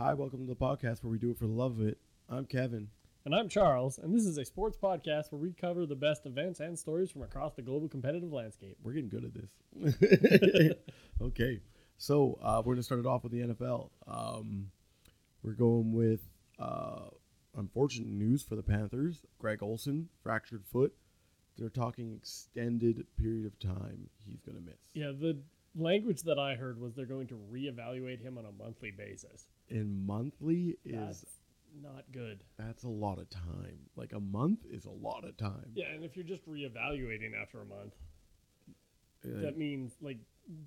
Hi, 0.00 0.14
welcome 0.14 0.38
to 0.38 0.46
the 0.46 0.56
podcast 0.56 1.04
where 1.04 1.10
we 1.10 1.18
do 1.18 1.30
it 1.30 1.38
for 1.38 1.46
the 1.46 1.52
love 1.52 1.78
of 1.78 1.86
it. 1.86 1.98
I'm 2.26 2.46
Kevin. 2.46 2.88
And 3.26 3.34
I'm 3.34 3.50
Charles, 3.50 3.98
and 3.98 4.14
this 4.14 4.24
is 4.24 4.38
a 4.38 4.46
sports 4.46 4.78
podcast 4.82 5.30
where 5.30 5.38
we 5.38 5.52
cover 5.52 5.84
the 5.84 5.94
best 5.94 6.24
events 6.24 6.58
and 6.58 6.78
stories 6.78 7.10
from 7.10 7.20
across 7.20 7.52
the 7.52 7.60
global 7.60 7.86
competitive 7.86 8.32
landscape. 8.32 8.78
We're 8.82 8.94
getting 8.94 9.10
good 9.10 9.24
at 9.24 9.34
this. 9.34 10.74
okay, 11.22 11.60
so 11.98 12.38
uh, 12.42 12.62
we're 12.64 12.76
going 12.76 12.76
to 12.78 12.82
start 12.82 13.00
it 13.00 13.06
off 13.06 13.24
with 13.24 13.32
the 13.32 13.40
NFL. 13.40 13.90
Um, 14.06 14.70
we're 15.42 15.52
going 15.52 15.92
with 15.92 16.20
uh, 16.58 17.10
unfortunate 17.58 18.08
news 18.08 18.42
for 18.42 18.56
the 18.56 18.62
Panthers. 18.62 19.26
Greg 19.38 19.62
Olsen, 19.62 20.08
fractured 20.22 20.64
foot. 20.64 20.94
They're 21.58 21.68
talking 21.68 22.14
extended 22.16 23.04
period 23.18 23.44
of 23.44 23.58
time 23.60 24.08
he's 24.26 24.40
going 24.40 24.56
to 24.56 24.64
miss. 24.64 24.80
Yeah, 24.94 25.08
the 25.08 25.40
language 25.76 26.22
that 26.22 26.38
I 26.38 26.54
heard 26.54 26.80
was 26.80 26.94
they're 26.94 27.06
going 27.06 27.28
to 27.28 27.38
reevaluate 27.52 28.20
him 28.20 28.38
on 28.38 28.44
a 28.44 28.52
monthly 28.52 28.90
basis. 28.90 29.46
And 29.68 30.06
monthly 30.06 30.76
is 30.84 31.20
That's 31.20 31.24
not 31.82 32.04
good. 32.12 32.42
that's 32.58 32.82
a 32.84 32.88
lot 32.88 33.18
of 33.18 33.30
time. 33.30 33.78
Like 33.96 34.12
a 34.12 34.20
month 34.20 34.60
is 34.70 34.84
a 34.86 34.90
lot 34.90 35.24
of 35.24 35.36
time. 35.36 35.70
Yeah, 35.74 35.86
and 35.94 36.04
if 36.04 36.16
you're 36.16 36.24
just 36.24 36.44
reevaluating 36.48 37.40
after 37.40 37.60
a 37.60 37.64
month, 37.64 37.94
Uh, 39.24 39.40
that 39.42 39.56
means 39.58 39.92
like 40.00 40.18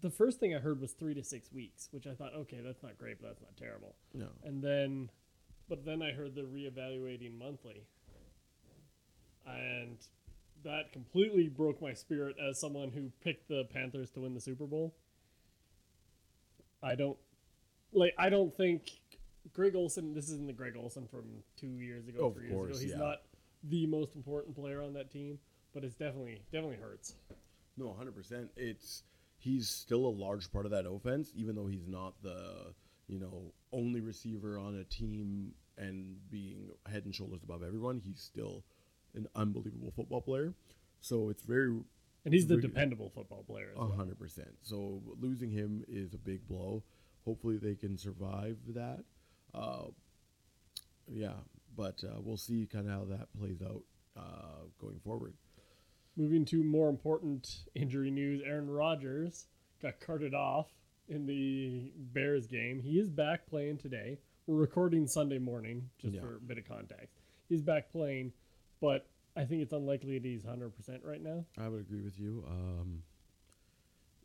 the 0.02 0.10
first 0.10 0.40
thing 0.40 0.56
I 0.56 0.60
heard 0.60 0.80
was 0.80 0.94
three 0.94 1.14
to 1.16 1.24
six 1.24 1.52
weeks, 1.52 1.90
which 1.92 2.08
I 2.08 2.14
thought, 2.16 2.34
okay, 2.34 2.62
that's 2.64 2.82
not 2.84 2.98
great, 2.98 3.20
but 3.20 3.28
that's 3.30 3.42
not 3.42 3.58
terrible. 3.58 3.96
no. 4.14 4.30
And 4.44 4.64
then, 4.64 5.10
but 5.68 5.84
then 5.84 6.02
I 6.02 6.12
heard 6.12 6.36
the 6.36 6.44
reevaluating 6.44 7.38
monthly, 7.38 7.82
and 9.46 9.98
that 10.64 10.92
completely 10.92 11.48
broke 11.48 11.82
my 11.82 11.94
spirit 11.94 12.36
as 12.40 12.60
someone 12.60 12.92
who 12.92 13.12
picked 13.24 13.48
the 13.48 13.66
Panthers 13.74 14.10
to 14.12 14.22
win 14.22 14.34
the 14.34 14.42
Super 14.42 14.66
Bowl. 14.66 14.96
I 16.82 16.96
don't 16.96 17.18
like. 17.94 18.14
I 18.18 18.30
don't 18.30 18.54
think 18.56 18.92
Greg 19.54 19.76
Olsen. 19.76 20.14
This 20.14 20.26
isn't 20.26 20.48
the 20.48 20.54
Greg 20.54 20.76
Olsen 20.78 21.08
from 21.08 21.26
two 21.58 21.80
years 21.80 22.08
ago, 22.08 22.28
Of 22.28 22.36
three 22.36 22.50
years 22.50 22.70
ago. 22.70 22.80
He's 22.80 22.92
yeah. 22.92 22.98
not 22.98 23.22
the 23.64 23.86
most 23.88 24.16
important 24.16 24.56
player 24.56 24.82
on 24.82 24.94
that 24.94 25.12
team, 25.12 25.40
but 25.74 25.84
it's 25.84 25.96
definitely 25.96 26.42
definitely 26.52 26.78
hurts. 26.78 27.16
No, 27.78 27.94
hundred 27.94 28.16
percent. 28.16 28.50
It's 28.58 29.04
he's 29.38 29.70
still 29.70 30.06
a 30.06 30.14
large 30.16 30.52
part 30.52 30.66
of 30.66 30.72
that 30.72 30.86
offense, 30.86 31.32
even 31.36 31.56
though 31.56 31.68
he's 31.68 31.88
not 31.88 32.14
the 32.22 32.74
you 33.08 33.20
know 33.20 33.54
only 33.72 34.02
receiver 34.02 34.58
on 34.58 34.76
a 34.76 34.84
team 34.84 35.54
and 35.78 36.18
being 36.30 36.70
head 36.92 37.06
and 37.06 37.16
shoulders 37.16 37.44
above 37.44 37.64
everyone. 37.64 38.02
He's 38.04 38.22
still 38.22 38.64
an 39.16 39.28
unbelievable 39.36 39.92
football 39.96 40.22
player. 40.22 40.54
So 41.02 41.30
it's 41.30 41.44
very 41.44 41.70
And 42.26 42.34
he's 42.34 42.48
the 42.48 42.58
dependable 42.58 43.10
football 43.10 43.44
player. 43.44 43.74
A 43.78 43.88
hundred 43.88 44.20
percent. 44.20 44.50
So 44.62 45.02
losing 45.20 45.52
him 45.52 45.84
is 45.88 46.14
a 46.14 46.18
big 46.18 46.48
blow. 46.48 46.84
Hopefully 47.26 47.58
they 47.58 47.76
can 47.76 47.98
survive 47.98 48.58
that. 48.70 49.04
Uh, 49.54 49.86
yeah, 51.08 51.34
but 51.76 52.04
uh, 52.04 52.20
we'll 52.22 52.38
see 52.38 52.68
kind 52.72 52.88
of 52.88 52.94
how 52.94 53.06
that 53.18 53.28
plays 53.38 53.62
out 53.62 53.82
uh, 54.18 54.66
going 54.80 55.00
forward. 55.04 55.34
Moving 56.16 56.46
to 56.46 56.64
more 56.64 56.90
important 56.90 57.64
injury 57.76 58.12
news, 58.12 58.42
Aaron 58.46 58.70
Rodgers 58.70 59.48
got 59.82 60.00
carted 60.00 60.34
off 60.34 60.68
in 61.10 61.26
the 61.26 61.92
Bears 62.14 62.48
game. 62.48 62.80
He 62.80 63.00
is 63.00 63.10
back 63.10 63.48
playing 63.48 63.78
today. 63.80 64.20
We're 64.48 64.58
recording 64.58 65.08
Sunday 65.08 65.40
morning, 65.40 65.90
just 66.00 66.14
Yeah. 66.16 66.22
for 66.22 66.36
a 66.36 66.40
bit 66.40 66.58
of 66.58 66.68
context. 66.68 67.20
He's 67.50 67.62
back 67.62 67.92
playing, 67.92 68.32
but 68.84 69.08
I 69.38 69.46
think 69.46 69.62
it's 69.62 69.72
unlikely 69.72 70.20
that 70.20 70.28
he's 70.28 70.44
100% 70.44 70.72
right 71.06 71.24
now. 71.24 71.46
I 71.58 71.70
would 71.70 71.80
agree 71.80 72.02
with 72.02 72.20
you. 72.20 72.44
Um, 72.46 73.04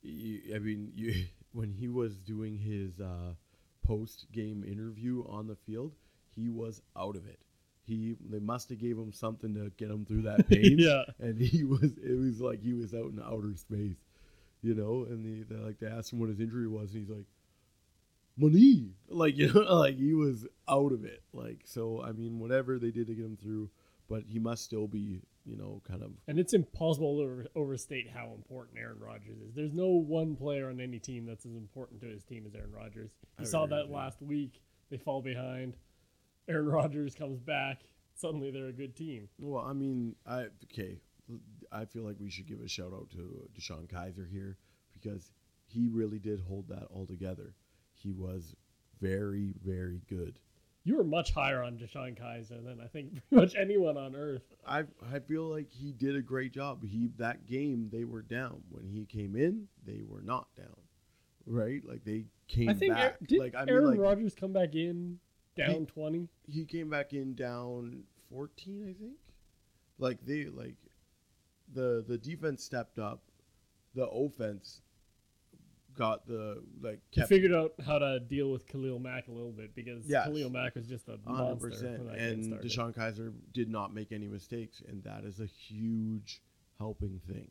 you, 0.03 0.41
I 0.53 0.59
mean, 0.59 0.91
you, 0.97 1.27
when 1.53 1.71
he 1.71 1.87
was 1.87 2.17
doing 2.17 2.59
his 2.59 2.99
uh, 2.99 3.35
post 3.87 4.27
game 4.33 4.65
interview 4.67 5.25
on 5.29 5.47
the 5.47 5.55
field, 5.55 5.95
he 6.35 6.49
was 6.49 6.83
out 6.97 7.15
of 7.15 7.25
it. 7.29 7.39
He 7.85 8.17
they 8.29 8.41
must 8.41 8.69
have 8.69 8.81
gave 8.81 8.99
him 8.99 9.13
something 9.13 9.55
to 9.55 9.71
get 9.79 9.91
him 9.91 10.05
through 10.05 10.23
that 10.23 10.49
pain. 10.51 10.77
Yeah. 10.77 11.05
and 11.21 11.41
he 11.41 11.63
was 11.75 11.97
it 11.97 12.19
was 12.19 12.41
like 12.41 12.61
he 12.61 12.75
was 12.75 12.93
out 12.93 13.13
in 13.13 13.23
outer 13.25 13.55
space, 13.55 13.97
you 14.61 14.75
know. 14.75 15.07
And 15.09 15.25
they, 15.25 15.55
they 15.55 15.63
like 15.63 15.79
they 15.79 15.87
asked 15.87 16.13
him 16.13 16.19
what 16.19 16.31
his 16.31 16.41
injury 16.41 16.67
was, 16.67 16.93
and 16.93 17.01
he's 17.07 17.17
like, 17.17 17.27
money, 18.37 18.91
like 19.09 19.39
you 19.39 19.53
know, 19.53 19.61
like 19.77 19.97
he 19.97 20.15
was 20.15 20.47
out 20.69 20.91
of 20.93 21.05
it. 21.05 21.23
Like 21.33 21.61
so, 21.65 22.03
I 22.03 22.11
mean, 22.11 22.41
whatever 22.41 22.79
they 22.79 22.91
did 22.91 23.07
to 23.07 23.15
get 23.15 23.25
him 23.25 23.39
through, 23.41 23.71
but 24.09 24.23
he 24.27 24.39
must 24.39 24.65
still 24.65 24.87
be, 24.89 25.21
you 25.45 25.57
know, 25.57 25.83
kind 25.87 26.03
of 26.03 26.13
And 26.27 26.39
it's 26.39 26.55
impossible 26.55 27.19
to 27.19 27.23
over- 27.23 27.47
overstate 27.55 28.09
how 28.09 28.33
important 28.35 28.79
Aaron 28.79 28.99
Rodgers 29.01 29.39
is. 29.41 29.55
There's 29.55 29.75
no 29.75 29.89
one 29.89 30.35
player 30.37 30.69
on 30.71 30.81
any 30.81 30.99
team 30.99 31.27
that's 31.27 31.45
as 31.47 31.55
important 31.55 32.01
to 32.01 32.07
his 32.07 32.25
team 32.25 32.45
as 32.47 32.55
Aaron 32.55 32.73
Rodgers. 32.73 33.11
I 33.39 33.43
You 33.43 33.47
saw 33.47 33.65
agree 33.65 33.77
that 33.77 33.89
you. 33.89 33.95
last 33.95 34.23
week. 34.23 34.63
They 34.91 34.97
fall 34.97 35.21
behind. 35.23 35.77
Aaron 36.49 36.67
Rodgers 36.71 37.15
comes 37.15 37.41
back. 37.41 37.83
Suddenly 38.15 38.51
they're 38.51 38.69
a 38.69 38.73
good 38.73 38.97
team. 38.97 39.29
Well, 39.39 39.63
I 39.65 39.73
mean, 39.75 40.17
I 40.27 40.47
okay. 40.65 40.99
I 41.71 41.85
feel 41.85 42.03
like 42.05 42.17
we 42.19 42.31
should 42.31 42.47
give 42.49 42.61
a 42.63 42.69
shout 42.69 42.93
out 42.95 43.11
to 43.11 43.49
DeShone 43.55 43.87
Kizer 43.87 44.29
here 44.29 44.57
because 44.95 45.31
he 45.67 45.89
really 45.89 46.19
did 46.19 46.41
hold 46.41 46.69
that 46.69 46.87
all 46.91 47.07
together. 47.07 47.55
He 47.93 48.13
was 48.13 48.57
very, 49.01 49.53
very 49.63 50.01
good. 50.09 50.39
You 50.89 50.97
were 50.97 51.05
much 51.05 51.33
higher 51.35 51.63
on 51.63 51.77
DeShone 51.77 52.19
Kizer 52.19 52.65
than 52.65 52.81
I 52.83 52.87
think 52.87 53.13
pretty 53.29 53.45
much 53.45 53.55
anyone 53.57 53.99
on 53.99 54.17
earth. 54.17 54.41
I 54.67 54.85
I 55.13 55.19
feel 55.19 55.43
like 55.45 55.71
he 55.71 55.93
did 55.93 56.17
a 56.17 56.23
great 56.23 56.51
job. 56.55 56.83
He 56.83 57.11
that 57.19 57.45
game 57.47 57.91
they 57.93 58.05
were 58.05 58.23
down 58.23 58.63
when 58.71 58.87
he 58.89 59.05
came 59.05 59.37
in. 59.37 59.69
They 59.87 60.01
were 60.09 60.23
not 60.23 60.47
down, 60.57 60.81
right? 61.45 61.83
Like 61.87 62.05
they 62.05 62.25
came 62.47 62.71
I 62.71 62.73
think 62.73 62.95
back. 62.95 63.19
Did 63.27 63.39
like 63.39 63.55
I 63.55 63.67
mean, 63.67 63.75
Aaron 63.75 63.91
like 63.91 63.99
Rodgers 64.01 64.35
come 64.35 64.55
back 64.55 64.75
in 64.75 65.19
down 65.59 65.81
He- 65.81 65.85
twenty. 65.85 66.29
he 66.47 66.65
came 66.65 66.89
back 66.89 67.13
in 67.13 67.35
down 67.35 68.05
14 68.31 68.83
i 68.89 68.93
think 69.03 69.17
like 69.99 70.25
they 70.25 70.47
like 70.47 70.77
the 71.75 72.03
the 72.09 72.17
defense 72.17 72.63
stepped 72.65 72.99
up 72.99 73.21
the 73.95 74.07
offense 74.07 74.81
got 75.99 76.27
the 76.27 76.63
like 76.81 77.01
He 77.11 77.23
figured 77.25 77.53
out 77.53 77.73
how 77.85 77.99
to 77.99 78.21
deal 78.21 78.51
with 78.51 78.67
Khalil 78.69 78.99
Mack 79.01 79.29
a 79.29 79.33
little 79.33 79.51
bit 79.53 79.75
because 79.75 80.07
Yes. 80.09 80.27
Khalil 80.27 80.49
Mack 80.51 80.75
was 80.77 80.87
just 80.87 81.09
a 81.09 81.19
monster 81.27 81.69
100% 81.69 81.83
when 81.99 82.07
that 82.07 82.17
game 82.19 82.53
and. 82.53 82.53
DeShone 82.61 82.95
Kizer 82.97 83.33
did 83.53 83.69
not 83.69 83.93
make 83.93 84.13
any 84.13 84.29
mistakes 84.29 84.81
and 84.89 85.03
that 85.05 85.25
is 85.25 85.41
a 85.41 85.47
huge 85.47 86.41
helping 86.79 87.21
thing 87.29 87.49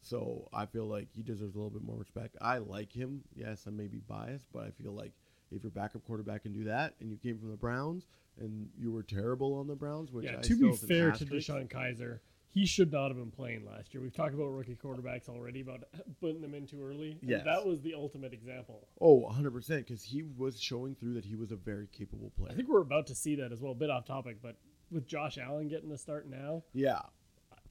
so 0.00 0.48
I 0.52 0.66
feel 0.66 0.86
like 0.86 1.08
he 1.14 1.22
deserves 1.22 1.54
a 1.56 1.58
little 1.58 1.70
bit 1.70 1.82
more 1.82 1.96
respect 1.96 2.36
I 2.40 2.58
like 2.58 2.92
him 2.92 3.22
yes 3.34 3.64
I 3.66 3.70
may 3.70 3.88
be 3.88 3.98
biased 3.98 4.46
but 4.52 4.62
I 4.62 4.70
feel 4.82 4.92
like 4.92 5.12
if 5.50 5.62
your 5.62 5.70
backup 5.72 6.06
quarterback 6.06 6.42
can 6.44 6.52
do 6.52 6.64
that 6.64 6.94
and 7.00 7.10
you 7.10 7.16
came 7.16 7.38
from 7.38 7.50
the 7.50 7.56
Browns 7.56 8.06
and 8.38 8.68
you 8.78 8.92
were 8.92 9.02
terrible 9.02 9.54
on 9.54 9.66
the 9.66 9.74
Browns 9.74 10.12
which 10.12 10.26
yeah, 10.26 10.38
I 10.38 10.42
to 10.42 10.56
be 10.56 10.72
fair 10.76 11.10
to. 11.10 11.24
DeShone 11.26 11.68
Kizer, 11.68 12.20
he 12.50 12.66
should 12.66 12.90
not 12.90 13.08
have 13.08 13.16
been 13.16 13.30
playing 13.30 13.66
last 13.66 13.92
year. 13.92 14.02
We've 14.02 14.14
talked 14.14 14.34
about 14.34 14.46
rookie 14.46 14.76
quarterbacks 14.82 15.28
already 15.28 15.60
about 15.60 15.84
putting 16.20 16.40
them 16.40 16.54
in 16.54 16.66
too 16.66 16.82
early. 16.82 17.18
Yeah, 17.22 17.42
that 17.44 17.66
was 17.66 17.82
the 17.82 17.94
ultimate 17.94 18.32
example. 18.32 18.88
Oh, 19.00 19.28
100%, 19.30 19.68
because 19.78 20.02
he 20.02 20.22
was 20.22 20.60
showing 20.60 20.94
through 20.94 21.14
that 21.14 21.24
he 21.24 21.36
was 21.36 21.52
a 21.52 21.56
very 21.56 21.88
capable 21.88 22.32
player. 22.38 22.52
I 22.52 22.54
think 22.54 22.68
we're 22.68 22.80
about 22.80 23.06
to 23.08 23.14
see 23.14 23.34
that 23.36 23.52
as 23.52 23.60
well. 23.60 23.72
A 23.72 23.76
bit 23.76 23.90
off 23.90 24.06
topic, 24.06 24.38
but 24.42 24.56
with 24.90 25.06
Josh 25.06 25.38
Allen 25.38 25.68
getting 25.68 25.90
the 25.90 25.98
start 25.98 26.28
now, 26.28 26.62
yeah. 26.72 27.00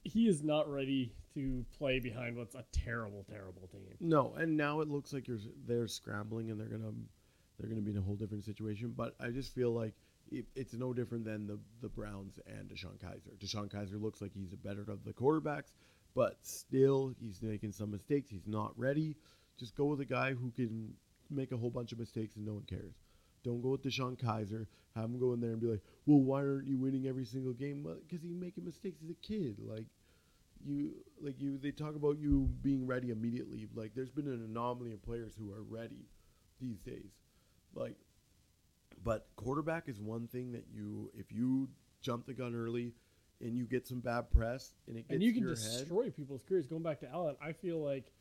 he 0.04 0.28
is 0.28 0.44
not 0.44 0.72
ready 0.72 1.14
to 1.34 1.66
play 1.78 2.00
behind 2.00 2.38
what's 2.38 2.56
a 2.56 2.64
terrible, 2.72 3.26
terrible 3.30 3.68
team. 3.72 3.82
No, 4.00 4.36
and 4.38 4.56
now 4.56 4.82
it 4.82 4.90
looks 4.90 5.14
like 5.14 5.28
you're, 5.28 5.40
they're 5.66 5.88
scrambling 5.88 6.52
and 6.52 6.60
they're 6.60 6.68
to 6.68 6.94
they're 7.60 7.70
going 7.70 7.82
to 7.82 7.86
be 7.86 7.92
in 7.92 7.98
a 7.98 8.02
whole 8.02 8.16
different 8.16 8.44
situation, 8.44 8.94
but 8.96 9.16
I 9.20 9.30
just 9.30 9.54
feel 9.54 9.72
like 9.72 9.94
it, 10.32 10.46
it's 10.56 10.74
no 10.74 10.94
different 10.94 11.26
than 11.26 11.48
the 11.48 11.60
the 11.82 11.90
Browns 11.90 12.40
and 12.48 12.70
DeShone 12.70 12.98
Kizer. 12.98 13.38
DeShone 13.40 13.72
Kizer 13.72 14.02
looks 14.02 14.22
like 14.22 14.34
he's 14.34 14.54
a 14.54 14.58
better 14.58 14.82
of 14.82 15.04
the 15.06 15.14
quarterbacks, 15.14 15.74
but 16.16 16.38
still 16.42 17.14
he's 17.20 17.42
making 17.42 17.72
some 17.72 17.92
mistakes. 17.92 18.30
He's 18.30 18.48
not 18.48 18.78
ready. 18.78 19.16
Just 19.60 19.76
go 19.76 19.86
with 19.86 20.02
a 20.02 20.06
guy 20.06 20.34
who 20.34 20.52
can 20.52 20.94
make 21.30 21.52
a 21.52 21.58
whole 21.58 21.70
bunch 21.70 21.92
of 21.92 22.00
mistakes 22.00 22.36
and 22.36 22.46
no 22.46 22.54
one 22.54 22.64
cares. 22.64 22.94
Don't 23.44 23.62
go 23.62 23.70
with 23.70 23.84
DeShone 23.84 24.18
Kizer. 24.18 24.68
Have 24.96 25.06
him 25.06 25.20
go 25.20 25.34
in 25.34 25.40
there 25.40 25.52
and 25.52 25.62
be 25.62 25.68
like, 25.68 25.82
"Well, 26.06 26.20
why 26.20 26.42
aren't 26.42 26.68
you 26.68 26.78
winning 26.78 27.08
every 27.08 27.26
single 27.26 27.54
game?" 27.54 27.84
Because 27.84 28.24
he's 28.24 28.36
making 28.36 28.66
mistakes 28.66 29.02
as 29.04 29.10
a 29.10 29.16
kid. 29.16 29.58
Like 29.60 29.86
you, 30.66 30.94
like 31.22 31.40
you, 31.40 31.58
they 31.58 31.72
talk 31.72 31.96
about 31.96 32.18
you 32.18 32.50
being 32.62 32.86
ready 32.88 33.12
immediately. 33.12 33.68
Like 33.76 33.94
there's 33.96 34.10
been 34.12 34.28
an 34.28 34.44
anomaly 34.44 34.94
of 34.94 35.04
players 35.04 35.34
who 35.38 35.52
are 35.52 35.64
ready 35.64 36.06
these 36.60 36.80
days. 36.80 37.12
Like, 37.76 37.96
but 39.04 39.28
quarterback 39.36 39.88
is 39.88 40.00
one 40.00 40.28
thing 40.28 40.52
that 40.54 40.66
you, 40.74 41.12
if 41.18 41.32
you 41.32 41.70
jump 42.02 42.26
the 42.26 42.34
gun 42.34 42.56
early 42.56 42.94
and 43.42 43.56
you 43.56 43.66
get 43.66 43.88
some 43.88 44.00
bad 44.00 44.30
press 44.32 44.74
and 44.88 44.98
it 44.98 45.08
gets 45.08 45.14
and 45.14 45.24
you 45.24 45.34
can 45.34 45.44
your 45.44 45.56
head, 45.56 45.80
destroy 45.80 46.10
people's 46.10 46.44
careers. 46.48 46.66
Going 46.66 46.84
back 46.84 47.00
to 47.02 47.10
Allen, 47.10 47.36
I 47.42 47.54
feel 47.54 47.84
like 47.84 48.12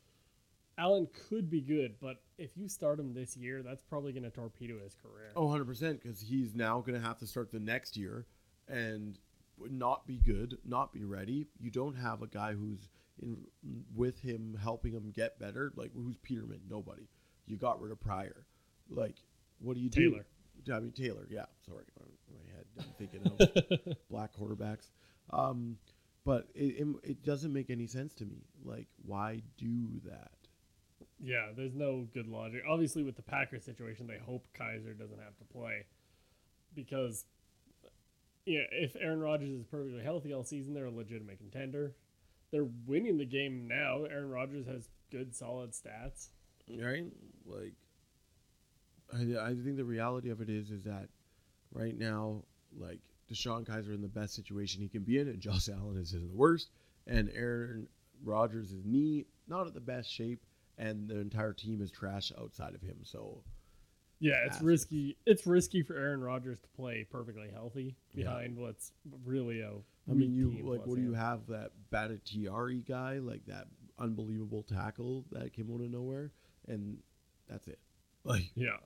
Allen 0.77 1.07
could 1.29 1.49
be 1.49 1.61
good, 1.61 1.95
but 1.99 2.21
if 2.37 2.55
you 2.55 2.67
start 2.67 2.99
him 2.99 3.13
this 3.13 3.35
year, 3.35 3.63
that's 3.63 3.81
probably 3.81 4.11
going 4.11 4.23
to 4.23 4.29
torpedo 4.29 4.75
his 4.83 4.95
career. 4.95 5.31
Oh, 5.35 5.47
100% 5.47 6.01
because 6.01 6.21
he's 6.21 6.53
now 6.53 6.79
going 6.81 6.99
to 6.99 7.05
have 7.05 7.17
to 7.19 7.27
start 7.27 7.51
the 7.51 7.59
next 7.59 7.97
year 7.97 8.25
and 8.67 9.17
not 9.71 10.05
be 10.05 10.17
good, 10.17 10.57
not 10.63 10.93
be 10.93 11.03
ready. 11.03 11.47
You 11.59 11.71
don't 11.71 11.95
have 11.95 12.21
a 12.21 12.27
guy 12.27 12.53
who's 12.53 12.89
in 13.19 13.37
with 13.95 14.19
him 14.19 14.57
helping 14.61 14.93
him 14.93 15.11
get 15.15 15.39
better. 15.39 15.71
Like 15.75 15.91
who's 15.95 16.17
Peterman? 16.17 16.61
Nobody. 16.69 17.07
You 17.47 17.57
got 17.57 17.81
rid 17.81 17.91
of 17.91 17.99
Pryor. 17.99 18.45
Like 18.89 19.15
what 19.59 19.75
do 19.75 19.79
you 19.79 19.89
do? 19.89 20.21
Taylor. 20.65 20.77
I 20.77 20.81
mean 20.81 20.91
Taylor. 20.91 21.25
Yeah, 21.29 21.45
sorry, 21.65 21.83
my 21.99 22.55
head. 22.55 22.65
I'm 22.79 22.85
thinking 22.97 23.25
of 23.25 23.97
black 24.09 24.31
quarterbacks. 24.35 24.89
Um, 25.31 25.77
but 26.25 26.47
it, 26.53 26.75
it 26.81 26.87
it 27.03 27.23
doesn't 27.23 27.53
make 27.53 27.69
any 27.69 27.87
sense 27.87 28.13
to 28.15 28.25
me. 28.25 28.43
Like, 28.63 28.87
why 29.05 29.41
do 29.57 30.01
that? 30.05 30.31
Yeah, 31.19 31.47
there's 31.55 31.73
no 31.73 32.07
good 32.13 32.27
logic. 32.27 32.61
Obviously, 32.67 33.03
with 33.03 33.15
the 33.15 33.21
Packers 33.23 33.63
situation, 33.63 34.07
they 34.07 34.19
hope 34.19 34.47
Kizer 34.57 34.97
doesn't 34.97 35.19
have 35.19 35.37
to 35.37 35.45
play 35.45 35.85
because, 36.75 37.25
yeah, 38.45 38.63
if 38.71 38.95
Aaron 38.99 39.19
Rodgers 39.19 39.49
is 39.49 39.63
perfectly 39.63 40.03
healthy 40.03 40.33
all 40.33 40.43
season, 40.43 40.73
they're 40.73 40.85
a 40.85 40.91
legitimate 40.91 41.39
contender. 41.39 41.95
They're 42.51 42.67
winning 42.85 43.17
the 43.17 43.25
game 43.25 43.67
now. 43.67 44.03
Aaron 44.03 44.29
Rodgers 44.29 44.67
has 44.67 44.89
good, 45.11 45.35
solid 45.35 45.71
stats. 45.71 46.27
right? 46.69 47.05
Like, 47.45 47.73
I, 49.13 49.49
I 49.49 49.55
think 49.55 49.77
the 49.77 49.85
reality 49.85 50.29
of 50.29 50.41
it 50.41 50.49
is 50.49 50.71
is 50.71 50.83
that 50.83 51.07
right 51.73 51.97
now, 51.97 52.43
like 52.77 52.99
DeShone 53.31 53.65
Kizer 53.65 53.93
in 53.93 54.01
the 54.01 54.07
best 54.07 54.33
situation 54.35 54.81
he 54.81 54.89
can 54.89 55.03
be 55.03 55.19
in, 55.19 55.27
and 55.27 55.39
Josh 55.47 55.69
Allen 55.69 55.97
is 55.97 56.13
in 56.13 56.21
the 56.21 56.33
worst, 56.35 56.69
and 57.05 57.29
Aaron 57.33 57.87
Rodgers' 58.23 58.71
is 58.71 58.85
knee 58.85 59.25
not 59.47 59.67
at 59.67 59.73
the 59.73 59.79
best 59.79 60.11
shape, 60.11 60.43
and 60.77 61.07
the 61.07 61.19
entire 61.19 61.53
team 61.53 61.81
is 61.81 61.89
trash 61.91 62.31
outside 62.39 62.75
of 62.75 62.81
him. 62.81 62.97
So 63.03 63.43
Yeah, 64.19 64.45
it's 64.45 64.61
risky. 64.61 65.15
It's 65.25 65.45
risky 65.47 65.83
for 65.83 65.95
Aaron 65.95 66.21
Rodgers 66.21 66.59
to 66.59 66.67
play 66.69 67.05
perfectly 67.09 67.49
healthy 67.51 67.95
Yeah. 68.13 68.25
behind 68.25 68.57
what's 68.57 68.91
really 69.25 69.61
a. 69.61 69.71
I 70.09 70.13
mean, 70.13 70.33
you 70.33 70.49
like 70.63 70.85
what 70.85 70.95
do 70.95 71.01
you 71.01 71.13
have 71.13 71.47
that 71.47 71.71
Bakhtiari 71.91 72.79
guy, 72.87 73.19
like 73.19 73.45
that 73.45 73.67
unbelievable 73.99 74.63
tackle 74.63 75.25
that 75.31 75.53
came 75.53 75.71
out 75.71 75.81
of 75.81 75.91
nowhere, 75.91 76.31
and 76.67 76.97
that's 77.49 77.67
it. 77.67 77.79
Like 78.23 78.51
Yeah, 78.55 78.77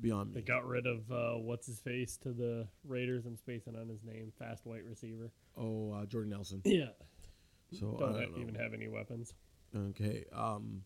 beyond 0.00 0.34
me. 0.34 0.40
they 0.40 0.46
got 0.46 0.66
rid 0.66 0.86
of 0.86 1.10
uh, 1.10 1.38
what's 1.38 1.66
his 1.66 1.80
face 1.80 2.16
to 2.18 2.32
the 2.32 2.66
Raiders. 2.84 3.26
I'm 3.26 3.36
spacing 3.36 3.76
on 3.76 3.88
his 3.88 4.02
name. 4.02 4.32
Fast 4.38 4.66
white 4.66 4.84
receiver. 4.84 5.30
Oh, 5.56 5.92
uh, 5.92 6.06
Jordan 6.06 6.30
Nelson. 6.30 6.62
Yeah, 6.64 6.88
So 7.78 7.96
don't, 7.98 8.16
I 8.16 8.22
don't 8.22 8.38
even 8.40 8.54
have 8.56 8.74
any 8.74 8.88
weapons. 8.88 9.34
Okay. 9.74 10.24
Um, 10.34 10.82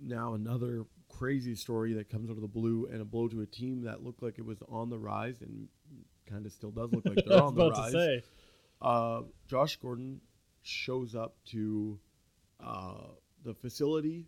now 0.00 0.34
another 0.34 0.84
crazy 1.08 1.54
story 1.54 1.94
that 1.94 2.08
comes 2.08 2.30
out 2.30 2.36
of 2.36 2.42
the 2.42 2.48
blue 2.48 2.86
and 2.92 3.00
a 3.00 3.04
blow 3.04 3.26
to 3.28 3.40
a 3.40 3.46
team 3.46 3.82
that 3.82 4.02
looked 4.04 4.22
like 4.22 4.38
it 4.38 4.44
was 4.44 4.58
on 4.68 4.90
the 4.90 4.98
rise 4.98 5.40
and 5.40 5.66
kind 6.26 6.46
of 6.46 6.52
still 6.52 6.70
does 6.70 6.92
look 6.92 7.04
like 7.06 7.24
they're 7.26 7.42
on 7.42 7.54
the 7.54 7.70
rise. 7.70 8.22
Uh, 8.80 9.22
Josh 9.48 9.76
Gordon 9.76 10.20
shows 10.62 11.14
up 11.16 11.34
to 11.46 11.98
uh, 12.64 13.08
the 13.44 13.54
facility. 13.54 14.26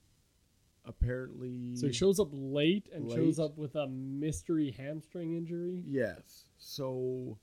Apparently, 0.86 1.76
So 1.76 1.86
he 1.88 1.92
shows 1.92 2.18
up 2.18 2.28
late 2.32 2.88
and 2.92 3.10
shows 3.10 3.38
up 3.38 3.56
with 3.58 3.74
a 3.76 3.86
mystery 3.86 4.70
hamstring 4.76 5.34
injury. 5.34 5.84
Yes. 5.86 6.46
So, 6.58 7.38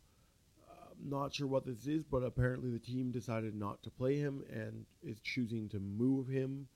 I'm 0.70 1.10
not 1.10 1.34
sure 1.34 1.48
what 1.48 1.66
this 1.66 1.86
is, 1.88 2.04
but 2.04 2.24
apparently 2.24 2.72
the 2.72 2.80
team 2.80 3.12
decided 3.12 3.56
not 3.56 3.84
to 3.84 3.92
play 3.92 4.18
him 4.18 4.44
and 4.52 4.86
is 5.04 5.20
choosing 5.20 5.70
to 5.70 5.80
move 5.80 6.28
him 6.28 6.68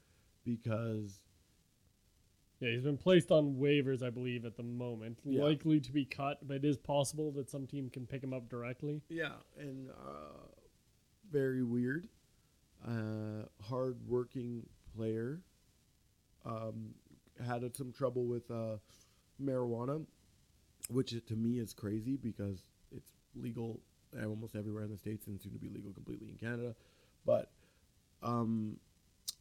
because 0.46 1.19
Yeah, 2.60 2.69
he's 2.69 2.84
been 2.84 2.98
placed 2.98 3.31
on 3.31 3.56
waivers, 3.56 4.04
I 4.04 4.12
believe, 4.12 4.46
at 4.46 4.56
the 4.56 4.63
moment. 4.63 5.19
Yeah. 5.25 5.44
Likely 5.44 5.80
to 5.80 5.92
be 5.92 6.06
cut, 6.06 6.48
but 6.48 6.58
it 6.58 6.66
is 6.66 6.78
possible 6.78 7.31
that 7.31 7.50
some 7.50 7.66
team 7.66 7.90
can 7.90 8.06
pick 8.06 8.24
him 8.24 8.34
up 8.34 8.50
directly. 8.50 9.02
Yeah, 9.10 9.34
and 9.58 9.90
uh, 9.90 10.46
very 11.31 11.63
weird. 11.63 12.08
Uh, 12.88 13.46
hard-working 13.63 14.68
player. 14.96 15.42
Um, 16.46 16.94
had 17.46 17.76
some 17.76 17.92
trouble 17.92 18.26
with 18.26 18.50
uh, 18.52 18.78
marijuana, 19.42 20.06
which 20.90 21.14
to 21.28 21.36
me 21.36 21.60
is 21.60 21.74
crazy 21.74 22.18
because 22.18 22.64
it's 22.96 23.12
legal 23.36 23.80
almost 24.24 24.56
everywhere 24.56 24.84
in 24.84 24.92
the 24.92 24.98
states 24.98 25.28
and 25.28 25.42
soon 25.42 25.54
to 25.54 25.60
be 25.60 25.70
legal 25.70 25.92
completely 25.94 26.30
in 26.30 26.36
Canada. 26.36 26.76
But 27.26 27.52
um, 28.22 28.78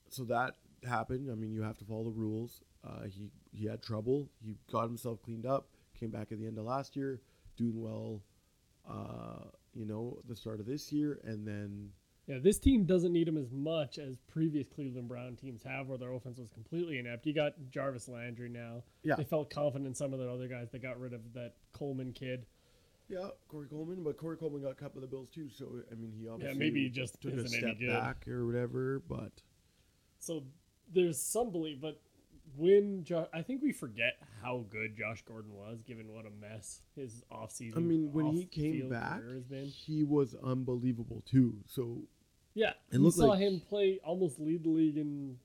so 0.08 0.25
that 0.25 0.56
happened. 0.88 1.31
I 1.31 1.35
mean, 1.35 1.52
you 1.52 1.62
have 1.62 1.79
to 1.79 1.85
follow 1.85 2.05
the 2.05 2.11
rules. 2.11 2.62
Uh, 2.87 3.05
he 3.06 3.31
he 3.53 3.67
had 3.67 3.82
trouble. 3.82 4.29
He 4.44 4.56
got 4.70 4.85
himself 4.85 5.23
cleaned 5.23 5.46
up. 5.46 5.69
Came 5.99 6.11
back 6.11 6.32
at 6.32 6.38
the 6.38 6.46
end 6.46 6.58
of 6.58 6.64
last 6.64 6.96
year, 6.96 7.20
doing 7.56 7.81
well. 7.81 8.23
Uh, 8.88 9.49
you 9.75 9.85
know, 9.85 10.19
the 10.29 10.35
start 10.35 10.58
of 10.58 10.67
this 10.67 10.91
year, 10.93 11.20
and 11.25 11.46
then 11.46 11.91
Yeah, 12.31 12.38
this 12.41 12.61
team 12.61 12.85
doesn't 12.85 13.12
need 13.12 13.27
him 13.27 13.37
as 13.37 13.50
much 13.50 13.99
as 13.99 14.17
previous 14.32 14.69
Cleveland 14.69 15.09
Brown 15.09 15.35
teams 15.35 15.65
have, 15.65 15.88
where 15.88 15.99
their 15.99 16.12
offense 16.12 16.38
was 16.38 16.49
completely 16.49 17.00
inept. 17.00 17.27
You 17.27 17.35
got 17.35 17.55
Jarvis 17.71 18.06
Landry 18.09 18.49
now. 18.49 18.85
Yeah. 19.03 19.17
They 19.17 19.25
felt 19.25 19.50
confident 19.50 19.88
in 19.88 19.94
some 19.97 20.12
of 20.12 20.21
the 20.21 20.31
other 20.31 20.47
guys. 20.47 20.69
They 20.71 20.79
got 20.79 21.00
rid 21.00 21.12
of 21.12 21.32
that 21.35 21.55
Coleman 21.73 22.12
kid. 22.12 22.47
yeah, 23.09 23.31
Corey 23.49 23.67
Coleman. 23.67 24.05
But 24.05 24.17
Corey 24.17 24.37
Coleman 24.37 24.62
got 24.62 24.77
cut 24.77 24.94
by 24.94 25.00
the 25.00 25.09
Bills 25.09 25.29
too. 25.29 25.49
So 25.50 25.67
I 25.91 25.97
mean, 25.97 26.12
he 26.12 26.29
obviously 26.29 26.55
yeah 26.55 26.59
maybe 26.59 26.85
he 26.85 26.88
just 26.88 27.21
took 27.21 27.32
a 27.32 27.38
isn't 27.38 27.53
any 27.53 27.75
step 27.75 27.79
good. 27.81 27.88
back 28.00 28.29
or 28.29 28.47
whatever. 28.47 29.03
But 29.09 29.32
So 30.21 30.44
there's 30.94 31.21
some 31.21 31.50
belief, 31.50 31.81
but 31.81 32.00
when 32.56 33.03
jo- 33.03 33.29
I 33.32 33.43
think 33.43 33.61
we 33.62 33.73
forget 33.73 34.19
how 34.41 34.65
good 34.71 34.97
Josh 34.97 35.23
Gordon 35.23 35.55
was, 35.55 35.82
given 35.82 36.12
what 36.12 36.27
a 36.27 36.31
mess 36.31 36.82
his 36.94 37.25
offseason. 37.32 37.77
I 37.77 37.81
mean, 37.81 38.12
when 38.12 38.27
he 38.27 38.44
came 38.44 38.88
back, 38.88 39.21
career 39.21 39.35
has 39.35 39.44
been. 39.44 39.65
he 39.67 40.05
was 40.05 40.37
unbelievable 40.44 41.23
too. 41.29 41.56
So 41.67 42.03
Yeah, 42.55 42.73
It 42.93 43.00
we 43.00 43.11
saw 43.11 43.26
like- 43.26 43.41
him 43.41 43.61
play 43.61 44.00
almost 44.05 44.41
lead 44.41 44.64
the 44.64 44.70
league 44.70 44.97
in 44.97 45.38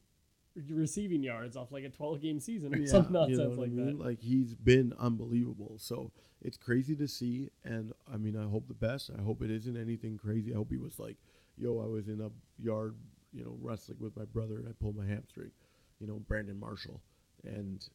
receiving 0.69 1.21
yards 1.21 1.57
off 1.57 1.71
like 1.71 1.83
a 1.83 1.89
12 1.89 2.21
game 2.21 2.39
season 2.39 2.73
or 2.73 2.77
yeah, 2.77 2.87
some 2.87 3.05
you 3.05 3.11
nonsense 3.11 3.37
know 3.39 3.49
what 3.49 3.59
like 3.59 3.67
I 3.69 3.73
mean? 3.73 3.97
that. 3.97 4.05
Like 4.05 4.19
he's 4.21 4.55
been 4.55 4.93
unbelievable. 4.97 5.75
So 5.77 6.11
it's 6.41 6.57
crazy 6.57 6.95
to 6.95 7.07
see, 7.07 7.49
and 7.63 7.91
I 8.11 8.17
mean, 8.17 8.37
I 8.37 8.47
hope 8.49 8.67
the 8.67 8.73
best. 8.73 9.11
I 9.17 9.21
hope 9.21 9.41
it 9.41 9.51
isn't 9.51 9.75
anything 9.77 10.17
crazy. 10.17 10.53
I 10.53 10.55
hope 10.55 10.71
he 10.71 10.77
was 10.77 10.97
like, 10.99 11.17
"Yo, 11.57 11.79
I 11.79 11.87
was 11.87 12.07
in 12.07 12.21
a 12.21 12.29
yard, 12.63 12.95
you 13.33 13.43
know, 13.43 13.57
wrestling 13.61 13.97
with 13.99 14.15
my 14.15 14.25
brother, 14.25 14.57
and 14.57 14.67
I 14.67 14.71
pulled 14.79 14.95
my 14.95 15.05
hamstring." 15.05 15.51
You 15.99 16.07
know, 16.07 16.19
Brandon 16.27 16.59
Marshall, 16.59 17.01
and 17.43 17.85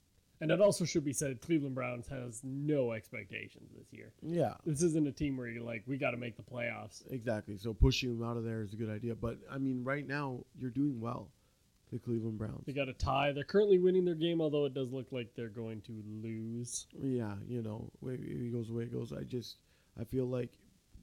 And 0.41 0.51
it 0.51 0.61
also 0.61 0.85
should 0.87 1.05
be 1.05 1.13
said, 1.13 1.41
Cleveland 1.43 1.75
Browns 1.75 2.07
has 2.09 2.41
no 2.43 2.93
expectations 2.93 3.71
this 3.77 3.93
year. 3.93 4.13
yeah, 4.23 4.55
This 4.65 4.83
isn't 4.83 5.07
a 5.07 5.13
team 5.13 5.37
where 5.37 5.49
you're 5.49 5.63
like, 5.63 5.83
we 5.87 5.99
got 5.99 6.13
to 6.13 6.17
make 6.17 6.37
the 6.37 6.43
playoffs. 6.43 7.03
exactly. 7.11 7.59
So 7.59 7.75
pushing 7.75 8.19
them 8.19 8.27
out 8.27 8.37
of 8.39 8.45
there 8.45 8.63
is 8.63 8.73
a 8.73 8.77
good 8.77 8.89
idea. 8.91 9.15
But 9.15 9.37
I 9.51 9.59
mean, 9.59 9.85
right 9.85 10.07
now 10.07 10.41
you're 10.59 10.71
doing 10.71 10.99
well, 11.01 11.29
the 11.93 11.99
Cleveland 11.99 12.39
Browns. 12.39 12.65
They 12.67 12.73
got 12.73 12.89
a 12.89 12.95
tie. 12.95 13.33
They're 13.33 13.45
currently 13.45 13.79
winning 13.79 14.05
their 14.07 14.15
game, 14.15 14.41
although 14.41 14.65
it 14.65 14.73
does 14.73 14.93
look 14.93 15.09
like 15.13 15.29
they're 15.37 15.49
going 15.49 15.83
to 15.83 16.03
lose. 16.23 16.87
Yeah, 16.99 17.35
you 17.47 17.61
know, 17.63 17.91
way 18.01 18.15
it 18.15 18.53
goes 18.53 18.69
the 18.69 18.75
way 18.75 18.85
it 18.85 18.93
goes. 18.93 19.13
I 19.13 19.25
just 19.25 19.57
I 20.01 20.05
feel 20.05 20.25
like 20.27 20.51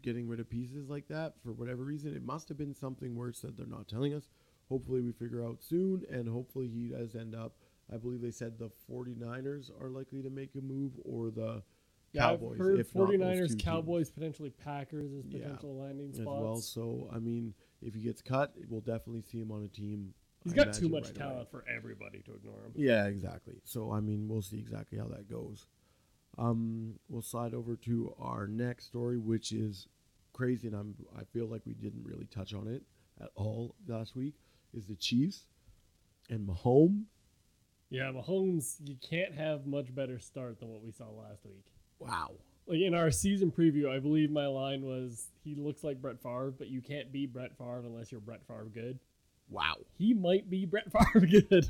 getting 0.01 0.27
rid 0.27 0.39
of 0.39 0.50
pieces 0.50 0.89
like 0.89 1.08
that 1.10 1.34
for 1.44 1.51
whatever 1.51 1.84
reason, 1.84 2.15
it 2.15 2.24
must 2.24 2.48
have 2.50 2.58
been 2.58 2.74
something 2.74 3.15
worse 3.15 3.41
that 3.41 3.56
they're 3.58 3.67
not 3.67 3.88
telling 3.88 4.13
us. 4.13 4.29
Hopefully 4.70 5.01
we 5.01 5.12
figure 5.12 5.46
out 5.46 5.62
soon 5.62 6.03
and 6.10 6.27
hopefully 6.27 6.67
he 6.67 6.88
does 6.89 7.15
end 7.15 7.36
up 7.36 7.53
I 7.91 7.98
believe 7.98 8.22
they 8.22 8.32
said 8.32 8.60
the 8.60 8.70
49ers 8.89 9.72
are 9.82 9.89
likely 9.89 10.22
to 10.22 10.29
make 10.29 10.56
a 10.56 10.62
move 10.62 10.94
or 11.03 11.32
the 11.32 11.63
Yeah, 12.12 12.24
Cowboys 12.24 12.53
I've 12.53 12.60
heard 12.60 12.79
if 12.79 12.96
not 12.96 13.10
49ers, 13.10 13.38
two 13.38 13.48
teams 13.48 13.63
Cowboys, 13.63 14.10
potentially 14.10 14.50
Packers 14.50 15.13
as 15.13 15.25
Yeah, 15.25 15.39
potential 15.39 15.77
landing 15.77 16.12
as 16.12 16.20
well. 16.25 16.58
So 16.58 17.10
I 17.13 17.20
mean, 17.20 17.53
if 17.82 17.94
he 17.94 18.01
gets 18.01 18.22
cut, 18.22 18.53
we'll 18.70 18.82
definitely 18.82 19.22
see 19.22 19.39
him 19.39 19.51
on 19.51 19.63
a 19.63 19.67
team. 19.67 20.13
He's 20.44 20.53
I 20.53 20.56
got 20.58 20.74
too 20.74 20.89
much 20.89 21.06
right 21.06 21.17
away. 21.17 21.27
talent 21.27 21.51
for 21.51 21.65
everybody 21.74 22.20
to 22.20 22.34
ignore 22.34 22.63
him. 22.65 22.74
Yeah, 22.75 23.06
exactly. 23.06 23.56
So 23.63 23.91
I 23.91 24.00
mean, 24.00 24.27
we'll 24.27 24.41
see 24.41 24.60
exactly 24.60 24.98
how 24.98 25.08
that 25.08 25.29
goes. 25.29 25.67
Um, 26.38 27.00
we'll 27.10 27.24
slide 27.24 27.53
over 27.53 27.75
to 27.77 28.13
our 28.20 28.48
next 28.48 28.86
story, 28.86 29.17
which 29.17 29.51
is 29.51 29.88
crazy, 30.34 30.67
and 30.67 30.75
I'm 30.75 30.96
I 31.17 31.24
feel 31.24 31.48
like 31.48 31.62
we 31.65 31.74
didn't 31.74 32.03
really 32.03 32.25
touch 32.25 32.53
on 32.53 32.67
it 32.67 32.84
at 33.20 33.29
all 33.36 33.75
last 33.88 34.15
week. 34.15 34.36
Is 34.74 34.86
the 34.86 34.96
Chiefs 34.96 35.46
and 36.29 36.48
Mahomes? 36.48 37.06
Yeah, 37.89 38.12
Mahomes, 38.12 38.75
you 38.84 38.96
can't 39.01 39.34
have 39.34 39.65
much 39.65 39.94
better 39.96 40.20
start 40.20 40.60
than 40.60 40.70
what 40.70 40.84
we 40.84 40.91
saw 40.91 41.06
last 41.06 41.46
week. 41.46 41.63
Wow. 42.00 42.32
Like 42.67 42.79
in 42.82 42.94
our 42.94 43.12
season 43.12 43.50
preview, 43.51 43.89
I 43.89 44.00
believe 44.00 44.29
my 44.29 44.48
line 44.48 44.82
was, 44.84 45.27
"He 45.44 45.56
looks 45.56 45.84
like 45.86 46.01
Brett 46.01 46.22
Favre, 46.22 46.51
but 46.58 46.67
you 46.67 46.82
can't 46.82 47.12
be 47.13 47.25
Brett 47.25 47.58
Favre 47.58 47.84
unless 47.86 48.12
you're 48.12 48.20
Brett 48.20 48.46
Favre 48.46 48.65
good." 48.74 49.00
Wow. 49.50 49.75
He 49.98 50.13
might 50.13 50.50
be 50.50 50.65
Brett 50.65 50.91
Favre 50.91 51.25
good. 51.50 51.70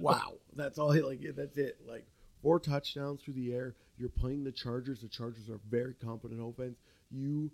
wow. 0.00 0.34
That's 0.56 0.78
all. 0.78 0.92
he 0.92 1.02
Like 1.02 1.20
that's 1.36 1.58
it. 1.58 1.78
Like 1.86 2.06
four 2.42 2.58
touchdowns 2.58 3.20
through 3.22 3.34
the 3.34 3.52
air. 3.52 3.74
You're 3.98 4.08
playing 4.08 4.44
the 4.44 4.52
Chargers. 4.52 5.02
The 5.02 5.08
Chargers 5.08 5.50
are 5.50 5.60
very 5.68 5.92
competent 5.92 6.40
offense. 6.42 6.78
You 7.10 7.50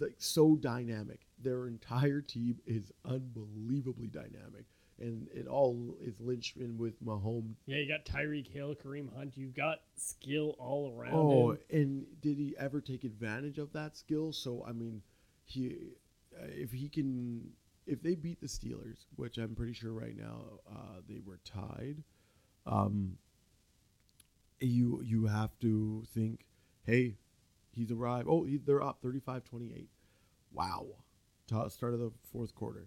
like 0.00 0.14
so 0.16 0.56
dynamic. 0.56 1.20
Their 1.42 1.66
entire 1.66 2.22
team 2.22 2.58
is 2.66 2.90
unbelievably 3.04 4.06
dynamic, 4.08 4.64
and 5.00 5.26
it 5.34 5.46
all 5.46 5.96
is 6.02 6.20
lynched 6.20 6.56
in 6.58 6.76
with 6.78 7.02
Mahomes. 7.04 7.54
yeah, 7.66 7.78
you 7.78 7.88
got 7.88 8.04
Tyreek 8.04 8.46
Hill, 8.46 8.74
Kareem 8.74 9.14
Hunt. 9.16 9.36
You've 9.36 9.54
got 9.56 9.80
skill 9.96 10.54
all 10.58 10.94
around 10.96 11.14
Oh, 11.14 11.50
him. 11.52 11.58
and 11.70 12.20
did 12.20 12.36
he 12.36 12.54
ever 12.58 12.80
take 12.80 13.04
advantage 13.04 13.58
of 13.58 13.72
that 13.72 13.96
skill? 13.96 14.32
So 14.32 14.64
I 14.68 14.72
mean, 14.72 15.02
he 15.44 15.76
uh, 16.38 16.44
if 16.48 16.70
he 16.72 16.88
can 16.88 17.50
if 17.86 18.02
they 18.02 18.14
beat 18.14 18.40
the 18.40 18.46
Steelers, 18.46 18.98
which 19.16 19.38
I'm 19.38 19.54
pretty 19.54 19.72
sure 19.72 19.92
right 19.92 20.16
now 20.16 20.42
uh, 20.70 21.00
they 21.08 21.20
were 21.24 21.40
tied. 21.44 22.02
Um, 22.66 23.16
you 24.60 25.00
you 25.04 25.26
have 25.26 25.58
to 25.60 26.04
think, 26.14 26.44
hey, 26.84 27.16
he's 27.72 27.90
arrived. 27.90 28.28
Oh, 28.30 28.44
he, 28.44 28.58
they're 28.58 28.82
up 28.82 29.02
35-28. 29.02 29.86
Wow. 30.52 30.86
Ta- 31.48 31.68
Start 31.68 31.94
of 31.94 32.00
the 32.00 32.10
fourth 32.32 32.54
quarter. 32.54 32.86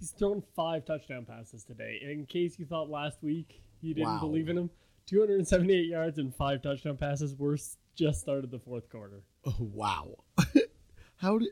He's 0.00 0.10
thrown 0.10 0.42
five 0.56 0.84
touchdown 0.86 1.24
passes 1.26 1.62
today. 1.62 2.00
In 2.02 2.26
case 2.26 2.58
you 2.58 2.64
thought 2.66 2.88
last 2.90 3.22
week 3.22 3.62
you 3.82 3.94
didn't 3.94 4.08
Wow. 4.14 4.20
believe 4.20 4.48
in 4.48 4.56
him, 4.58 4.70
278 5.06 5.86
yards 5.86 6.18
and 6.18 6.34
five 6.34 6.62
touchdown 6.62 6.96
passes. 6.96 7.34
We're 7.36 7.58
just 7.94 8.20
started 8.20 8.50
the 8.50 8.58
fourth 8.58 8.88
quarter. 8.90 9.22
Oh, 9.44 9.56
wow. 9.60 10.16
How 11.16 11.38
did 11.38 11.50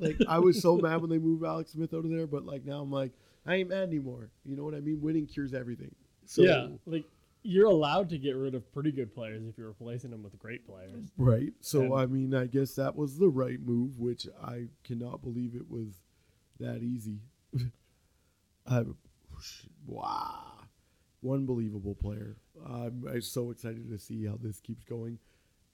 like 0.00 0.16
I 0.28 0.38
was 0.38 0.60
so 0.60 0.76
mad 0.76 1.00
when 1.00 1.10
they 1.10 1.18
moved 1.18 1.44
Alex 1.44 1.72
Smith 1.72 1.92
out 1.94 2.04
of 2.04 2.10
there, 2.10 2.26
but 2.26 2.44
like 2.46 2.64
now 2.64 2.80
I'm 2.80 2.90
like 2.90 3.12
I 3.46 3.56
ain't 3.56 3.68
mad 3.68 3.88
anymore. 3.88 4.30
You 4.44 4.56
know 4.56 4.64
what 4.64 4.74
I 4.74 4.80
mean? 4.80 5.00
Winning 5.00 5.26
cures 5.26 5.54
everything. 5.54 5.94
So 6.26 6.42
yeah, 6.42 6.68
like 6.86 7.04
you're 7.42 7.66
allowed 7.66 8.10
to 8.10 8.18
get 8.18 8.36
rid 8.36 8.54
of 8.54 8.70
pretty 8.72 8.92
good 8.92 9.14
players 9.14 9.44
if 9.46 9.56
you're 9.56 9.68
replacing 9.68 10.10
them 10.10 10.22
with 10.22 10.38
great 10.38 10.66
players. 10.66 11.08
right. 11.16 11.52
So 11.60 11.80
And- 11.82 11.94
I 11.94 12.06
mean, 12.06 12.34
I 12.34 12.46
guess 12.46 12.74
that 12.74 12.94
was 12.96 13.18
the 13.18 13.28
right 13.28 13.60
move, 13.60 13.98
which 13.98 14.26
I 14.42 14.66
cannot 14.84 15.22
believe 15.22 15.54
it 15.54 15.68
was 15.70 16.02
that 16.60 16.82
easy. 16.82 17.20
I 18.68 18.84
wow, 19.86 20.42
Unbelievable 21.24 21.94
player. 21.94 22.36
I'm, 22.66 23.04
I'm 23.08 23.20
so 23.22 23.50
excited 23.50 23.88
to 23.90 23.98
see 23.98 24.26
how 24.26 24.38
this 24.40 24.60
keeps 24.60 24.84
going, 24.84 25.18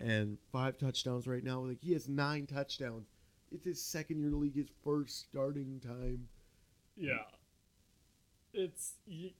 and 0.01 0.39
five 0.53 0.79
touchdowns 0.79 1.27
right 1.27 1.43
now. 1.43 1.61
Like 1.61 1.79
he 1.81 1.93
has 1.93 2.09
nine 2.09 2.47
touchdowns. 2.47 3.09
It's 3.53 3.65
his 3.65 3.83
second 3.83 4.19
year 4.19 4.27
in 4.27 4.33
the 4.33 4.39
league, 4.39 4.57
his 4.57 4.69
first 4.83 5.21
starting 5.29 5.81
time. 5.81 6.29
Yeah, 6.97 7.25
it's 8.53 8.95
y- 9.07 9.33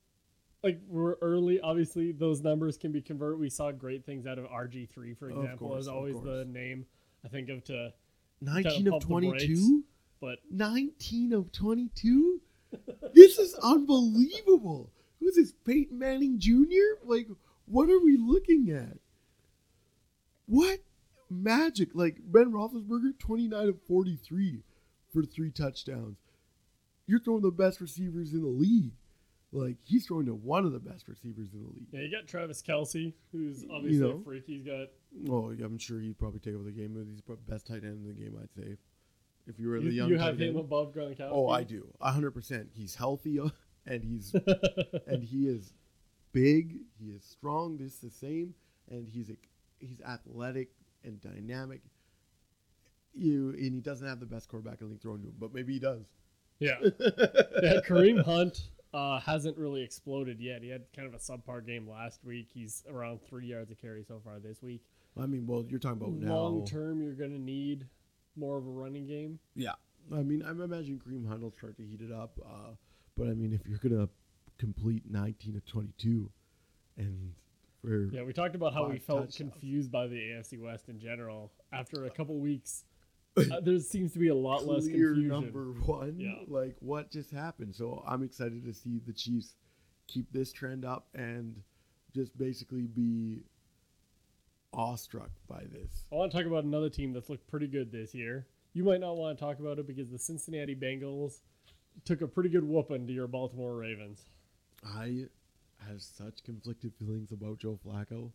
like 0.63 0.81
we're 0.89 1.15
early. 1.23 1.61
Obviously, 1.61 2.13
those 2.13 2.43
numbers 2.43 2.77
can 2.77 2.93
be 2.93 3.01
converted. 3.03 3.39
We 3.39 3.51
saw 3.51 3.71
great 3.73 4.05
things 4.05 4.27
out 4.27 4.39
of 4.39 4.47
RG 4.47 4.91
three, 4.91 5.15
for 5.15 5.31
example, 5.31 5.69
course, 5.69 5.83
is 5.83 5.89
always 5.89 6.21
the 6.21 6.45
name 6.47 6.87
I 7.25 7.29
think 7.29 7.49
of 7.49 7.65
to. 7.65 7.93
Nineteen 8.41 8.89
of 8.89 8.93
pump 8.93 9.05
twenty-two. 9.05 9.85
But 10.25 10.39
19 10.51 11.35
of 11.35 11.53
22? 11.53 12.41
This 13.15 13.39
is 13.39 13.55
unbelievable. 13.63 14.91
Who's 15.21 15.37
this, 15.37 15.53
Peyton 15.65 15.99
Manning 15.99 16.39
Jr.? 16.39 16.99
Like, 17.05 17.29
what 17.67 17.89
are 17.89 18.01
we 18.01 18.17
looking 18.17 18.71
at? 18.71 18.99
What 20.47 20.81
magic? 21.31 21.91
Like, 21.95 22.19
Ben 22.25 22.53
Roethlisberger, 22.53 23.19
29 23.19 23.69
of 23.69 23.83
43 23.83 24.63
for 25.13 25.23
three 25.23 25.51
touchdowns. 25.51 26.19
You're 27.07 27.21
throwing 27.21 27.43
the 27.43 27.51
best 27.51 27.81
receivers 27.81 28.33
in 28.33 28.43
the 28.43 28.49
league. 28.49 28.93
Like, 29.53 29.77
he's 29.85 30.07
throwing 30.07 30.27
to 30.27 30.35
one 30.35 30.65
of 30.65 30.73
the 30.73 30.81
best 30.81 31.07
receivers 31.07 31.53
in 31.53 31.63
the 31.63 31.69
league. 31.69 31.87
yeah, 31.93 32.01
you 32.01 32.11
got 32.11 32.27
Travis 32.27 32.61
Kelce, 32.61 33.13
who's 33.31 33.65
obviously 33.71 34.01
know. 34.01 34.19
a 34.21 34.25
freak. 34.25 34.45
He's 34.47 34.65
got 34.65 34.89
Oh, 35.31 35.51
I'm 35.51 35.79
sure 35.79 36.01
he'd 36.01 36.19
probably 36.19 36.41
take 36.41 36.55
over 36.55 36.65
the 36.65 36.73
game. 36.73 36.97
He's 37.09 37.23
the 37.25 37.37
best 37.49 37.69
tight 37.69 37.85
end 37.85 38.05
in 38.05 38.09
the 38.09 38.15
game, 38.15 38.37
I'd 38.43 38.53
say. 38.61 38.77
If 39.47 39.59
you 39.59 39.69
were 39.69 39.79
you, 39.79 39.89
the 39.91 39.95
young 39.95 40.09
you 40.09 40.19
have 40.19 40.41
him 40.41 40.51
end. 40.51 40.59
above 40.59 40.95
Gronkowski. 40.95 41.29
Oh, 41.31 41.49
I 41.49 41.63
do. 41.63 41.87
hundred 42.01 42.33
percent. 42.33 42.71
He's 42.73 42.95
healthy 42.95 43.39
and 43.87 44.05
he's 44.05 44.35
and 45.07 45.23
he 45.23 45.49
is 45.49 45.73
big. 46.33 46.81
He 46.99 47.11
is 47.11 47.25
strong. 47.25 47.77
This 47.77 47.97
the 47.97 48.11
same, 48.11 48.55
and 48.91 49.09
he's 49.09 49.31
a, 49.31 49.37
he's 49.79 50.01
athletic 50.01 50.71
and 51.05 51.21
dynamic. 51.21 51.83
You 53.15 53.51
and 53.51 53.75
he 53.75 53.81
doesn't 53.81 54.07
have 54.07 54.21
the 54.21 54.27
best 54.27 54.49
quarterback 54.49 54.81
in 54.81 54.89
the 54.89 54.93
league 54.93 55.03
throwing 55.03 55.23
to 55.23 55.29
him, 55.29 55.35
but 55.39 55.55
maybe 55.55 55.75
he 55.75 55.79
does. 55.79 56.05
yeah. 56.59 56.79
yeah, 56.83 57.81
Kareem 57.87 58.25
Hunt 58.25 58.71
uh, 58.93 59.21
hasn't 59.21 59.57
really 59.57 59.83
exploded 59.83 60.41
yet. 60.41 60.63
He 60.63 60.69
had 60.69 60.83
kind 60.95 61.07
of 61.07 61.15
a 61.15 61.19
subpar 61.19 61.65
game 61.67 61.89
last 61.89 62.25
week. 62.25 62.49
He's 62.53 62.85
around 62.89 63.21
three 63.29 63.47
yards 63.47 63.71
a 63.71 63.75
carry 63.75 64.05
so 64.05 64.21
far 64.25 64.39
this 64.39 64.63
week. 64.63 64.83
I 65.21 65.27
mean, 65.27 65.47
well, 65.47 65.65
you're 65.69 65.79
talking 65.79 66.01
about 66.01 66.15
now. 66.15 66.35
Long 66.35 66.59
now. 66.61 66.65
term, 66.65 67.03
you're 67.03 67.15
going 67.15 67.33
to 67.33 67.41
need 67.41 67.87
more 68.37 68.57
of 68.59 68.67
a 68.67 68.71
running 68.71 69.07
game. 69.07 69.39
Yeah, 69.55 69.73
I 70.13 70.23
mean, 70.23 70.43
I'm 70.47 70.61
imagining 70.61 71.01
Kareem 71.01 71.27
Hunt 71.29 71.43
will 71.43 71.53
start 71.53 71.77
to 71.79 71.83
heat 71.85 72.01
it 72.01 72.13
up. 72.13 72.39
Uh, 72.45 72.73
but 73.17 73.29
I 73.29 73.35
mean, 73.35 73.53
if 73.53 73.67
you're 73.67 73.79
gonna 73.79 74.09
complete 74.59 75.03
19 75.11 75.57
of 75.57 75.65
22, 75.67 76.31
and 76.97 77.33
for 77.81 78.05
Yeah, 78.13 78.23
we 78.23 78.33
talked 78.33 78.55
about 78.55 78.73
how 78.75 78.89
we 78.89 78.99
felt 78.99 79.27
touchdowns. 79.31 79.37
confused 79.53 79.91
by 79.93 80.07
the 80.07 80.17
AFC 80.17 80.59
West 80.61 80.89
in 80.89 80.99
general. 81.01 81.53
After 81.73 82.05
a 82.07 82.11
couple 82.11 82.39
weeks, 82.39 82.85
uh, 83.37 83.61
there 83.61 83.79
seems 83.81 84.13
to 84.13 84.19
be 84.19 84.29
a 84.29 84.35
lot 84.35 84.65
less 84.67 84.85
clear 84.87 85.09
confusion. 85.15 85.29
number 85.29 85.65
one. 85.73 86.17
Yeah. 86.19 86.35
Like 86.49 86.77
what 86.81 87.11
just 87.11 87.31
happened? 87.31 87.75
So 87.75 88.03
I'm 88.07 88.23
excited 88.23 88.65
to 88.65 88.73
see 88.73 89.01
the 89.07 89.13
Chiefs 89.13 89.55
keep 90.07 90.31
this 90.33 90.53
trend 90.53 90.85
up 90.85 91.09
and 91.15 91.63
just 92.15 92.37
basically 92.39 92.87
be 92.87 93.43
awestruck 94.75 95.31
by 95.49 95.63
this. 95.73 96.07
I 96.13 96.17
want 96.17 96.33
to 96.33 96.37
talk 96.39 96.47
about 96.47 96.65
another 96.65 96.91
team 96.91 97.13
that's 97.13 97.29
looked 97.31 97.47
pretty 97.49 97.67
good 97.67 97.91
this 97.93 98.15
year. 98.15 98.47
You 98.73 98.85
might 98.85 99.01
not 99.01 99.17
want 99.17 99.39
to 99.39 99.45
talk 99.45 99.59
about 99.61 99.79
it 99.79 99.87
because 99.87 100.11
the 100.11 100.19
Cincinnati 100.19 100.75
Bengals 100.75 101.39
took 102.05 102.21
a 102.23 102.27
pretty 102.27 102.49
good 102.51 102.65
whooping 102.65 103.07
to 103.07 103.13
your 103.13 103.29
Baltimore 103.29 103.77
Ravens. 103.77 104.23
I 104.85 105.27
have 105.89 106.03
such 106.03 106.43
conflicted 106.45 106.93
feelings 106.99 107.31
about 107.33 107.59
Joe 107.59 107.79
Flacco. 107.87 108.31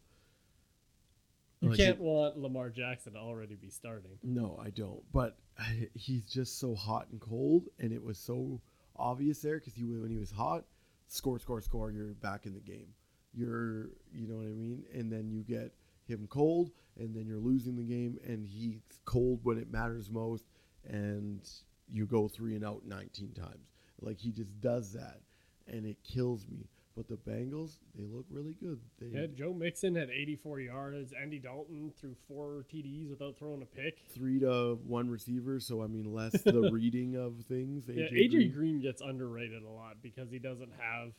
You 1.61 1.69
Like, 1.69 1.77
can't 1.77 1.97
it- 1.97 2.01
want 2.01 2.37
Lamar 2.37 2.69
Jackson 2.69 3.13
to 3.13 3.19
already 3.19 3.55
be 3.55 3.69
starting. 3.69 4.17
No, 4.23 4.57
I 4.63 4.69
don't. 4.69 5.03
But 5.11 5.37
I, 5.57 5.89
he's 5.93 6.23
just 6.23 6.57
so 6.57 6.73
hot 6.73 7.07
and 7.11 7.19
cold, 7.19 7.67
and 7.79 7.91
it 7.91 8.01
was 8.01 8.17
so 8.17 8.61
obvious 8.95 9.41
there 9.41 9.59
because 9.59 9.73
he 9.73 9.83
when 9.83 10.09
he 10.09 10.17
was 10.17 10.31
hot, 10.31 10.63
score, 11.07 11.37
score, 11.39 11.61
score. 11.61 11.91
You're 11.91 12.13
back 12.13 12.45
in 12.45 12.53
the 12.53 12.59
game. 12.61 12.87
You're, 13.33 13.89
you 14.13 14.27
know 14.27 14.37
what 14.37 14.45
I 14.47 14.53
mean. 14.55 14.85
And 14.93 15.11
then 15.11 15.29
you 15.29 15.41
get 15.43 15.73
him 16.09 16.27
cold, 16.29 16.71
and 16.97 17.15
then 17.15 17.25
you're 17.27 17.37
losing 17.39 17.75
the 17.75 17.83
game, 17.83 18.17
and 18.25 18.45
he's 18.45 18.79
cold 19.05 19.39
when 19.43 19.57
it 19.57 19.71
matters 19.71 20.09
most, 20.09 20.45
and 20.87 21.47
you 21.87 22.05
go 22.05 22.27
three 22.27 22.55
and 22.55 22.65
out 22.65 22.85
19 22.85 23.33
times. 23.33 23.71
Like 24.01 24.17
he 24.19 24.31
just 24.31 24.59
does 24.61 24.93
that, 24.93 25.19
and 25.67 25.85
it 25.85 25.97
kills 26.03 26.47
me. 26.47 26.67
But 26.95 27.07
the 27.07 27.15
Bengals, 27.15 27.77
they 27.95 28.03
look 28.05 28.25
really 28.29 28.55
good. 28.61 28.79
They, 28.99 29.07
Yeah, 29.07 29.27
Joe 29.33 29.53
Mixon 29.53 29.95
had 29.95 30.09
84 30.09 30.59
yards. 30.59 31.13
Andy 31.13 31.39
Dalton 31.39 31.93
threw 31.97 32.13
four 32.27 32.65
TDs 32.73 33.09
without 33.09 33.37
throwing 33.37 33.61
a 33.61 33.65
pick. 33.65 33.99
three 34.09 34.39
to 34.39 34.77
one 34.85 35.09
receiver, 35.09 35.61
so 35.61 35.81
I 35.81 35.87
mean 35.87 36.13
less 36.13 36.33
the 36.43 36.69
reading 36.73 37.15
of 37.15 37.35
things. 37.47 37.85
Yeah, 37.87 38.03
AJ 38.05 38.11
AJ 38.11 38.31
Green. 38.31 38.51
Green 38.51 38.81
gets 38.81 39.01
underrated 39.01 39.63
a 39.63 39.69
lot 39.69 39.97
because 40.01 40.29
he 40.29 40.39
doesn't 40.39 40.71
have 40.77 41.13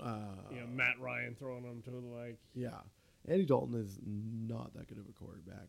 Uh, 0.00 0.34
you 0.50 0.60
know 0.60 0.66
Matt 0.66 1.00
Ryan 1.00 1.34
throwing 1.38 1.64
him 1.64 1.82
to 1.84 1.90
like 2.14 2.38
Yeah, 2.54 2.80
Andy 3.28 3.44
Dalton 3.44 3.80
is 3.80 3.98
not 4.04 4.74
that 4.74 4.88
good 4.88 4.98
of 4.98 5.04
a 5.08 5.12
quarterback, 5.12 5.68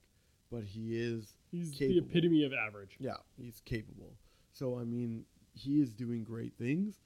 but 0.51 0.63
he 0.63 0.97
is. 0.97 1.33
he's 1.51 1.77
the 1.77 1.97
epitome 1.97 2.43
of 2.45 2.53
average. 2.53 2.97
Yeah, 2.99 3.17
he's 3.37 3.61
capable. 3.65 4.13
So 4.51 4.79
I 4.79 4.83
mean, 4.83 5.25
he 5.53 5.81
is 5.81 5.93
doing 5.93 6.23
great 6.23 6.53
things. 6.57 6.99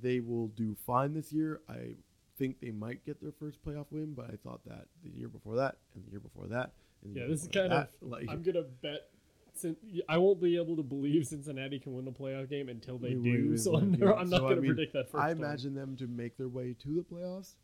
They 0.00 0.20
will 0.20 0.48
do 0.48 0.74
fine 0.86 1.14
this 1.14 1.32
year. 1.32 1.60
I 1.68 1.94
think 2.38 2.60
they 2.60 2.70
might 2.70 3.04
get 3.04 3.20
their 3.20 3.32
first 3.32 3.64
playoff 3.64 3.86
win, 3.90 4.14
but 4.14 4.26
I 4.26 4.36
thought 4.42 4.60
that 4.66 4.86
the 5.04 5.10
year 5.10 5.28
before 5.28 5.56
that, 5.56 5.76
and 5.94 6.04
the 6.04 6.10
year 6.10 6.20
before 6.20 6.46
that, 6.48 6.72
and 7.04 7.14
the 7.14 7.20
Yeah, 7.20 7.26
this 7.28 7.42
is 7.42 7.48
kind 7.48 7.72
of 7.72 7.88
like 8.00 8.26
I'm 8.28 8.42
gonna 8.42 8.64
bet. 8.82 9.08
I 10.08 10.16
won't 10.16 10.40
be 10.40 10.56
able 10.56 10.76
to 10.76 10.82
believe 10.82 11.26
Cincinnati 11.26 11.78
can 11.78 11.92
win 11.92 12.08
a 12.08 12.10
playoff 12.10 12.48
game 12.48 12.70
until 12.70 12.96
they 12.98 13.14
wait, 13.14 13.22
do. 13.22 13.56
So 13.58 13.76
I'm, 13.76 13.92
never, 13.92 14.16
I'm 14.16 14.30
not 14.30 14.40
So, 14.40 14.46
I 14.46 14.48
going 14.48 14.62
to 14.62 14.66
predict 14.66 14.92
that 14.94 15.10
first. 15.10 15.22
I 15.22 15.30
imagine 15.30 15.74
them 15.74 15.94
to 15.98 16.06
make 16.06 16.38
their 16.38 16.48
way 16.48 16.74
to 16.82 16.88
the 16.94 17.02
playoffs. 17.02 17.54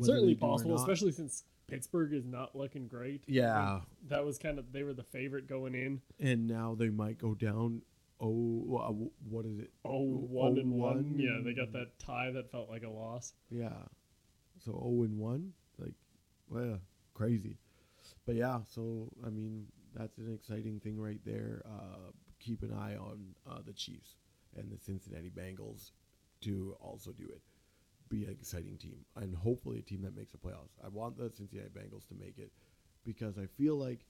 Certainly 0.00 0.34
they 0.34 0.40
do 0.40 0.46
or 0.46 0.50
possible, 0.50 0.74
especially 0.76 1.12
since 1.12 1.44
Pittsburgh 1.66 2.12
is 2.12 2.24
not 2.24 2.54
looking 2.54 2.88
great. 2.88 3.24
Yeah, 3.26 3.80
that 4.08 4.24
was 4.24 4.38
kind 4.38 4.58
of 4.58 4.72
they 4.72 4.82
were 4.82 4.92
the 4.94 5.02
favorite 5.04 5.48
going 5.48 5.74
in. 5.74 6.00
and 6.20 6.46
now 6.46 6.74
they 6.74 6.90
might 6.90 7.18
go 7.18 7.34
down. 7.34 7.82
Oh, 8.20 9.10
what 9.28 9.44
is 9.44 9.58
it? 9.58 9.70
Oh, 9.84 10.02
one 10.02 10.58
and 10.58 10.72
one. 10.72 10.96
one 10.96 11.18
Yeah, 11.18 11.40
they 11.44 11.52
got 11.52 11.72
that 11.72 11.98
tie 11.98 12.30
that 12.30 12.50
felt 12.50 12.70
like 12.70 12.82
a 12.84 12.88
loss. 12.88 13.34
Yeah. 13.50 13.72
So 14.64 14.70
0 14.72 15.02
and 15.02 15.18
1, 15.18 15.52
like 15.78 15.94
well, 16.48 16.78
crazy. 17.12 17.58
But 18.24 18.36
yeah, 18.36 18.60
so 18.72 19.10
I 19.26 19.30
mean, 19.30 19.66
that's 19.94 20.16
an 20.18 20.32
exciting 20.32 20.80
thing 20.80 20.98
right 20.98 21.20
there. 21.26 21.62
Uh, 21.66 22.12
keep 22.38 22.62
an 22.62 22.72
eye 22.72 22.96
on 22.96 23.34
uh, 23.50 23.58
the 23.66 23.72
Chiefs 23.72 24.16
and 24.56 24.70
the 24.70 24.78
Cincinnati 24.78 25.30
Bengals 25.30 25.90
to 26.42 26.76
also 26.80 27.10
do 27.12 27.24
it. 27.24 27.40
Be 28.14 28.24
an 28.24 28.30
exciting 28.30 28.76
team 28.76 29.04
and 29.16 29.34
hopefully 29.34 29.78
a 29.78 29.82
team 29.82 30.02
that 30.02 30.16
makes 30.16 30.30
the 30.30 30.38
playoffs. 30.38 30.70
I 30.84 30.88
want 30.88 31.16
the 31.16 31.30
Cincinnati 31.36 31.70
Bengals 31.70 32.06
to 32.08 32.14
make 32.14 32.38
it 32.38 32.52
because 33.04 33.38
I 33.38 33.46
feel 33.58 33.76
like 33.76 34.04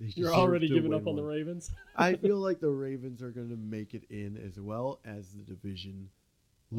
they 0.00 0.06
You're 0.16 0.32
already 0.32 0.66
to 0.68 0.74
giving 0.74 0.94
up 0.94 1.06
on 1.06 1.16
the. 1.16 1.22
Ravens. 1.22 1.70
I 1.96 2.14
feel 2.14 2.38
like 2.38 2.60
the 2.60 2.70
Ravens 2.70 3.22
are 3.22 3.30
going 3.30 3.50
to 3.50 3.56
make 3.56 3.92
it 3.92 4.04
in 4.08 4.38
as 4.38 4.58
well 4.58 5.00
as 5.04 5.32
the 5.32 5.42
division 5.42 6.08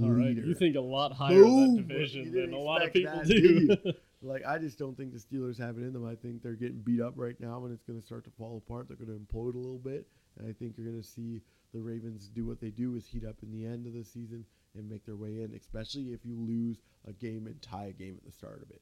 All 0.02 0.10
right, 0.10 0.28
leader. 0.28 0.42
you 0.42 0.56
think 0.56 0.76
a 0.76 0.82
lot 0.82 1.14
higher 1.14 1.36
Boom! 1.36 1.70
of 1.70 1.76
that 1.76 1.88
division 1.88 2.32
than 2.32 2.54
a 2.54 2.58
lot 2.58 2.84
of 2.84 2.94
people 2.94 3.22
do. 3.24 3.78
Like 4.24 4.46
I 4.46 4.60
just 4.60 4.78
don't 4.78 4.96
think 4.96 5.14
the 5.14 5.20
Steelers 5.20 5.58
have 5.60 5.80
it 5.80 5.82
in 5.82 5.94
them. 5.94 6.06
I 6.06 6.14
think 6.14 6.44
they're 6.44 6.54
getting 6.54 6.82
beat 6.82 7.02
up 7.02 7.14
right 7.16 7.36
now, 7.40 7.66
and 7.66 7.74
it's 7.74 7.84
going 7.84 8.00
to 8.00 8.06
start 8.06 8.24
to 8.26 8.30
fall 8.38 8.58
apart. 8.58 8.88
They're 8.88 8.96
going 8.96 9.10
to 9.10 9.16
implode 9.16 9.56
a 9.56 9.58
little 9.58 9.80
bit, 9.80 10.06
and 10.38 10.48
I 10.48 10.54
think 10.54 10.78
you're 10.78 10.86
going 10.86 11.02
to 11.02 11.08
see 11.08 11.42
the 11.74 11.80
Ravens 11.80 12.30
do 12.30 12.46
what 12.46 12.62
they 12.62 12.70
do: 12.70 12.96
is 12.96 13.08
heat 13.08 13.26
up 13.26 13.38
in 13.42 13.52
the 13.52 13.66
end 13.66 13.88
of 13.88 13.94
the 13.94 14.04
season 14.04 14.46
and 14.78 14.90
make 14.90 15.06
their 15.06 15.16
way 15.16 15.42
in. 15.42 15.54
Especially 15.54 16.14
if 16.14 16.26
you 16.26 16.36
lose 16.38 16.78
a 17.08 17.14
game 17.14 17.48
and 17.48 17.62
tie 17.62 17.86
a 17.86 17.92
game 17.94 18.16
at 18.18 18.24
the 18.26 18.32
start 18.32 18.62
of 18.64 18.70
it. 18.72 18.82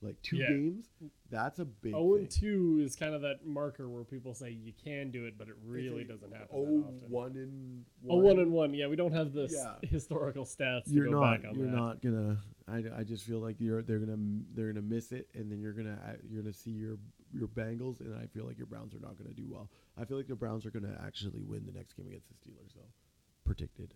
like 0.00 0.22
two 0.22 0.36
Yeah. 0.36 0.50
games. 0.50 0.90
That's 1.28 1.58
a 1.58 1.64
big. 1.64 1.92
Oh 1.92 2.14
and 2.14 2.30
two 2.30 2.78
is 2.80 2.94
kind 2.94 3.14
of 3.16 3.22
that 3.22 3.44
marker 3.44 3.88
where 3.88 4.04
people 4.04 4.32
say 4.32 4.50
you 4.50 4.72
can 4.72 5.10
do 5.10 5.24
it, 5.24 5.36
but 5.36 5.48
it 5.48 5.56
really 5.66 5.98
like, 6.04 6.08
doesn't 6.08 6.30
happen 6.32 6.46
Oh, 6.52 6.64
that 6.82 6.86
often. 6.86 7.10
one 7.10 7.36
and 7.36 7.84
Oh, 8.08 8.18
one 8.18 8.38
and 8.38 8.52
one. 8.52 8.74
Yeah, 8.74 8.86
we 8.86 8.94
don't 8.94 9.10
have 9.12 9.32
the 9.32 9.48
Yeah. 9.50 9.74
historical 9.88 10.44
stats 10.44 10.82
you're 10.86 11.06
go 11.06 11.20
not 11.20 11.40
back 11.42 11.50
on 11.50 11.56
you're 11.56 11.66
that. 11.66 11.76
not 11.76 12.00
gonna 12.00 12.38
I, 12.68 12.84
I 13.00 13.02
just 13.02 13.24
feel 13.24 13.40
like 13.40 13.56
you're 13.60 13.82
they're 13.82 13.98
gonna 13.98 14.18
they're 14.54 14.72
gonna 14.72 14.86
miss 14.86 15.10
it 15.10 15.26
and 15.34 15.50
then 15.50 15.58
you're 15.58 15.72
gonna 15.72 15.98
you're 16.30 16.42
gonna 16.42 16.52
see 16.54 16.70
your 16.70 16.96
your 17.32 17.48
Bengals 17.48 17.98
and 18.00 18.14
I 18.14 18.26
feel 18.28 18.46
like 18.46 18.56
your 18.56 18.68
Browns 18.68 18.94
are 18.94 19.00
not 19.00 19.18
gonna 19.18 19.34
do 19.34 19.48
well. 19.50 19.68
I 19.96 20.04
feel 20.04 20.16
like 20.16 20.28
the 20.28 20.36
Browns 20.36 20.64
are 20.64 20.70
gonna 20.70 20.96
actually 21.04 21.42
win 21.42 21.66
the 21.66 21.72
next 21.72 21.94
game 21.94 22.06
against 22.06 22.28
the 22.28 22.34
Steelers 22.36 22.72
though. 22.76 22.92
Predicted. 23.44 23.94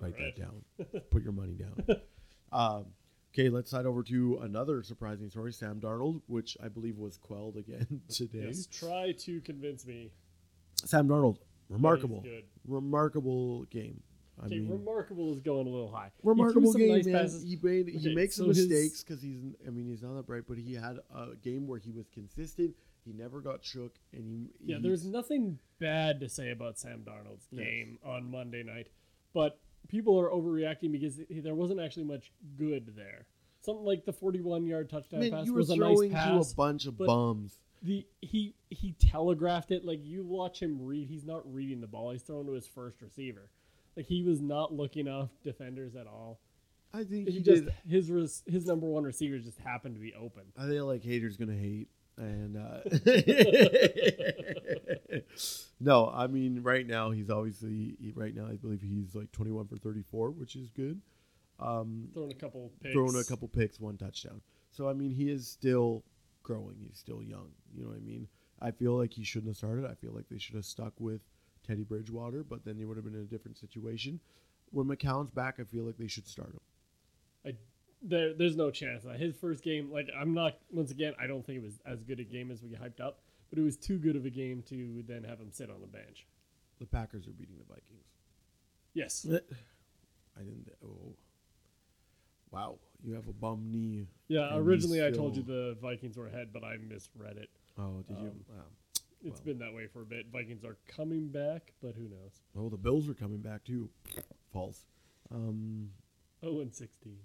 Write 0.00 0.14
Alright. 0.14 0.36
that 0.36 0.42
down. 0.42 1.02
Put 1.10 1.22
your 1.22 1.32
money 1.32 1.54
down. 1.54 1.84
um, 2.52 2.86
okay, 3.32 3.48
let's 3.48 3.70
slide 3.70 3.86
over 3.86 4.02
to 4.04 4.38
another 4.42 4.82
surprising 4.82 5.30
story. 5.30 5.52
Sam 5.52 5.80
Darnold, 5.80 6.22
which 6.26 6.56
I 6.62 6.68
believe 6.68 6.98
was 6.98 7.16
quelled 7.16 7.56
again 7.56 8.00
today. 8.08 8.44
Yes, 8.46 8.66
try 8.66 9.12
to 9.20 9.40
convince 9.40 9.86
me. 9.86 10.10
Sam 10.84 11.08
Darnold, 11.08 11.38
remarkable, 11.68 12.24
remarkable 12.66 13.64
game. 13.64 14.02
I 14.42 14.46
Okay, 14.46 14.58
mean, 14.58 14.68
remarkable 14.68 15.32
is 15.32 15.38
going 15.40 15.68
a 15.68 15.70
little 15.70 15.90
high. 15.92 16.10
Remarkable 16.24 16.72
game, 16.72 16.88
nice 16.88 17.06
man. 17.06 17.22
passes. 17.22 17.44
He 17.44 17.56
made 17.62 17.88
he 17.88 18.14
makes 18.16 18.34
some 18.34 18.46
so 18.46 18.48
mistakes 18.48 19.04
because 19.04 19.22
he's. 19.22 19.38
I 19.64 19.70
mean, 19.70 19.86
he's 19.88 20.02
not 20.02 20.14
that 20.16 20.26
bright, 20.26 20.42
but 20.48 20.58
he 20.58 20.74
had 20.74 20.98
a 21.14 21.36
game 21.40 21.68
where 21.68 21.78
he 21.78 21.92
was 21.92 22.08
consistent. 22.12 22.74
He 23.04 23.12
never 23.12 23.40
got 23.40 23.64
shook, 23.64 23.94
and 24.12 24.26
he. 24.26 24.50
Yeah, 24.60 24.78
he- 24.78 24.82
there's 24.82 25.06
nothing 25.06 25.60
bad 25.78 26.18
to 26.18 26.28
say 26.28 26.50
about 26.50 26.78
Sam 26.80 27.04
Darnold's 27.06 27.46
Yes. 27.52 27.64
game 27.64 27.98
on 28.04 28.28
Monday 28.28 28.64
night, 28.64 28.88
but 29.32 29.60
people 29.88 30.18
are 30.18 30.30
overreacting 30.30 30.92
because 30.92 31.20
there 31.30 31.54
wasn't 31.54 31.80
actually 31.80 32.04
much 32.04 32.32
good 32.58 32.92
there. 32.96 33.26
Something 33.60 33.84
like 33.84 34.04
the 34.04 34.12
41 34.12 34.66
yard 34.66 34.90
touchdown 34.90 35.20
Man, 35.20 35.30
pass 35.30 35.46
you 35.46 35.52
were 35.54 35.58
was 35.60 35.70
a 35.70 35.76
nice 35.76 35.96
throwing 35.96 36.10
to 36.10 36.16
a 36.50 36.54
bunch 36.54 36.86
of 36.86 36.98
bums. 36.98 37.58
the 37.82 38.06
he 38.20 38.54
he 38.70 38.92
telegraphed 38.92 39.70
it 39.70 39.84
like 39.84 40.00
you 40.04 40.22
watch 40.24 40.60
him 40.60 40.78
read. 40.84 41.08
He's 41.08 41.24
not 41.24 41.42
reading 41.52 41.80
the 41.80 41.86
ball. 41.86 42.10
He's 42.12 42.22
throwing 42.22 42.46
to 42.46 42.52
his 42.52 42.66
first 42.66 43.00
receiver. 43.00 43.48
Like 43.96 44.06
he 44.06 44.22
was 44.22 44.40
not 44.42 44.72
looking 44.74 45.08
off 45.08 45.30
defenders 45.42 45.94
at 45.96 46.06
all. 46.06 46.40
I 46.92 47.04
think 47.04 47.26
He, 47.28 47.34
he, 47.36 47.40
just 47.40 47.64
did. 47.64 47.74
his 47.88 48.10
res, 48.10 48.42
his 48.46 48.66
number 48.66 48.86
one 48.86 49.02
receiver 49.04 49.38
just 49.38 49.58
happened 49.58 49.94
to 49.96 50.00
be 50.00 50.14
open. 50.14 50.42
I 50.58 50.66
think 50.68 50.82
like 50.82 51.02
haters 51.02 51.36
gonna 51.36 51.54
hate, 51.54 51.88
and 52.16 52.56
uh, 52.56 52.80
no, 55.80 56.10
I 56.14 56.26
mean 56.26 56.62
right 56.62 56.86
now 56.86 57.10
he's 57.10 57.30
obviously 57.30 57.96
he, 58.00 58.12
right 58.14 58.34
now 58.34 58.46
I 58.46 58.56
believe 58.56 58.82
he's 58.82 59.14
like 59.14 59.32
21 59.32 59.68
for 59.68 59.76
34, 59.76 60.30
which 60.30 60.56
is 60.56 60.70
good. 60.70 61.00
Um, 61.60 62.08
Throwing 62.12 62.32
a 62.32 62.34
couple 62.34 62.72
picks. 62.82 62.92
throwing 62.92 63.16
a 63.16 63.24
couple 63.24 63.48
picks, 63.48 63.80
one 63.80 63.96
touchdown. 63.96 64.40
So 64.70 64.88
I 64.88 64.92
mean, 64.92 65.12
he 65.12 65.30
is 65.30 65.46
still 65.46 66.04
growing. 66.42 66.76
He's 66.80 66.98
still 66.98 67.22
young. 67.22 67.50
You 67.74 67.84
know 67.84 67.90
what 67.90 67.98
I 67.98 68.00
mean? 68.00 68.28
I 68.60 68.70
feel 68.70 68.96
like 68.96 69.12
he 69.12 69.24
shouldn't 69.24 69.50
have 69.50 69.56
started. 69.56 69.84
I 69.84 69.94
feel 69.94 70.12
like 70.12 70.28
they 70.30 70.38
should 70.38 70.56
have 70.56 70.64
stuck 70.64 70.92
with 70.98 71.20
Teddy 71.66 71.84
Bridgewater, 71.84 72.44
but 72.44 72.64
then 72.64 72.78
they 72.78 72.84
would 72.84 72.96
have 72.96 73.04
been 73.04 73.14
in 73.14 73.20
a 73.20 73.24
different 73.24 73.58
situation. 73.58 74.20
When 74.70 74.86
McCown's 74.86 75.30
back, 75.30 75.56
I 75.60 75.64
feel 75.64 75.84
like 75.84 75.96
they 75.96 76.08
should 76.08 76.26
start 76.26 76.50
him. 76.50 76.60
There, 78.06 78.34
there's 78.34 78.54
no 78.56 78.70
chance 78.70 79.02
that 79.04 79.18
his 79.18 79.34
first 79.34 79.62
game. 79.64 79.90
Like 79.90 80.08
I'm 80.18 80.34
not. 80.34 80.58
Once 80.70 80.90
again, 80.90 81.14
I 81.18 81.26
don't 81.26 81.44
think 81.44 81.58
it 81.58 81.62
was 81.64 81.78
as 81.86 82.02
good 82.02 82.20
a 82.20 82.24
game 82.24 82.50
as 82.50 82.62
we 82.62 82.68
hyped 82.70 83.00
up, 83.00 83.20
but 83.50 83.58
it 83.58 83.62
was 83.62 83.76
too 83.76 83.96
good 83.98 84.14
of 84.14 84.26
a 84.26 84.30
game 84.30 84.62
to 84.68 85.02
then 85.06 85.24
have 85.24 85.38
him 85.40 85.50
sit 85.50 85.70
on 85.70 85.80
the 85.80 85.86
bench. 85.86 86.26
The 86.80 86.86
Packers 86.86 87.26
are 87.26 87.32
beating 87.32 87.56
the 87.58 87.64
Vikings. 87.64 88.04
Yes. 88.92 89.26
I 90.36 90.40
didn't. 90.42 90.68
Oh, 90.84 91.14
wow! 92.50 92.76
You 93.02 93.14
have 93.14 93.26
a 93.28 93.32
bum 93.32 93.70
knee. 93.70 94.06
Yeah. 94.28 94.56
Originally, 94.56 94.98
he's 94.98 95.06
I 95.06 95.10
told 95.10 95.36
you 95.36 95.42
the 95.42 95.76
Vikings 95.80 96.16
were 96.16 96.26
ahead, 96.26 96.48
but 96.52 96.62
I 96.64 96.76
misread 96.76 97.36
it. 97.38 97.48
Oh, 97.78 98.02
did 98.06 98.18
you? 98.18 98.26
Um, 98.26 98.34
Wow. 98.48 98.62
It's 99.26 99.40
Well. 99.40 99.44
been 99.54 99.58
that 99.60 99.72
way 99.72 99.86
for 99.86 100.02
a 100.02 100.04
bit. 100.04 100.26
Vikings 100.30 100.64
are 100.66 100.76
coming 100.86 101.28
back, 101.28 101.72
but 101.80 101.94
who 101.94 102.02
knows? 102.10 102.42
Oh, 102.54 102.68
the 102.68 102.76
Bills 102.76 103.08
are 103.08 103.14
coming 103.14 103.38
back 103.38 103.64
too. 103.64 103.88
False. 104.52 104.84
Um, 105.30 105.88
Oh, 106.42 106.60
and 106.60 106.74
16. 106.74 107.16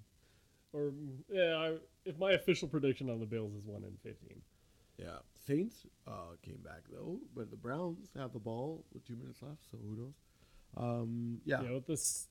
Or 0.73 0.91
yeah, 1.31 1.55
I, 1.55 1.77
if 2.05 2.17
my 2.19 2.31
official 2.33 2.67
prediction 2.67 3.09
on 3.09 3.19
the 3.19 3.25
Bills 3.25 3.53
is 3.55 3.65
one 3.65 3.83
in 3.83 3.97
15. 4.03 4.41
yeah. 4.97 5.17
Saints 5.35 5.85
uh, 6.07 6.35
came 6.43 6.59
back 6.63 6.81
though, 6.91 7.19
but 7.35 7.49
the 7.49 7.57
Browns 7.57 8.09
have 8.15 8.33
the 8.33 8.39
ball 8.39 8.83
with 8.93 9.03
two 9.05 9.15
minutes 9.15 9.41
left, 9.41 9.63
so 9.71 9.77
who 9.77 9.95
knows? 9.95 10.13
Um, 10.77 11.41
yeah. 11.45 11.61
You 11.61 11.67
know, 11.69 11.83
this 11.87 12.27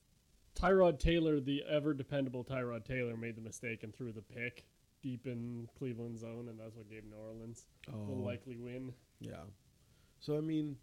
Tyrod 0.55 0.99
Taylor, 0.99 1.39
the 1.41 1.63
ever 1.69 1.93
dependable 1.93 2.43
Tyrod 2.45 2.85
Taylor, 2.85 3.17
made 3.17 3.35
the 3.35 3.41
mistake 3.41 3.83
and 3.83 3.93
threw 3.93 4.11
the 4.13 4.21
pick 4.21 4.63
deep 5.03 5.25
in 5.27 5.67
Cleveland 5.77 6.17
zone, 6.17 6.47
and 6.49 6.57
that's 6.59 6.75
what 6.75 6.89
gave 6.89 7.03
New 7.05 7.15
Orleans 7.17 7.65
the 7.87 7.93
Oh, 7.93 8.13
likely 8.23 8.55
win. 8.57 8.93
yeah. 9.19 9.43
So 10.21 10.37
I 10.37 10.41
mean, 10.41 10.77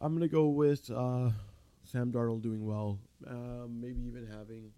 I'm 0.00 0.14
gonna 0.14 0.28
go 0.28 0.48
with 0.48 0.90
uh, 0.90 1.30
Sam 1.84 2.10
Darnold 2.12 2.42
doing 2.42 2.64
well. 2.66 2.98
Um, 3.26 3.80
maybe 3.80 4.02
even 4.02 4.26
having 4.26 4.70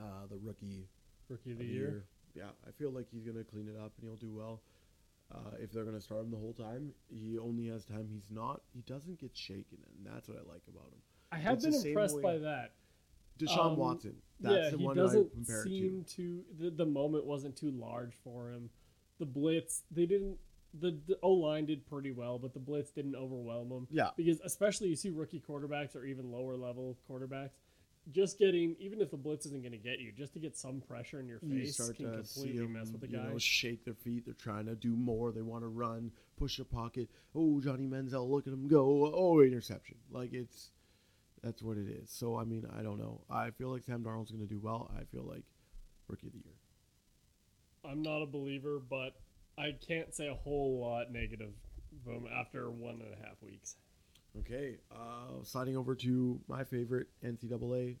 uh, 0.00 0.26
the 0.30 0.36
rookie 0.38 0.88
Rookie 1.28 1.52
of 1.52 1.58
the 1.58 1.64
year. 1.64 2.04
Yeah, 2.34 2.44
I 2.66 2.70
feel 2.72 2.90
like 2.90 3.06
he's 3.10 3.24
gonna 3.24 3.44
clean 3.44 3.68
it 3.68 3.76
up 3.78 3.92
and 4.00 4.08
he'll 4.08 4.16
do 4.16 4.30
well. 4.30 4.60
Uh, 5.34 5.56
if 5.60 5.70
they're 5.72 5.84
gonna 5.84 6.00
start 6.00 6.22
him 6.22 6.30
the 6.30 6.36
whole 6.38 6.54
time, 6.54 6.92
he 7.08 7.38
only 7.38 7.66
has 7.68 7.84
time. 7.84 8.08
He's 8.10 8.30
not. 8.30 8.62
He 8.72 8.80
doesn't 8.82 9.18
get 9.20 9.36
shaken, 9.36 9.78
and 9.96 10.06
that's 10.14 10.28
what 10.28 10.38
I 10.38 10.50
like 10.50 10.62
about 10.68 10.86
him. 10.92 11.00
I 11.32 11.36
have 11.38 11.54
It's 11.62 11.64
been 11.82 11.86
impressed 11.88 12.16
way- 12.16 12.22
by 12.22 12.38
that. 12.38 12.72
Deshaun 13.38 13.72
Um, 13.72 13.76
Watson. 13.76 14.16
That's 14.40 14.54
yeah, 14.56 14.70
the 14.70 14.78
he 14.78 14.84
one 14.84 14.98
I 14.98 15.02
doesn't 15.02 15.30
compare 15.32 15.62
seem 15.64 16.04
to. 16.04 16.16
to. 16.16 16.44
the, 16.64 16.70
the 16.70 16.86
moment 16.86 17.24
wasn't 17.24 17.56
too 17.56 17.70
large 17.70 18.14
for 18.24 18.50
him. 18.50 18.70
The 19.18 19.26
blitz, 19.26 19.82
they 19.90 20.06
didn't. 20.06 20.38
The, 20.80 20.98
the 21.06 21.18
O 21.22 21.32
line 21.32 21.66
did 21.66 21.86
pretty 21.86 22.10
well, 22.10 22.38
but 22.38 22.52
the 22.52 22.58
blitz 22.58 22.90
didn't 22.90 23.14
overwhelm 23.14 23.70
him. 23.70 23.86
Yeah, 23.90 24.10
because 24.16 24.40
especially 24.40 24.88
you 24.88 24.96
see 24.96 25.10
rookie 25.10 25.40
quarterbacks 25.46 25.94
or 25.96 26.04
even 26.04 26.30
lower 26.32 26.56
level 26.56 26.98
quarterbacks 27.08 27.50
just 28.10 28.38
getting 28.38 28.74
even 28.78 29.00
if 29.00 29.10
the 29.10 29.16
blitz 29.16 29.44
isn't 29.46 29.60
going 29.62 29.72
to 29.72 29.78
get 29.78 29.98
you 29.98 30.12
just 30.12 30.32
to 30.32 30.38
get 30.38 30.56
some 30.56 30.80
pressure 30.80 31.20
in 31.20 31.26
your 31.28 31.38
you 31.42 31.60
face 31.60 31.74
start 31.74 31.96
can 31.96 32.10
to 32.12 32.24
see 32.24 32.40
completely 32.40 32.62
them, 32.62 32.72
mess 32.72 32.90
with 32.90 33.00
the 33.00 33.08
you 33.08 33.16
guy 33.18 33.24
know, 33.24 33.38
shake 33.38 33.84
their 33.84 33.94
feet. 33.94 34.24
They're 34.24 34.34
trying 34.34 34.66
to 34.66 34.74
do 34.74 34.96
more. 34.96 35.32
They 35.32 35.42
want 35.42 35.62
to 35.64 35.68
run, 35.68 36.10
push 36.38 36.56
the 36.58 36.64
pocket. 36.64 37.08
Oh, 37.34 37.60
Johnny 37.60 37.86
Manziel, 37.86 38.28
look 38.28 38.46
at 38.46 38.52
him 38.52 38.66
go! 38.68 39.12
Oh, 39.14 39.40
interception! 39.40 39.96
Like 40.10 40.32
it's 40.32 40.70
that's 41.42 41.62
what 41.62 41.76
it 41.76 41.88
is. 41.88 42.10
So 42.10 42.36
I 42.38 42.44
mean, 42.44 42.66
I 42.78 42.82
don't 42.82 42.98
know. 42.98 43.20
I 43.30 43.50
feel 43.50 43.68
like 43.70 43.84
Sam 43.84 44.02
Darnold's 44.02 44.30
going 44.30 44.46
to 44.46 44.52
do 44.52 44.58
well. 44.60 44.90
I 44.98 45.04
feel 45.04 45.24
like 45.24 45.44
rookie 46.08 46.26
of 46.28 46.32
the 46.32 46.38
year. 46.38 46.54
i'm 47.84 48.00
not 48.02 48.22
a 48.22 48.26
believer 48.26 48.80
but 48.88 49.14
i 49.58 49.72
can't 49.86 50.14
say 50.14 50.26
a 50.28 50.34
whole 50.34 50.80
lot 50.80 51.12
negative 51.12 51.52
after 52.34 52.70
one 52.70 52.94
and 53.02 53.12
a 53.12 53.26
half 53.26 53.36
weeks 53.42 53.76
Okay, 54.38 54.76
uh, 54.92 55.42
sliding 55.42 55.76
over 55.76 55.94
to 55.96 56.40
my 56.48 56.64
favorite 56.64 57.08
NCAA. 57.24 57.96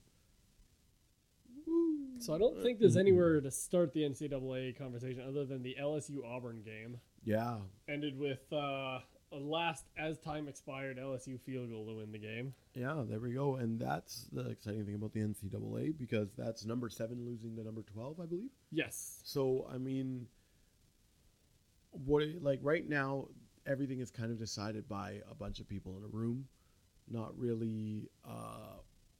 so 2.20 2.34
i 2.34 2.38
don't 2.38 2.60
think 2.62 2.78
there's 2.80 2.96
anywhere 2.96 3.40
to 3.40 3.50
start 3.50 3.92
the 3.92 4.00
ncaa 4.00 4.76
conversation 4.76 5.22
other 5.28 5.44
than 5.44 5.62
the 5.62 5.76
lsu 5.80 6.24
auburn 6.26 6.62
game 6.64 6.98
Yeah, 7.24 7.58
ended 7.88 8.18
with 8.18 8.40
uh, 8.52 9.00
a 9.32 9.36
last 9.36 9.84
as 9.96 10.18
time 10.18 10.48
expired 10.48 10.96
lsu 10.98 11.38
field 11.40 11.70
goal 11.70 11.86
to 11.86 11.94
win 11.94 12.10
the 12.12 12.18
game 12.18 12.54
yeah, 12.74 13.02
there 13.08 13.18
we 13.18 13.32
go. 13.32 13.56
And 13.56 13.78
that's 13.80 14.28
the 14.32 14.50
exciting 14.50 14.84
thing 14.86 14.94
about 14.94 15.12
the 15.12 15.20
NCAA 15.20 15.98
because 15.98 16.28
that's 16.36 16.64
number 16.64 16.88
seven 16.88 17.24
losing 17.26 17.56
to 17.56 17.64
number 17.64 17.82
twelve, 17.82 18.20
I 18.20 18.26
believe. 18.26 18.50
yes 18.70 19.20
So 19.24 19.68
I 19.72 19.78
mean, 19.78 20.26
what 21.90 22.22
like 22.40 22.60
right 22.62 22.88
now, 22.88 23.28
everything 23.68 24.00
is 24.00 24.10
kind 24.10 24.30
of 24.30 24.38
decided 24.38 24.88
by 24.88 25.20
a 25.30 25.34
bunch 25.34 25.60
of 25.60 25.68
people 25.68 25.96
in 25.98 26.04
a 26.04 26.08
room, 26.08 26.46
not 27.08 27.38
really. 27.38 28.08
Uh, 28.26 28.78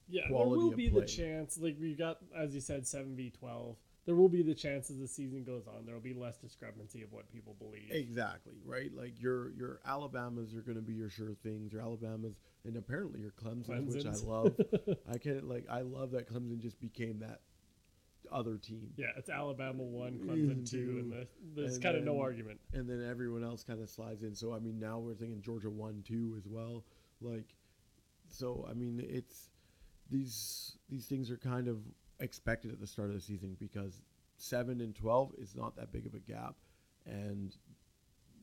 Yeah, 0.09 0.23
there 0.29 0.37
will 0.47 0.71
be 0.71 0.89
play. 0.89 1.01
the 1.03 1.07
chance. 1.07 1.59
Like 1.59 1.77
we've 1.81 1.99
got, 1.99 2.19
as 2.37 2.55
you 2.55 2.61
said, 2.61 2.87
seven 2.87 3.15
v 3.17 3.31
twelve. 3.31 3.77
There 4.07 4.17
will 4.17 4.31
be 4.31 4.43
the 4.43 4.55
chance 4.55 4.89
as 4.89 4.99
the 4.99 5.07
season 5.07 5.45
goes 5.45 5.67
on. 5.67 5.85
There 5.85 5.95
will 5.95 6.01
be 6.01 6.15
less 6.15 6.39
discrepancy 6.39 7.03
of 7.03 7.13
what 7.13 7.31
people 7.31 7.55
believe. 7.59 7.91
exactly 7.91 8.55
right. 8.65 8.91
Like 8.97 9.21
your 9.21 9.51
your 9.51 9.81
Alabamas 9.87 10.55
are 10.55 10.63
going 10.63 10.77
to 10.77 10.83
be 10.83 10.95
your 10.95 11.11
sure 11.11 11.35
things. 11.43 11.75
Your 11.75 11.83
Alabamas 11.83 12.37
and 12.65 12.77
apparently 12.79 13.21
your 13.21 13.33
Clemson's, 13.33 13.95
which 13.95 14.07
I 14.07 14.15
love. 14.27 14.59
I 15.13 15.19
can't 15.19 15.47
like 15.47 15.67
I 15.71 15.83
love 15.83 16.13
that 16.13 16.27
Clemson 16.33 16.59
just 16.59 16.81
became 16.81 17.19
that 17.21 17.41
other 18.33 18.57
team. 18.57 18.91
Yeah, 18.97 19.07
it's 19.17 19.31
Alabama 19.31 19.83
one, 19.83 20.19
Clemson 20.19 20.69
two, 20.69 20.87
two. 20.87 20.99
and 20.99 21.13
the, 21.13 21.27
there's 21.55 21.79
kind 21.79 21.97
of 21.97 22.05
no 22.05 22.21
argument. 22.21 22.61
and 22.73 22.89
then 22.89 23.07
everyone 23.09 23.45
else 23.45 23.63
kind 23.65 23.81
of 23.81 23.89
slides 23.89 24.23
in. 24.23 24.35
So 24.35 24.55
I 24.55 24.59
mean, 24.59 24.79
now 24.79 24.99
we're 24.99 25.15
thinking 25.15 25.43
Georgia 25.43 25.71
one, 25.71 26.03
two 26.07 26.35
as 26.37 26.47
well. 26.47 26.85
Like, 27.21 27.55
so 28.29 28.67
I 28.71 28.75
mean, 28.75 29.05
it's 29.09 29.51
these 30.11 30.77
these 30.89 31.07
things 31.07 31.31
are 31.31 31.37
kind 31.37 31.69
of 31.69 31.79
expected 32.21 32.73
at 32.73 32.81
the 32.81 32.87
start 32.87 33.09
of 33.09 33.15
the 33.15 33.21
season 33.21 33.57
because 33.59 34.03
seven 34.37 34.81
and 34.81 34.95
twelve 34.95 35.33
is 35.39 35.55
not 35.55 35.77
that 35.77 35.93
big 35.93 36.07
of 36.07 36.15
a 36.15 36.19
gap, 36.21 36.55
and 37.07 37.55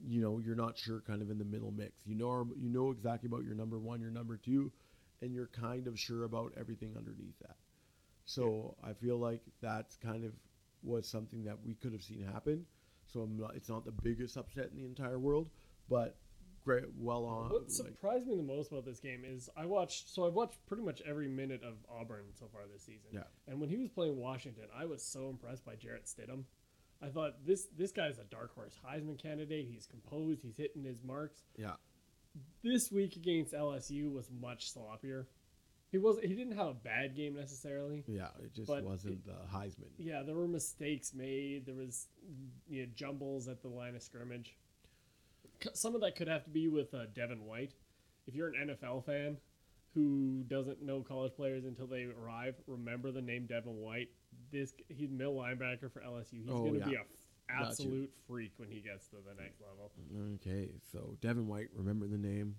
you 0.05 0.21
know 0.21 0.39
you're 0.39 0.55
not 0.55 0.77
sure 0.77 1.01
kind 1.07 1.21
of 1.21 1.29
in 1.29 1.37
the 1.37 1.45
middle 1.45 1.71
mix. 1.71 1.93
You 2.05 2.15
know 2.15 2.47
you 2.57 2.69
know 2.69 2.91
exactly 2.91 3.27
about 3.27 3.43
your 3.43 3.55
number 3.55 3.79
one, 3.79 4.01
your 4.01 4.11
number 4.11 4.37
two, 4.37 4.71
and 5.21 5.33
you're 5.33 5.47
kind 5.47 5.87
of 5.87 5.99
sure 5.99 6.23
about 6.23 6.53
everything 6.59 6.93
underneath 6.97 7.37
that. 7.41 7.55
So 8.25 8.75
I 8.83 8.93
feel 8.93 9.17
like 9.17 9.41
that's 9.61 9.95
kind 9.97 10.25
of 10.25 10.31
was 10.83 11.07
something 11.07 11.43
that 11.45 11.57
we 11.65 11.75
could 11.75 11.93
have 11.93 12.03
seen 12.03 12.23
happen. 12.23 12.65
So 13.07 13.21
I'm 13.21 13.37
not, 13.37 13.55
it's 13.55 13.69
not 13.69 13.85
the 13.85 13.91
biggest 13.91 14.35
upset 14.37 14.69
in 14.71 14.77
the 14.77 14.85
entire 14.85 15.19
world, 15.19 15.49
but 15.89 16.17
great, 16.63 16.83
well 16.97 17.25
on. 17.25 17.49
What 17.51 17.61
like, 17.63 17.71
surprised 17.71 18.27
me 18.27 18.35
the 18.35 18.43
most 18.43 18.71
about 18.71 18.85
this 18.85 18.99
game 18.99 19.23
is 19.25 19.49
I 19.55 19.65
watched. 19.65 20.13
So 20.13 20.25
I've 20.25 20.33
watched 20.33 20.57
pretty 20.65 20.83
much 20.83 21.01
every 21.07 21.27
minute 21.27 21.61
of 21.63 21.75
Auburn 21.89 22.25
so 22.33 22.47
far 22.51 22.63
this 22.71 22.83
season. 22.83 23.09
Yeah. 23.11 23.23
And 23.47 23.59
when 23.59 23.69
he 23.69 23.77
was 23.77 23.89
playing 23.89 24.17
Washington, 24.17 24.65
I 24.75 24.85
was 24.85 25.03
so 25.03 25.29
impressed 25.29 25.63
by 25.65 25.75
Jarrett 25.75 26.05
Stidham. 26.05 26.43
I 27.01 27.09
thought 27.09 27.45
this 27.45 27.67
this 27.77 27.91
guy's 27.91 28.17
a 28.17 28.23
dark 28.23 28.55
horse 28.55 28.75
Heisman 28.83 29.21
candidate. 29.21 29.67
He's 29.69 29.85
composed. 29.85 30.41
He's 30.41 30.57
hitting 30.57 30.83
his 30.83 31.03
marks. 31.03 31.43
yeah, 31.57 31.73
This 32.63 32.91
week 32.91 33.15
against 33.17 33.53
LSU 33.53 34.11
was 34.11 34.29
much 34.31 34.73
sloppier. 34.73 35.25
He 35.91 35.97
was 35.97 36.17
he 36.21 36.29
didn't 36.35 36.57
have 36.57 36.67
a 36.67 36.73
bad 36.73 37.15
game 37.15 37.35
necessarily. 37.35 38.03
yeah, 38.07 38.27
it 38.43 38.53
just 38.53 38.67
But 38.67 38.83
wasn't 38.83 39.25
the 39.25 39.37
Heisman. 39.53 39.91
Yeah, 39.97 40.23
there 40.23 40.35
were 40.35 40.47
mistakes 40.47 41.13
made. 41.13 41.65
There 41.65 41.75
was 41.75 42.07
you 42.67 42.83
know, 42.83 42.89
jumbles 42.95 43.47
at 43.47 43.61
the 43.61 43.69
line 43.69 43.95
of 43.95 44.01
scrimmage. 44.01 44.57
Some 45.73 45.95
of 45.95 46.01
that 46.01 46.15
could 46.15 46.27
have 46.27 46.43
to 46.43 46.49
be 46.49 46.67
with 46.67 46.93
uh, 46.93 47.05
Devin 47.13 47.45
White. 47.45 47.73
If 48.27 48.35
you're 48.35 48.49
an 48.49 48.69
NFL 48.75 49.05
fan 49.05 49.37
who 49.93 50.43
doesn't 50.49 50.81
know 50.81 51.01
college 51.01 51.33
players 51.35 51.63
until 51.63 51.87
they 51.87 52.03
arrive, 52.19 52.55
remember 52.67 53.11
the 53.11 53.21
name 53.21 53.45
Devin 53.45 53.77
White. 53.77 54.09
This 54.51 54.73
he's 54.89 55.09
middle 55.11 55.35
linebacker 55.35 55.89
for 55.91 56.01
LSU. 56.01 56.41
He's 56.43 56.49
Oh, 56.49 56.59
going 56.59 56.73
to 56.73 56.79
yeah. 56.79 56.85
be 56.85 56.95
a 56.95 57.03
absolute 57.47 58.11
freak 58.27 58.51
when 58.57 58.69
he 58.69 58.81
gets 58.81 59.07
to 59.09 59.17
the 59.17 59.41
next 59.41 59.61
level. 59.61 59.91
Okay, 60.43 60.71
so 60.91 61.15
Devin 61.21 61.47
White, 61.47 61.69
remember 61.73 62.07
the 62.07 62.17
name. 62.17 62.55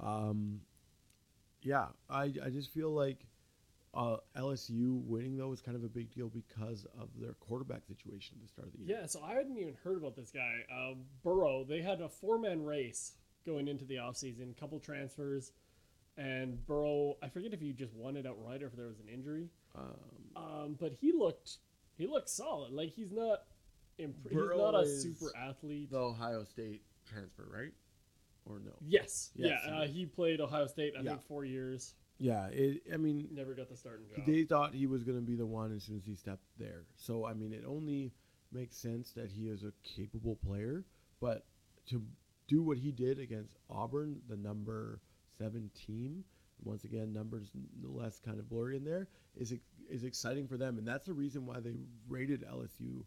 Um, 0.00 0.60
yeah, 1.66 1.88
I 2.08 2.32
I 2.44 2.50
just 2.50 2.72
feel 2.72 2.90
like 2.90 3.26
uh, 3.92 4.18
LSU 4.38 5.02
winning 5.04 5.36
though 5.36 5.52
is 5.52 5.60
kind 5.60 5.76
of 5.76 5.82
a 5.82 5.88
big 5.88 6.12
deal 6.14 6.28
because 6.28 6.86
of 7.00 7.08
their 7.18 7.32
quarterback 7.34 7.84
situation 7.86 8.36
at 8.38 8.42
the 8.42 8.48
start 8.48 8.68
of 8.68 8.72
the 8.74 8.78
year. 8.84 8.98
Yeah, 9.00 9.06
so 9.06 9.22
I 9.24 9.34
hadn't 9.34 9.58
even 9.58 9.74
heard 9.82 9.96
about 9.98 10.14
this 10.14 10.30
guy. 10.30 10.64
Um, 10.72 11.04
Burrow, 11.24 11.64
they 11.64 11.80
had 11.82 12.00
a 12.00 12.08
four 12.08 12.38
man 12.38 12.64
race 12.64 13.12
going 13.44 13.68
into 13.68 13.84
the 13.84 13.96
offseason, 13.96 14.56
couple 14.58 14.78
transfers, 14.80 15.52
and 16.16 16.64
Burrow, 16.66 17.16
I 17.22 17.28
forget 17.28 17.52
if 17.52 17.60
he 17.60 17.72
just 17.72 17.94
won 17.94 18.16
it 18.16 18.26
outright 18.26 18.62
or 18.62 18.66
if 18.66 18.76
there 18.76 18.88
was 18.88 19.00
an 19.00 19.08
injury. 19.12 19.48
Um, 19.74 19.94
Um, 20.36 20.76
but 20.78 20.92
he 21.00 21.12
looked 21.12 21.58
he 21.96 22.06
looked 22.06 22.28
solid. 22.28 22.72
Like 22.72 22.90
he's 22.90 23.12
not 23.12 23.44
imp- 23.98 24.28
he's 24.28 24.38
not 24.38 24.74
a 24.74 24.86
super 24.86 25.32
athlete. 25.36 25.90
the 25.90 25.98
Ohio 25.98 26.44
State 26.44 26.82
transfer, 27.06 27.48
right? 27.50 27.72
Or 28.46 28.60
no? 28.60 28.72
Yes, 28.80 29.32
Yes, 29.34 29.60
yeah. 29.64 29.70
he 29.70 29.82
Uh, 29.82 29.86
he 29.86 30.06
played 30.06 30.40
Ohio 30.40 30.66
State. 30.66 30.94
I 30.98 31.02
Yeah. 31.02 31.10
think 31.10 31.22
four 31.22 31.44
years. 31.44 31.94
Yeah, 32.18 32.46
it, 32.46 32.82
I 32.92 32.96
mean, 32.96 33.28
Never 33.32 33.54
got 33.54 33.68
the 33.68 33.76
starting 33.76 34.06
job. 34.08 34.24
they 34.26 34.44
thought 34.44 34.72
he 34.72 34.86
was 34.86 35.02
going 35.04 35.18
to 35.18 35.24
be 35.24 35.34
the 35.36 35.44
one 35.46 35.72
as 35.74 35.82
soon 35.84 35.96
as 35.98 36.04
he 36.06 36.14
stepped 36.14 36.44
there. 36.56 36.86
So 36.96 37.26
I 37.26 37.34
mean, 37.34 37.52
it 37.52 37.64
only 37.66 38.12
makes 38.52 38.76
sense 38.76 39.10
that 39.12 39.30
he 39.30 39.48
is 39.48 39.64
a 39.64 39.72
capable 39.82 40.36
player, 40.36 40.84
but 41.20 41.44
to 41.88 42.02
do 42.48 42.62
what 42.62 42.78
he 42.78 42.92
did 42.92 43.18
against 43.18 43.56
Auburn, 43.68 44.22
the 44.28 44.36
number 44.36 45.00
seven 45.36 45.70
team, 45.74 46.24
once 46.62 46.84
again 46.84 47.12
numbers 47.12 47.50
less 47.82 48.18
kind 48.20 48.38
of 48.38 48.48
blurry 48.48 48.76
in 48.76 48.84
there, 48.84 49.08
is 49.36 49.52
is 49.90 50.04
exciting 50.04 50.46
for 50.48 50.56
them, 50.56 50.78
and 50.78 50.86
that's 50.86 51.06
the 51.06 51.12
reason 51.12 51.44
why 51.44 51.60
they 51.60 51.74
rated 52.08 52.42
LSU 52.44 53.04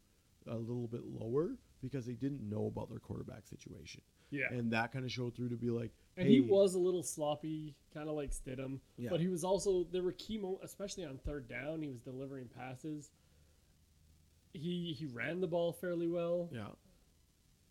a 0.47 0.55
little 0.55 0.87
bit 0.87 1.03
lower 1.05 1.57
because 1.81 2.05
they 2.05 2.13
didn't 2.13 2.47
know 2.47 2.67
about 2.67 2.89
their 2.89 2.99
quarterback 2.99 3.47
situation, 3.47 4.01
yeah, 4.31 4.45
and 4.51 4.71
that 4.71 4.91
kind 4.91 5.05
of 5.05 5.11
showed 5.11 5.35
through 5.35 5.49
to 5.49 5.57
be 5.57 5.69
like, 5.69 5.91
and 6.17 6.27
hey, 6.27 6.35
he 6.35 6.41
was 6.41 6.75
a 6.75 6.79
little 6.79 7.03
sloppy, 7.03 7.75
kind 7.93 8.09
of 8.09 8.15
like 8.15 8.31
Stidham. 8.31 8.79
Yeah. 8.97 9.09
But 9.09 9.19
he 9.19 9.27
was 9.27 9.43
also 9.43 9.85
there 9.91 10.03
were 10.03 10.11
key 10.13 10.37
moments, 10.37 10.65
especially 10.65 11.05
on 11.05 11.17
third 11.25 11.47
down. 11.47 11.81
He 11.81 11.87
was 11.87 11.99
delivering 11.99 12.49
passes. 12.57 13.11
He 14.53 14.95
he 14.97 15.05
ran 15.05 15.41
the 15.41 15.47
ball 15.47 15.73
fairly 15.73 16.07
well. 16.07 16.49
yeah, 16.51 16.67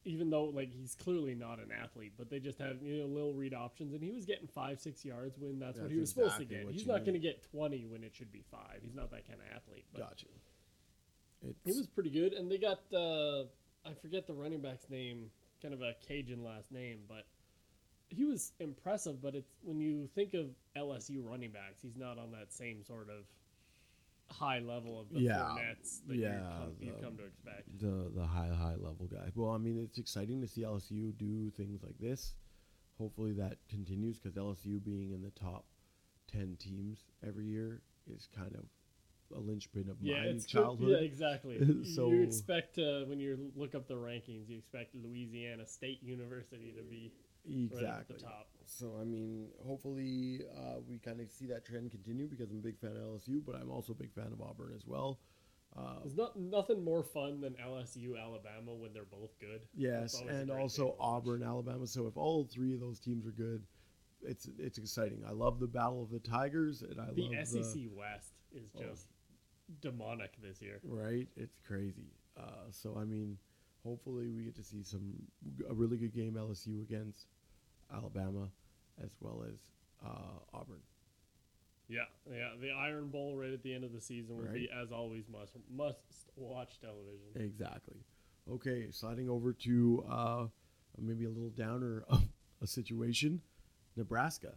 even 0.04 0.30
though 0.30 0.44
like 0.44 0.72
he's 0.72 0.94
clearly 0.94 1.34
not 1.34 1.58
an 1.58 1.70
athlete, 1.70 2.12
but 2.16 2.30
they 2.30 2.40
just 2.40 2.58
have 2.58 2.82
you 2.82 3.00
know 3.00 3.06
little 3.06 3.34
read 3.34 3.54
options, 3.54 3.92
and 3.92 4.02
he 4.02 4.10
was 4.10 4.24
getting 4.24 4.46
five 4.46 4.80
six 4.80 5.04
yards 5.04 5.38
when 5.38 5.58
that's, 5.58 5.78
what 5.78 5.90
he 5.90 5.98
was 5.98 6.10
supposed 6.10 6.38
to 6.38 6.44
get. 6.44 6.66
He's 6.70 6.86
not 6.86 7.00
going 7.00 7.14
to 7.14 7.20
get 7.20 7.42
twenty 7.50 7.86
when 7.86 8.02
it 8.02 8.14
should 8.14 8.32
be 8.32 8.42
five. 8.50 8.80
He's 8.82 8.94
not 8.94 9.10
that 9.10 9.28
kind 9.28 9.40
of 9.40 9.46
athlete. 9.54 9.84
But 9.92 10.08
gotcha. 10.08 10.26
It's, 11.42 11.58
he 11.64 11.72
was 11.72 11.86
pretty 11.86 12.10
good, 12.10 12.32
and 12.32 12.50
they 12.50 12.58
got 12.58 12.80
uh, 12.92 13.44
I 13.84 13.94
forget 14.00 14.26
the 14.26 14.34
running 14.34 14.60
back's 14.60 14.88
name, 14.88 15.30
kind 15.60 15.74
of 15.74 15.82
a 15.82 15.94
Cajun 16.06 16.44
last 16.44 16.70
name, 16.72 17.00
but 17.08 17.26
he 18.08 18.24
was 18.24 18.52
impressive. 18.60 19.20
But 19.20 19.34
it's 19.34 19.50
when 19.62 19.80
you 19.80 20.08
think 20.14 20.34
of 20.34 20.46
LSU 20.76 21.24
running 21.28 21.50
backs, 21.50 21.82
he's 21.82 21.96
not 21.96 22.18
on 22.18 22.30
that 22.32 22.52
same 22.52 22.82
sort 22.84 23.08
of 23.10 23.24
high 24.30 24.58
level 24.58 25.00
of 25.00 25.08
the 25.10 25.20
Yeah, 25.20 25.38
Fournettes 25.38 26.00
that 26.06 26.16
yeah, 26.16 26.34
you 26.34 26.40
come, 26.58 26.72
you 26.80 26.92
the- 26.92 27.02
come 27.02 27.16
to 27.16 27.24
expect. 27.24 27.78
the 27.78 28.10
the 28.14 28.26
high 28.26 28.48
high 28.48 28.76
level 28.76 29.06
guy. 29.10 29.30
Well, 29.34 29.50
I 29.50 29.58
mean, 29.58 29.78
it's 29.82 29.98
exciting 29.98 30.40
to 30.42 30.46
see 30.48 30.62
LSU 30.62 31.16
do 31.16 31.50
things 31.50 31.82
like 31.82 31.98
this. 31.98 32.34
Hopefully 32.98 33.32
that 33.34 33.56
continues 33.68 34.18
because 34.18 34.36
LSU 34.36 34.82
being 34.82 35.12
in 35.12 35.22
the 35.22 35.30
top 35.30 35.64
ten 36.30 36.56
teams 36.58 37.06
every 37.26 37.46
year 37.46 37.80
is 38.12 38.28
kind 38.36 38.54
of 38.54 38.64
a 39.34 39.38
linchpin 39.40 39.88
of 39.90 39.96
Yeah, 40.00 40.14
my 40.20 40.20
it's 40.26 40.46
childhood. 40.46 40.88
Yeah, 40.90 40.96
exactly. 40.98 41.58
So- 41.94 42.10
you 42.10 42.22
expect 42.22 42.78
uh, 42.78 43.04
when 43.06 43.20
you 43.20 43.50
look 43.56 43.74
up 43.74 43.86
the 43.88 43.94
rankings, 43.94 44.48
you 44.48 44.58
expect 44.58 44.94
Louisiana 44.94 45.66
State 45.66 46.02
University 46.02 46.72
to 46.76 46.82
be 46.82 47.12
exactly. 47.48 47.84
right 47.84 47.98
at 48.00 48.08
the 48.08 48.14
top. 48.14 48.48
So 48.66 48.92
I 49.00 49.04
mean, 49.04 49.48
hopefully 49.66 50.40
uh, 50.56 50.80
we 50.88 50.98
kind 50.98 51.20
of 51.20 51.30
see 51.30 51.46
that 51.46 51.64
trend 51.64 51.90
continue 51.90 52.26
because 52.28 52.50
I'm 52.50 52.58
a 52.58 52.62
big 52.62 52.78
fan 52.78 52.90
of 52.90 52.96
LSU, 53.20 53.42
but 53.44 53.54
I'm 53.54 53.70
also 53.70 53.92
a 53.92 53.96
big 53.96 54.12
fan 54.12 54.30
of 54.32 54.40
Auburn 54.42 54.72
as 54.76 54.86
well. 54.86 55.18
Uh, 55.76 56.00
There's 56.02 56.16
not 56.16 56.38
nothing 56.38 56.82
more 56.82 57.02
fun 57.02 57.40
than 57.42 57.54
LSU 57.54 58.18
Alabama 58.18 58.74
when 58.74 58.92
they're 58.94 59.04
both 59.04 59.38
good. 59.38 59.60
Yes, 59.74 60.20
and 60.28 60.50
also 60.50 60.84
game 60.84 60.92
to 60.92 60.96
watch. 60.96 60.96
Auburn, 61.00 61.42
Alabama. 61.42 61.86
So 61.86 62.06
if 62.06 62.16
all 62.16 62.44
three 62.50 62.72
of 62.74 62.80
those 62.80 62.98
teams 62.98 63.26
are 63.26 63.30
good, 63.32 63.62
it's 64.22 64.48
it's 64.58 64.78
exciting. 64.78 65.22
I 65.28 65.32
love 65.32 65.60
the 65.60 65.66
battle 65.66 66.02
of 66.02 66.10
the 66.10 66.18
Tigers, 66.20 66.82
and 66.82 66.98
I 67.00 67.12
The 67.14 67.22
love 67.36 67.46
SEC 67.46 67.82
West 67.94 68.32
is 68.52 68.70
Oh. 68.76 68.80
just 68.82 69.08
demonic 69.80 70.32
this 70.42 70.60
year. 70.62 70.80
right. 70.84 71.28
It's 71.36 71.58
crazy. 71.66 72.12
Uh, 72.38 72.70
so 72.70 72.96
I 73.00 73.04
mean, 73.04 73.38
hopefully 73.84 74.30
we 74.30 74.44
get 74.44 74.56
to 74.56 74.62
see 74.62 74.82
some 74.82 75.14
a 75.68 75.74
really 75.74 75.96
good 75.96 76.14
game 76.14 76.34
LSU 76.34 76.82
against 76.82 77.26
Alabama, 77.92 78.48
as 79.02 79.10
well 79.20 79.44
as 79.46 79.58
uh, 80.04 80.56
Auburn. 80.56 80.80
Yeah, 81.88 82.00
yeah. 82.30 82.50
The 82.60 82.70
Iron 82.70 83.08
Bowl 83.08 83.34
right 83.36 83.52
at 83.52 83.62
the 83.62 83.74
end 83.74 83.82
of 83.82 83.92
the 83.92 84.00
season 84.00 84.36
will 84.36 84.52
be, 84.52 84.68
as 84.70 84.92
always, 84.92 85.24
must 85.32 85.52
must 85.74 85.98
watch 86.36 86.78
television. 86.80 87.28
Exactly. 87.34 87.96
Okay, 88.50 88.88
sliding 88.90 89.28
over 89.28 89.52
to 89.52 90.04
uh, 90.10 90.46
maybe 90.98 91.24
a 91.24 91.30
little 91.30 91.50
downer 91.50 92.04
of 92.08 92.28
a 92.62 92.66
situation, 92.66 93.40
Nebraska. 93.96 94.52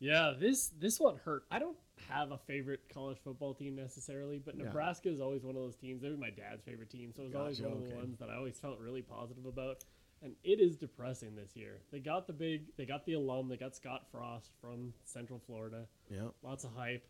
Yeah, 0.00 0.32
this 0.38 0.68
this 0.78 0.98
one 0.98 1.16
hurt. 1.24 1.44
I 1.50 1.58
don't 1.60 1.76
have 2.08 2.32
a 2.32 2.38
favorite 2.38 2.80
college 2.92 3.18
football 3.22 3.54
team 3.54 3.76
necessarily, 3.76 4.38
but 4.38 4.56
Yeah. 4.56 4.64
Nebraska 4.64 5.08
is 5.08 5.20
always 5.20 5.42
one 5.44 5.56
of 5.56 5.62
those 5.62 5.76
teams. 5.76 6.02
They 6.02 6.10
were 6.10 6.16
my 6.16 6.30
dad's 6.30 6.62
favorite 6.62 6.90
team, 6.90 7.12
so 7.14 7.22
it 7.22 7.26
was 7.26 7.34
always 7.34 7.58
Gotcha, 7.60 7.70
one 7.74 7.82
of 7.82 7.88
the 7.88 7.94
ones 7.94 8.18
that 8.18 8.30
I 8.30 8.36
always 8.36 8.58
felt 8.58 8.78
really 8.78 9.02
positive 9.02 9.46
about. 9.46 9.84
And 10.22 10.34
it 10.42 10.58
is 10.58 10.76
depressing 10.76 11.34
this 11.36 11.54
year. 11.54 11.82
They 11.92 12.00
got 12.00 12.26
the 12.26 12.32
big, 12.32 12.74
they 12.76 12.86
got 12.86 13.04
the 13.04 13.12
alum, 13.14 13.48
they 13.48 13.56
got 13.56 13.76
Scott 13.76 14.06
Frost 14.10 14.52
from 14.60 14.94
Central 15.04 15.38
Florida. 15.38 15.86
Yeah. 16.10 16.28
Lots 16.42 16.64
of 16.64 16.72
hype. 16.74 17.06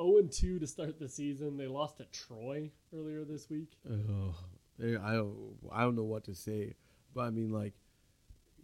0 0.00 0.18
and 0.18 0.30
2 0.30 0.58
to 0.58 0.66
start 0.66 0.98
the 0.98 1.08
season. 1.08 1.56
They 1.56 1.66
lost 1.66 1.98
to 1.98 2.04
Troy 2.06 2.70
earlier 2.94 3.24
this 3.24 3.48
week. 3.48 3.72
Oh, 3.88 4.34
I 4.80 5.12
don't, 5.14 5.56
I 5.72 5.82
don't 5.82 5.94
know 5.96 6.04
what 6.04 6.24
to 6.24 6.34
say, 6.34 6.74
but 7.14 7.22
I 7.22 7.30
mean, 7.30 7.50
like, 7.50 7.72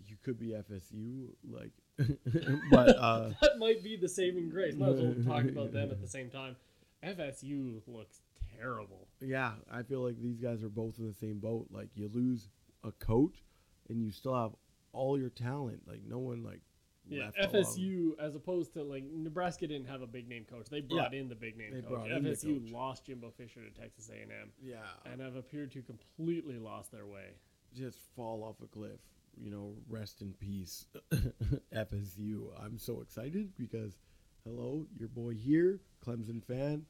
you 0.05 0.17
could 0.23 0.39
be 0.39 0.49
FSU, 0.49 1.29
like, 1.49 1.71
but 2.71 2.89
uh, 2.99 3.31
That 3.41 3.59
might 3.59 3.83
be 3.83 3.97
the 3.97 4.09
saving 4.09 4.49
grace. 4.51 4.75
Might 4.75 4.91
as 4.91 5.01
well 5.01 5.15
talk 5.25 5.45
about 5.45 5.73
them 5.73 5.91
at 5.91 6.01
the 6.01 6.09
same 6.09 6.31
time. 6.31 6.57
FSU 7.05 7.81
looks 7.87 8.21
terrible. 8.59 9.09
yeah, 9.21 9.53
I 9.71 9.83
feel 9.83 10.01
like 10.05 10.21
these 10.21 10.39
guys 10.39 10.63
are 10.63 10.69
both 10.69 10.99
in 10.99 11.07
the 11.07 11.15
same 11.15 11.39
boat. 11.39 11.67
Like, 11.71 11.89
you 11.95 12.09
lose 12.13 12.49
a 12.85 12.93
coach, 12.93 13.43
and 13.89 14.03
you 14.03 14.11
still 14.11 14.35
have 14.41 14.53
all 14.93 15.19
your 15.19 15.31
talent. 15.31 15.83
Like, 15.87 16.01
no 16.07 16.19
one 16.19 16.45
like 16.45 16.61
Yeah, 17.09 17.31
alone. 17.41 17.65
FSU 17.65 18.11
as 18.21 18.35
opposed 18.37 18.73
to 18.75 18.85
like 18.85 19.05
Nebraska 19.13 19.67
didn't 19.67 19.89
have 19.89 20.03
a 20.03 20.07
big 20.07 20.29
name 20.29 20.45
coach. 20.45 20.67
They 20.71 20.81
brought 20.81 21.13
in 21.15 21.29
the 21.29 21.35
big 21.35 21.57
name 21.59 21.73
coach. 21.73 21.89
brought 21.89 22.11
in 22.11 22.23
the 22.23 22.31
FSU 22.31 22.63
coach. 22.63 22.73
lost 22.73 23.07
Jimbo 23.07 23.31
Fisher 23.37 23.61
to 23.65 23.81
Texas 23.81 24.09
A&M 24.11 24.51
Yeah, 24.63 24.77
and 25.11 25.21
have 25.21 25.35
appeared 25.37 25.73
to 25.73 25.83
completely 25.83 26.59
lost 26.59 26.93
their 26.93 27.07
way. 27.07 27.31
just 27.77 27.99
fall 28.15 28.45
off 28.45 28.57
a 28.63 28.67
cliff. 28.69 29.01
You 29.41 29.51
know, 29.51 29.75
rest 29.89 30.21
in 30.23 30.35
peace, 30.35 30.87
FSU. 31.75 32.49
I'm 32.63 32.79
so 32.79 33.01
excited 33.01 33.51
because, 33.59 33.97
hello, 34.45 34.87
your 34.99 35.09
boy 35.09 35.35
here, 35.35 35.81
Clemson 36.07 36.45
fan. 36.45 36.85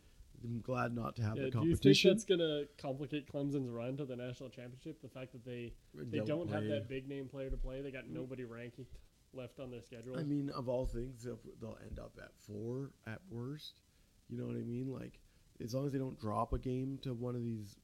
I'm 0.45 0.61
glad 0.61 0.95
not 0.95 1.15
to 1.17 1.23
have 1.23 1.37
Yeah, 1.37 1.45
the 1.45 1.51
do 1.51 1.59
you 1.59 1.63
think 1.63 1.73
competition. 1.77 2.11
that's 2.11 2.25
going 2.25 2.41
to 2.41 2.67
complicate 2.77 3.33
Clemson's 3.33 3.71
run 3.71 3.97
to 3.99 4.05
the 4.05 4.17
national 4.17 4.49
championship? 4.51 5.01
The 5.01 5.09
fact 5.09 5.33
that 5.33 5.45
they 5.45 5.73
they 5.95 6.19
don't, 6.19 6.51
have 6.51 6.65
that 6.65 6.89
big 6.89 7.09
name 7.09 7.29
player 7.29 7.49
to 7.49 7.57
play. 7.57 7.81
They 7.81 7.93
got 7.93 8.09
nobody 8.09 8.45
ranking 8.45 8.87
left 9.33 9.61
on 9.61 9.71
their 9.71 9.83
schedule. 9.83 10.19
I 10.19 10.25
mean, 10.25 10.51
of 10.51 10.69
all 10.69 10.85
things, 10.87 11.23
they'll, 11.23 11.39
they'll 11.61 11.79
end 11.89 11.99
up 11.99 12.13
at 12.21 12.31
four 12.47 12.91
at 13.07 13.21
worst. 13.31 13.75
You 14.29 14.39
know 14.39 14.47
what 14.47 14.57
I 14.57 14.63
mean? 14.63 14.93
Like, 14.93 15.21
as 15.63 15.75
long 15.75 15.87
as 15.87 15.93
they 15.93 15.99
don't 15.99 16.19
drop 16.19 16.53
a 16.53 16.59
game 16.59 16.99
to 17.03 17.15
one 17.15 17.35
of 17.37 17.43
these 17.45 17.77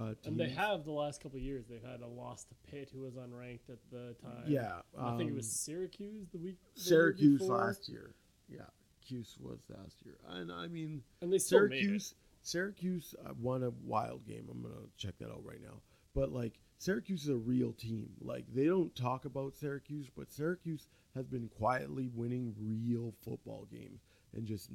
uh. 0.00 0.14
And 0.24 0.38
they 0.38 0.48
have 0.50 0.84
the 0.84 0.92
last 0.92 1.22
couple 1.22 1.38
of 1.38 1.42
years. 1.42 1.66
They've 1.68 1.82
had 1.82 2.00
a 2.00 2.06
loss 2.06 2.44
to 2.44 2.54
Pitt, 2.70 2.90
who 2.92 3.00
was 3.00 3.14
unranked 3.14 3.68
at 3.68 3.78
the 3.90 4.14
time. 4.22 4.44
Yeah, 4.46 4.80
I 4.98 5.16
think 5.16 5.30
it 5.30 5.32
um, 5.32 5.36
was 5.36 5.50
Syracuse 5.50 6.28
the 6.32 6.38
week. 6.38 6.58
the 6.74 6.80
Syracuse 6.80 7.40
last 7.42 7.88
year. 7.88 8.14
Yeah, 8.48 8.62
Cuse 9.06 9.36
was 9.40 9.60
last 9.68 9.96
year, 10.04 10.16
and 10.28 10.50
I 10.52 10.68
mean 10.68 11.02
and 11.20 11.32
they 11.32 11.38
still 11.38 11.68
made 11.68 11.78
it. 11.78 11.80
Syracuse. 11.80 12.14
Syracuse 12.42 13.14
uh, 13.24 13.32
won 13.38 13.62
a 13.62 13.70
wild 13.84 14.26
game. 14.26 14.48
I'm 14.50 14.62
gonna 14.62 14.74
check 14.96 15.14
that 15.18 15.30
out 15.30 15.44
right 15.44 15.60
now. 15.62 15.80
But 16.14 16.32
like 16.32 16.58
Syracuse 16.78 17.24
is 17.24 17.28
a 17.28 17.36
real 17.36 17.72
team. 17.72 18.10
Like 18.20 18.44
they 18.54 18.64
don't 18.64 18.94
talk 18.96 19.24
about 19.24 19.54
Syracuse, 19.54 20.08
but 20.16 20.32
Syracuse 20.32 20.88
has 21.14 21.26
been 21.26 21.48
quietly 21.48 22.08
winning 22.14 22.54
real 22.58 23.12
football 23.22 23.66
games 23.70 24.00
and 24.34 24.46
just 24.46 24.70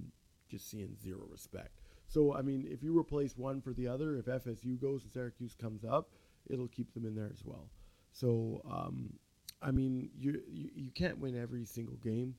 just 0.49 0.69
seeing 0.69 0.95
zero 1.01 1.25
respect. 1.29 1.81
So 2.07 2.33
I 2.33 2.41
mean, 2.41 2.67
if 2.69 2.83
you 2.83 2.97
replace 2.97 3.37
one 3.37 3.61
for 3.61 3.73
the 3.73 3.87
other, 3.87 4.15
if 4.17 4.27
FSU 4.27 4.77
goes 4.77 5.03
and 5.03 5.11
Syracuse 5.11 5.55
comes 5.59 5.83
up, 5.83 6.09
it'll 6.47 6.67
keep 6.67 6.93
them 6.93 7.05
in 7.05 7.15
there 7.15 7.31
as 7.33 7.43
well. 7.43 7.69
So 8.11 8.61
um, 8.69 9.13
I 9.61 9.71
mean, 9.71 10.09
you, 10.17 10.41
you 10.47 10.69
you 10.75 10.91
can't 10.91 11.19
win 11.19 11.39
every 11.39 11.65
single 11.65 11.97
game. 11.97 12.35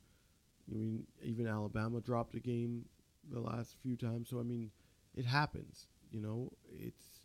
I 0.71 0.75
mean, 0.75 1.07
even 1.23 1.47
Alabama 1.47 2.01
dropped 2.01 2.35
a 2.35 2.41
game 2.41 2.85
the 3.31 3.41
last 3.41 3.77
few 3.83 3.97
times. 3.97 4.31
So 4.31 4.41
I 4.41 4.43
mean, 4.43 4.71
it 5.15 5.25
happens. 5.27 5.87
You 6.11 6.21
know, 6.21 6.53
it's 6.71 7.21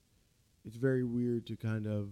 it's 0.66 0.76
very 0.76 1.04
weird 1.04 1.48
to 1.48 1.56
kind 1.56 1.88
of 1.88 2.10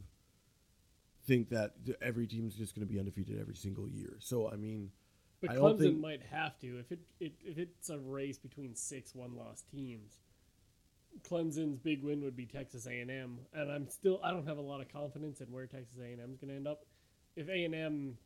think 1.26 1.50
that 1.50 1.86
th- 1.86 1.98
every 2.02 2.28
team's 2.28 2.56
just 2.56 2.76
going 2.76 2.88
to 2.88 2.92
be 2.92 3.00
undefeated 3.00 3.40
every 3.40 3.56
single 3.56 3.88
year. 3.90 4.18
So 4.20 4.50
I 4.50 4.56
mean, 4.56 4.92
But 5.42 5.52
I 5.52 5.56
Clemson 5.56 5.80
think- 5.80 6.00
might 6.00 6.22
have 6.32 6.60
to 6.60 6.80
if 6.80 6.92
it, 6.92 7.00
it 7.20 7.34
if 7.46 7.58
it's 7.58 7.90
a 7.90 7.98
race 7.98 8.38
between 8.38 8.76
six 8.76 9.16
one 9.16 9.36
loss 9.36 9.64
teams. 9.72 10.20
Clemson's 11.28 11.78
big 11.78 12.04
win 12.04 12.22
would 12.24 12.36
be 12.36 12.46
Texas 12.46 12.86
A 12.86 13.00
and 13.00 13.10
M, 13.10 13.40
and 13.54 13.72
I'm 13.72 13.88
still 13.90 14.20
I 14.24 14.32
don't 14.32 14.48
have 14.48 14.58
a 14.58 14.62
lot 14.62 14.80
of 14.82 14.90
confidence 14.92 15.42
in 15.42 15.48
where 15.48 15.66
Texas 15.66 15.98
A 16.00 16.06
and 16.06 16.22
M 16.22 16.32
is 16.32 16.38
going 16.38 16.50
to 16.50 16.56
end 16.56 16.68
up. 16.68 16.86
If 17.36 17.50
A 17.50 17.64
and 17.66 17.74
M 17.76 18.18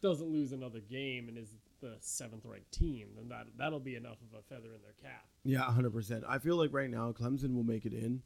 doesn't 0.00 0.28
lose 0.32 0.52
another 0.52 0.80
game 0.80 1.28
and 1.28 1.36
is 1.36 1.54
the 1.80 1.96
seventh 2.00 2.44
ranked 2.46 2.72
team, 2.72 3.08
then 3.16 3.28
that 3.28 3.46
that'll 3.58 3.78
be 3.80 3.94
enough 3.96 4.16
of 4.32 4.38
a 4.38 4.42
feather 4.42 4.74
in 4.74 4.80
their 4.82 4.94
cap. 5.02 5.26
yeah, 5.44 5.60
hundred 5.62 5.92
percent. 5.92 6.24
I 6.26 6.38
feel 6.38 6.56
like 6.56 6.72
right 6.72 6.90
now 6.90 7.12
Clemson 7.12 7.54
will 7.54 7.62
make 7.64 7.84
it 7.84 7.92
in, 7.92 8.22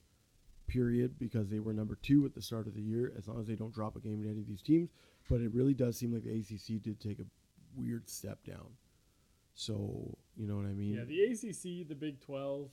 period, 0.69 1.19
because 1.19 1.49
they 1.49 1.59
were 1.59 1.73
number 1.73 1.97
two 2.01 2.25
at 2.25 2.35
the 2.35 2.43
start 2.43 2.67
of 2.69 2.75
the 2.75 2.83
year. 2.83 3.13
As 3.19 3.27
long 3.27 3.41
as 3.41 3.47
they 3.47 3.57
don't 3.57 3.75
drop 3.75 3.97
a 3.97 4.01
game 4.01 4.23
to 4.23 4.31
any 4.31 4.41
of 4.41 4.47
these 4.47 4.63
teams, 4.63 4.91
but 5.29 5.41
it 5.41 5.53
really 5.53 5.75
does 5.75 5.99
seem 5.99 6.13
like 6.13 6.23
the 6.23 6.31
ACC 6.39 6.81
did 6.81 7.01
take 7.01 7.19
a 7.19 7.25
weird 7.79 8.09
step 8.09 8.45
down. 8.45 8.77
So 9.55 10.17
you 10.37 10.47
know 10.47 10.57
what 10.57 10.67
I 10.67 10.73
mean? 10.73 10.95
Yeah, 10.95 11.05
the 11.05 11.23
ACC, 11.23 11.89
the 11.89 11.95
Big 11.95 12.21
Twelve, 12.21 12.71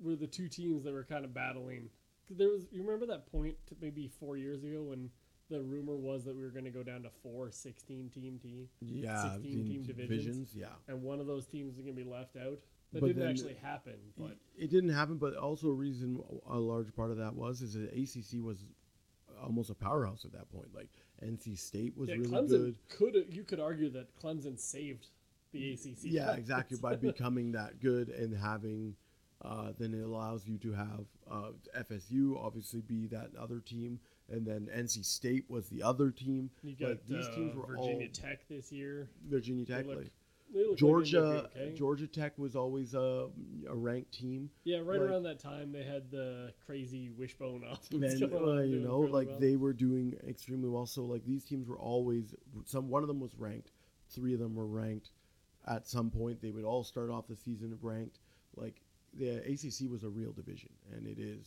were 0.00 0.16
the 0.16 0.26
two 0.26 0.48
teams 0.48 0.84
that 0.84 0.92
were 0.92 1.04
kind 1.04 1.24
of 1.24 1.34
battling. 1.34 1.90
There 2.30 2.48
was 2.48 2.66
you 2.70 2.82
remember 2.82 3.06
that 3.06 3.30
point 3.30 3.56
maybe 3.80 4.08
four 4.08 4.36
years 4.36 4.64
ago 4.64 4.82
when 4.82 5.10
the 5.50 5.60
rumor 5.60 5.96
was 5.96 6.24
that 6.24 6.34
we 6.34 6.42
were 6.42 6.50
going 6.50 6.64
to 6.64 6.70
go 6.70 6.82
down 6.82 7.02
to 7.02 7.10
four 7.22 7.50
16 7.50 8.08
team 8.14 8.38
team, 8.40 8.68
yeah, 8.80 9.32
16 9.32 9.66
team 9.66 9.82
divisions. 9.82 10.52
Yeah, 10.54 10.66
and 10.88 11.02
one 11.02 11.20
of 11.20 11.26
those 11.26 11.46
teams 11.46 11.74
is 11.74 11.80
going 11.82 11.96
to 11.96 12.04
be 12.04 12.08
left 12.08 12.36
out. 12.36 12.60
That 12.92 13.00
But 13.02 13.08
didn't 13.08 13.28
actually 13.28 13.56
happen, 13.62 13.94
but 14.18 14.36
it 14.56 14.70
didn't 14.70 14.90
happen. 14.90 15.16
But 15.18 15.36
also, 15.36 15.68
a 15.68 15.74
reason 15.74 16.20
a 16.48 16.58
large 16.58 16.94
part 16.94 17.10
of 17.10 17.18
that 17.18 17.34
was 17.34 17.62
is 17.62 17.74
that 17.74 17.92
ACC 17.92 18.42
was 18.42 18.64
almost 19.42 19.70
a 19.70 19.74
powerhouse 19.74 20.24
at 20.24 20.32
that 20.32 20.50
point. 20.50 20.74
Like 20.74 20.90
NC 21.24 21.58
State 21.58 21.96
was 21.96 22.08
yeah, 22.08 22.16
really 22.16 22.28
Clemson 22.28 22.48
good. 22.48 22.76
could 22.88 23.26
you 23.30 23.44
could 23.44 23.60
argue 23.60 23.90
that 23.90 24.16
Clemson 24.20 24.58
saved 24.58 25.06
the 25.52 25.72
ACC. 25.72 25.98
Yeah, 26.02 26.32
exactly. 26.32 26.78
By 26.78 26.96
becoming 26.96 27.52
that 27.52 27.80
good 27.80 28.08
and 28.08 28.36
having, 28.36 28.94
uh, 29.42 29.72
then 29.78 29.94
it 29.94 30.02
allows 30.02 30.46
you 30.46 30.58
to 30.58 30.72
have 30.72 31.04
uh, 31.30 31.50
FSU 31.78 32.36
obviously 32.42 32.80
be 32.80 33.06
that 33.08 33.30
other 33.38 33.60
team, 33.60 34.00
and 34.30 34.46
then 34.46 34.68
NC 34.74 35.04
State 35.04 35.44
was 35.48 35.68
the 35.68 35.82
other 35.82 36.10
team. 36.10 36.50
you 36.62 36.74
got 36.74 36.90
like, 36.90 37.06
these 37.06 37.26
uh, 37.26 37.34
teams 37.34 37.54
were 37.54 37.66
Virginia 37.66 38.06
all 38.06 38.12
Tech 38.12 38.48
this 38.48 38.72
year. 38.72 39.08
Virginia 39.28 39.64
Tech, 39.64 39.86
like 39.86 40.12
Look 40.52 40.68
like 40.70 40.78
Georgia. 40.78 41.48
okay. 41.56 41.74
Georgia 41.76 42.06
Tech 42.06 42.36
was 42.38 42.56
always 42.56 42.94
a, 42.94 43.28
a 43.68 43.74
ranked 43.74 44.12
team. 44.12 44.50
Yeah, 44.64 44.78
right 44.78 45.00
like- 45.00 45.08
around 45.10 45.22
that 45.24 45.38
time 45.38 45.72
they 45.72 45.82
had 45.84 46.10
the 46.10 46.52
crazy 46.66 47.10
wishbone 47.10 47.62
offense. 47.70 48.20
And 48.20 48.32
uh, 48.34 48.60
you 48.62 48.80
know, 48.80 49.00
like 49.00 49.28
well. 49.28 49.38
they 49.38 49.56
were 49.56 49.72
doing 49.72 50.14
extremely 50.28 50.68
well. 50.68 50.86
So 50.86 51.04
like 51.04 51.24
these 51.24 51.44
teams 51.44 51.68
were 51.68 51.78
always 51.78 52.34
some. 52.64 52.88
One 52.88 53.02
of 53.02 53.08
them 53.08 53.20
was 53.20 53.34
ranked. 53.36 53.70
Three 54.10 54.34
of 54.34 54.40
them 54.40 54.54
were 54.54 54.66
ranked. 54.66 55.10
At 55.68 55.86
some 55.86 56.10
point, 56.10 56.40
they 56.40 56.50
would 56.50 56.64
all 56.64 56.82
start 56.82 57.10
off 57.10 57.28
the 57.28 57.36
season 57.36 57.78
ranked. 57.82 58.18
Like 58.56 58.80
the 59.14 59.36
ACC 59.38 59.90
was 59.90 60.02
a 60.04 60.08
real 60.08 60.32
division, 60.32 60.70
and 60.92 61.06
it 61.06 61.18
is 61.20 61.46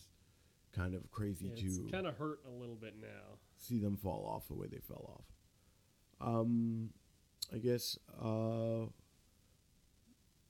kind 0.74 0.96
of 0.96 1.10
crazy 1.12 1.52
Yeah, 1.56 1.70
to 1.70 1.92
kind 1.92 2.08
of 2.08 2.16
hurt 2.18 2.40
a 2.48 2.52
little 2.52 2.76
bit 2.76 2.94
now. 3.02 3.38
see 3.58 3.80
them 3.80 3.96
fall 3.98 4.26
off 4.28 4.48
the 4.48 4.54
way 4.56 4.68
they 4.72 4.80
fell 4.80 5.20
off. 5.20 5.26
Um, 6.28 6.90
I 7.54 7.58
guess 7.58 7.98
uh, 8.22 8.86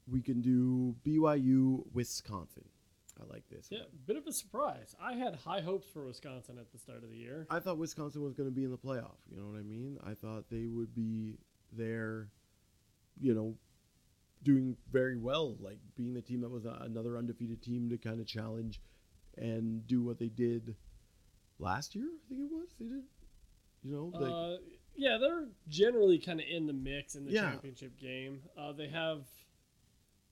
we 0.08 0.22
can 0.22 0.42
do 0.42 0.96
BYU 1.06 1.84
Wisconsin. 1.94 2.66
I 3.20 3.32
like 3.32 3.44
this. 3.50 3.68
Yeah, 3.70 3.80
one. 3.80 3.88
bit 4.06 4.18
of 4.18 4.28
a 4.28 4.34
surprise. 4.34 4.96
I 5.02 5.14
had 5.14 5.36
high 5.36 5.62
hopes 5.62 5.88
for 5.88 6.06
Wisconsin 6.06 6.58
at 6.60 6.72
the 6.72 6.78
start 6.78 7.04
of 7.04 7.10
the 7.10 7.18
year. 7.18 7.46
I 7.50 7.60
thought 7.60 7.78
Wisconsin 7.78 8.24
was 8.24 8.34
going 8.34 8.50
to 8.50 8.56
be 8.56 8.64
in 8.64 8.72
the 8.72 8.78
playoff. 8.78 9.18
You 9.30 9.38
know 9.38 9.46
what 9.46 9.60
I 9.60 9.64
mean? 9.64 9.98
I 10.06 10.14
thought 10.14 10.46
they 10.50 10.66
would 10.68 10.96
be 10.96 11.38
there, 11.72 12.30
you 13.20 13.34
know, 13.34 13.56
doing 14.44 14.76
very 14.92 15.18
well, 15.18 15.56
like 15.60 15.78
being 15.96 16.14
the 16.14 16.22
team 16.22 16.42
that 16.42 16.50
was 16.50 16.66
a, 16.66 16.78
another 16.82 17.18
undefeated 17.18 17.62
team 17.62 17.90
to 17.90 17.98
kind 17.98 18.20
of 18.20 18.28
challenge 18.28 18.82
and 19.38 19.88
do 19.88 20.02
what 20.02 20.20
they 20.20 20.28
did 20.28 20.76
last 21.60 21.96
year. 21.96 22.06
I 22.06 22.30
think 22.30 22.42
it 22.42 22.54
was 22.54 22.70
they 22.80 22.86
did. 22.86 23.04
You 23.84 23.92
know, 23.92 24.12
like 24.14 24.32
uh, 24.32 24.62
yeah, 24.96 25.18
they're 25.20 25.48
generally 25.68 26.20
kind 26.20 26.40
of 26.40 26.46
in 26.50 26.68
the 26.68 26.74
mix 26.74 27.16
in 27.16 27.26
the 27.26 27.32
Yeah. 27.32 27.52
championship 27.52 27.98
game. 28.00 28.42
Uh, 28.58 28.72
they 28.74 28.88
have 28.88 29.26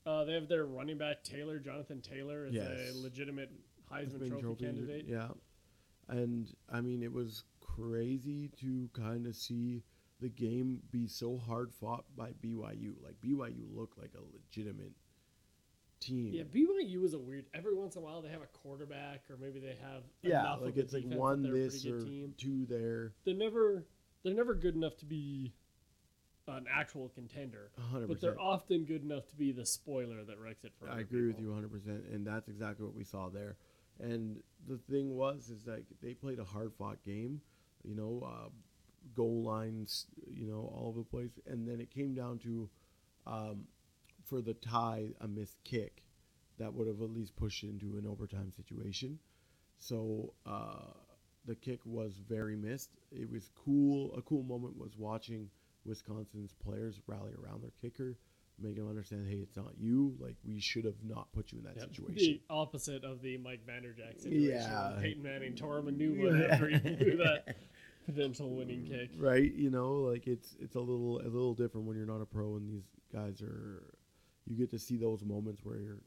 uh, 0.05 0.23
they 0.25 0.33
have 0.33 0.47
their 0.47 0.65
running 0.65 0.97
back 0.97 1.23
Taylor 1.23 1.59
Jonathan 1.59 2.01
Taylor 2.01 2.45
as 2.45 2.53
Yes. 2.53 2.95
a 2.95 2.97
legitimate 2.97 3.51
Heisman 3.91 4.19
Heisman 4.19 4.39
Trophy, 4.39 4.65
candidate. 4.65 5.05
Yeah, 5.05 5.29
and 6.07 6.51
I 6.69 6.81
mean 6.81 7.03
it 7.03 7.11
was 7.13 7.43
crazy 7.59 8.49
to 8.59 8.89
kind 8.93 9.27
of 9.27 9.35
see 9.35 9.83
the 10.19 10.29
game 10.29 10.81
be 10.91 11.07
so 11.07 11.37
hard 11.37 11.71
fought 11.73 12.05
by 12.15 12.31
BYU. 12.33 12.95
Like 13.03 13.19
BYU 13.21 13.65
looked 13.75 13.97
like 13.97 14.13
a 14.15 14.21
legitimate 14.33 14.93
team. 15.99 16.33
Yeah, 16.33 16.43
BYU 16.43 17.03
is 17.03 17.13
a 17.13 17.19
weird. 17.19 17.45
Every 17.53 17.75
once 17.75 17.95
in 17.95 18.01
a 18.01 18.05
while, 18.05 18.21
they 18.21 18.29
have 18.29 18.41
a 18.41 18.47
quarterback, 18.47 19.21
or 19.29 19.37
maybe 19.37 19.59
they 19.59 19.75
have 19.81 20.03
yeah, 20.23 20.53
like 20.55 20.77
it's 20.77 20.93
like 20.93 21.05
one 21.05 21.43
this 21.43 21.85
or 21.85 22.01
team. 22.01 22.33
two 22.37 22.65
there. 22.65 23.13
They're 23.23 23.35
never 23.35 23.85
they're 24.23 24.33
never 24.33 24.53
good 24.53 24.75
enough 24.75 24.97
to 24.97 25.05
be 25.05 25.53
an 26.47 26.65
actual 26.71 27.09
contender, 27.09 27.71
hundred 27.91 28.07
but 28.07 28.19
they're 28.19 28.39
often 28.39 28.83
good 28.85 29.03
enough 29.03 29.27
to 29.29 29.35
be 29.35 29.51
the 29.51 29.65
spoiler 29.65 30.23
that 30.23 30.39
wrecks 30.39 30.63
it 30.63 30.73
for. 30.79 30.89
I 30.89 30.99
agree 30.99 31.27
with 31.27 31.39
you 31.39 31.47
100%, 31.47 32.13
and 32.13 32.25
that's 32.25 32.49
exactly 32.49 32.85
what 32.85 32.95
we 32.95 33.03
saw 33.03 33.29
there. 33.29 33.57
And 33.99 34.41
the 34.67 34.77
thing 34.89 35.15
was, 35.15 35.49
is 35.49 35.67
like 35.67 35.85
they 36.01 36.13
played 36.13 36.39
a 36.39 36.43
hard 36.43 36.73
fought 36.73 37.03
game, 37.05 37.41
you 37.83 37.95
know, 37.95 38.25
uh, 38.25 38.49
goal 39.15 39.43
lines, 39.43 40.07
you 40.27 40.47
know, 40.47 40.71
all 40.75 40.87
over 40.89 40.99
the 40.99 41.05
place. 41.05 41.39
And 41.45 41.67
then 41.67 41.79
it 41.79 41.91
came 41.91 42.13
down 42.13 42.39
to, 42.39 42.69
um, 43.27 43.65
for 44.23 44.41
the 44.41 44.53
tie, 44.55 45.09
a 45.21 45.27
missed 45.27 45.63
kick 45.63 46.03
that 46.57 46.73
would 46.73 46.87
have 46.87 47.01
at 47.01 47.11
least 47.11 47.35
pushed 47.35 47.63
it 47.63 47.69
into 47.69 47.97
an 47.97 48.07
overtime 48.07 48.51
situation. 48.51 49.19
So 49.77 50.33
uh, 50.45 50.93
the 51.45 51.55
kick 51.55 51.79
was 51.85 52.17
very 52.27 52.55
missed. 52.55 52.91
It 53.11 53.29
was 53.31 53.49
cool. 53.55 54.13
A 54.15 54.21
cool 54.21 54.43
moment 54.43 54.77
was 54.77 54.95
watching 54.97 55.49
Wisconsin's 55.85 56.53
players 56.53 56.99
rally 57.07 57.31
around 57.43 57.63
their 57.63 57.71
kicker, 57.81 58.17
make 58.59 58.77
him 58.77 58.87
understand, 58.87 59.27
hey, 59.27 59.37
it's 59.37 59.57
not 59.57 59.73
you. 59.79 60.15
Like 60.19 60.35
we 60.45 60.59
should 60.59 60.85
have 60.85 61.03
not 61.03 61.31
put 61.33 61.51
you 61.51 61.57
in 61.59 61.63
that 61.65 61.75
Yep. 61.77 61.89
situation. 61.89 62.15
The 62.17 62.41
opposite 62.49 63.03
of 63.03 63.21
the 63.21 63.37
Mike 63.37 63.65
Vanderjagt 63.65 64.21
situation. 64.21 64.49
Yeah. 64.51 64.97
Peyton 65.01 65.23
Manning 65.23 65.55
tore 65.55 65.79
him 65.79 65.87
a 65.87 65.91
new 65.91 66.13
one 66.25 66.43
after 66.43 66.67
he 66.69 66.77
blew 66.95 67.17
that 67.17 67.55
potential 68.05 68.49
winning 68.51 68.85
kick. 68.85 69.09
right? 69.17 69.51
You 69.53 69.69
know, 69.71 69.93
like 70.01 70.27
it's 70.27 70.55
it's 70.59 70.75
a 70.75 70.79
little 70.79 71.19
a 71.21 71.23
little 71.29 71.53
different 71.55 71.87
when 71.87 71.97
you're 71.97 72.05
not 72.05 72.21
a 72.21 72.25
pro 72.25 72.55
and 72.57 72.69
these 72.69 72.85
guys 73.11 73.41
are. 73.41 73.83
You 74.45 74.57
get 74.57 74.71
to 74.71 74.79
see 74.79 74.97
those 74.97 75.23
moments 75.23 75.61
where 75.63 75.77
you're, 75.79 76.01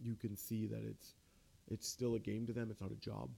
you 0.00 0.14
can 0.14 0.36
see 0.36 0.66
that 0.66 0.82
it's 0.84 1.14
it's 1.70 1.86
still 1.88 2.14
a 2.14 2.18
game 2.20 2.46
to 2.46 2.52
them. 2.52 2.70
It's 2.70 2.80
not 2.80 2.90
a 2.92 2.96
job. 2.96 3.30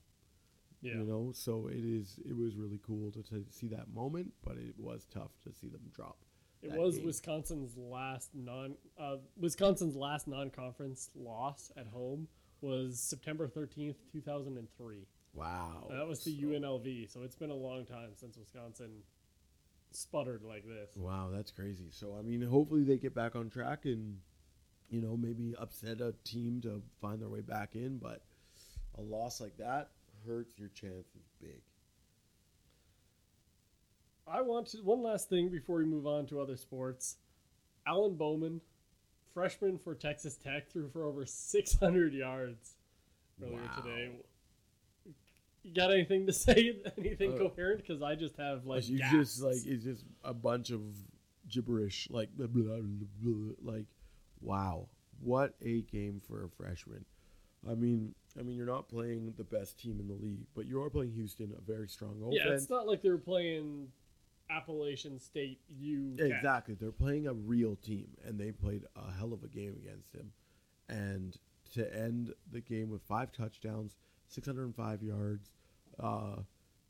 Yeah. 0.83 0.95
You 0.95 1.03
know, 1.05 1.31
so 1.33 1.67
it 1.71 1.83
is. 1.83 2.19
It 2.27 2.37
was 2.37 2.55
really 2.55 2.79
cool 2.85 3.09
to, 3.11 3.23
to 3.23 3.45
see 3.49 3.67
that 3.69 3.93
moment, 3.93 4.33
but 4.43 4.57
it 4.57 4.75
was 4.77 5.07
tough 5.13 5.31
to 5.45 5.53
see 5.53 5.69
them 5.69 5.81
drop. 5.95 6.17
It 6.61 6.73
was 6.73 6.97
game. 6.97 7.05
Wisconsin's 7.07 7.75
last 7.77 8.29
non 8.33 8.75
uh, 8.99 9.15
Wisconsin's 9.37 9.95
last 9.95 10.27
non-conference 10.27 11.09
loss 11.15 11.71
at 11.77 11.87
home 11.87 12.27
was 12.61 12.99
September 12.99 13.47
13th, 13.47 13.95
2003. 14.11 15.07
Wow, 15.33 15.87
that 15.89 16.07
was 16.07 16.23
the 16.23 16.31
So- 16.39 16.47
UNLV, 16.47 17.11
so 17.11 17.23
it's 17.23 17.35
been 17.35 17.49
a 17.49 17.55
long 17.55 17.85
time 17.85 18.11
since 18.15 18.37
Wisconsin 18.37 19.01
sputtered 19.91 20.43
like 20.43 20.65
this. 20.65 20.91
Wow, 20.95 21.29
that's 21.33 21.51
crazy. 21.51 21.89
So 21.91 22.15
I 22.17 22.21
mean, 22.21 22.41
hopefully 22.41 22.83
they 22.83 22.97
get 22.97 23.15
back 23.15 23.35
on 23.35 23.49
track 23.49 23.85
and 23.85 24.17
you 24.89 25.01
know, 25.01 25.17
maybe 25.17 25.55
upset 25.57 26.01
a 26.01 26.13
team 26.23 26.61
to 26.61 26.81
find 27.01 27.19
their 27.19 27.29
way 27.29 27.41
back 27.41 27.73
in, 27.73 27.97
but 27.97 28.21
a 28.97 29.01
loss 29.01 29.41
like 29.41 29.57
that 29.57 29.89
hurts 30.27 30.57
your 30.57 30.69
chances 30.69 31.27
big. 31.41 31.61
I 34.27 34.41
want 34.41 34.67
to 34.67 34.77
one 34.77 35.01
last 35.03 35.29
thing 35.29 35.49
before 35.49 35.77
we 35.77 35.85
move 35.85 36.07
on 36.07 36.25
to 36.27 36.39
other 36.39 36.55
sports. 36.55 37.17
Alan 37.85 38.15
Bowman, 38.15 38.61
freshman 39.33 39.77
for 39.77 39.93
Texas 39.95 40.37
Tech, 40.37 40.71
threw 40.71 40.89
for 40.89 41.03
over 41.03 41.25
600 41.25 42.13
yards 42.13 42.75
earlier 43.43 43.57
Wow. 43.57 43.81
today. 43.81 44.11
You 45.63 45.73
got 45.73 45.91
anything 45.91 46.25
to 46.27 46.33
say? 46.33 46.81
Anything 46.97 47.33
Uh, 47.33 47.37
coherent? 47.37 47.81
Because 47.81 48.01
I 48.01 48.15
just 48.15 48.37
have 48.37 48.65
like 48.65 48.87
you 48.87 48.99
just 49.11 49.41
like 49.41 49.57
it's 49.65 49.83
just 49.83 50.05
a 50.23 50.33
bunch 50.33 50.69
of 50.71 50.81
gibberish, 51.49 52.07
like 52.09 52.29
blah, 52.37 52.47
blah, 52.47 52.63
blah, 52.63 53.07
blah, 53.21 53.73
like 53.73 53.85
wow, 54.41 54.87
what 55.19 55.53
a 55.61 55.81
game 55.81 56.21
for 56.25 56.45
a 56.45 56.49
freshman. 56.49 57.03
I 57.69 57.75
mean, 57.75 58.13
I 58.37 58.41
mean, 58.41 58.55
you're 58.55 58.65
not 58.65 58.89
playing 58.89 59.33
the 59.37 59.43
best 59.43 59.79
team 59.79 59.99
in 59.99 60.07
the 60.07 60.13
league, 60.13 60.45
but 60.55 60.65
you 60.65 60.81
are 60.81 60.89
playing 60.89 61.11
Houston, 61.13 61.53
a 61.57 61.61
very 61.61 61.87
strong 61.87 62.17
offense. 62.21 62.41
yeah, 62.43 62.53
it's 62.53 62.69
not 62.69 62.87
like 62.87 63.01
they 63.01 63.09
were 63.09 63.17
playing 63.17 63.89
Appalachian 64.49 65.19
State 65.19 65.59
U. 65.79 66.15
Tech. 66.17 66.31
Exactly. 66.31 66.75
They're 66.75 66.91
playing 66.91 67.27
a 67.27 67.33
real 67.33 67.75
team, 67.75 68.07
and 68.25 68.39
they 68.39 68.51
played 68.51 68.83
a 68.95 69.11
hell 69.17 69.33
of 69.33 69.43
a 69.43 69.47
game 69.47 69.75
against 69.77 70.13
him. 70.13 70.31
And 70.89 71.37
to 71.73 71.95
end 71.95 72.33
the 72.51 72.61
game 72.61 72.89
with 72.89 73.01
five 73.03 73.31
touchdowns, 73.31 73.97
605 74.27 75.03
yards, 75.03 75.51
uh, 75.99 76.37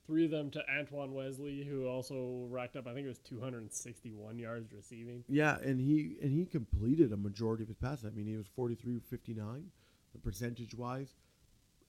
Three 0.06 0.26
of 0.26 0.32
them 0.32 0.52
to 0.52 0.62
Antoine 0.70 1.14
Wesley, 1.14 1.64
who 1.64 1.88
also 1.88 2.46
racked 2.50 2.76
up, 2.76 2.88
I 2.88 2.94
think 2.94 3.06
it 3.06 3.10
was 3.10 3.20
261 3.20 4.38
yards 4.38 4.74
receiving. 4.74 5.24
yeah, 5.30 5.58
and 5.64 5.80
he 5.80 6.18
and 6.22 6.34
he 6.34 6.46
completed 6.46 7.14
a 7.14 7.18
majority 7.18 7.64
of 7.64 7.70
his 7.70 7.78
passes. 7.78 8.06
I 8.06 8.10
mean, 8.10 8.28
he 8.28 8.36
was 8.36 8.48
43 8.48 9.00
59, 9.00 9.72
the 10.12 10.20
percentage 10.20 10.76
wise, 10.76 11.16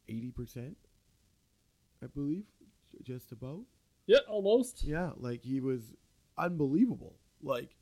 80%, 0.08 0.74
I 2.02 2.06
believe, 2.06 2.44
just 3.02 3.32
about. 3.32 3.62
Yeah, 4.06 4.18
almost. 4.28 4.84
Yeah, 4.84 5.10
like 5.16 5.42
he 5.42 5.60
was 5.60 5.94
unbelievable. 6.36 7.16
Like, 7.42 7.76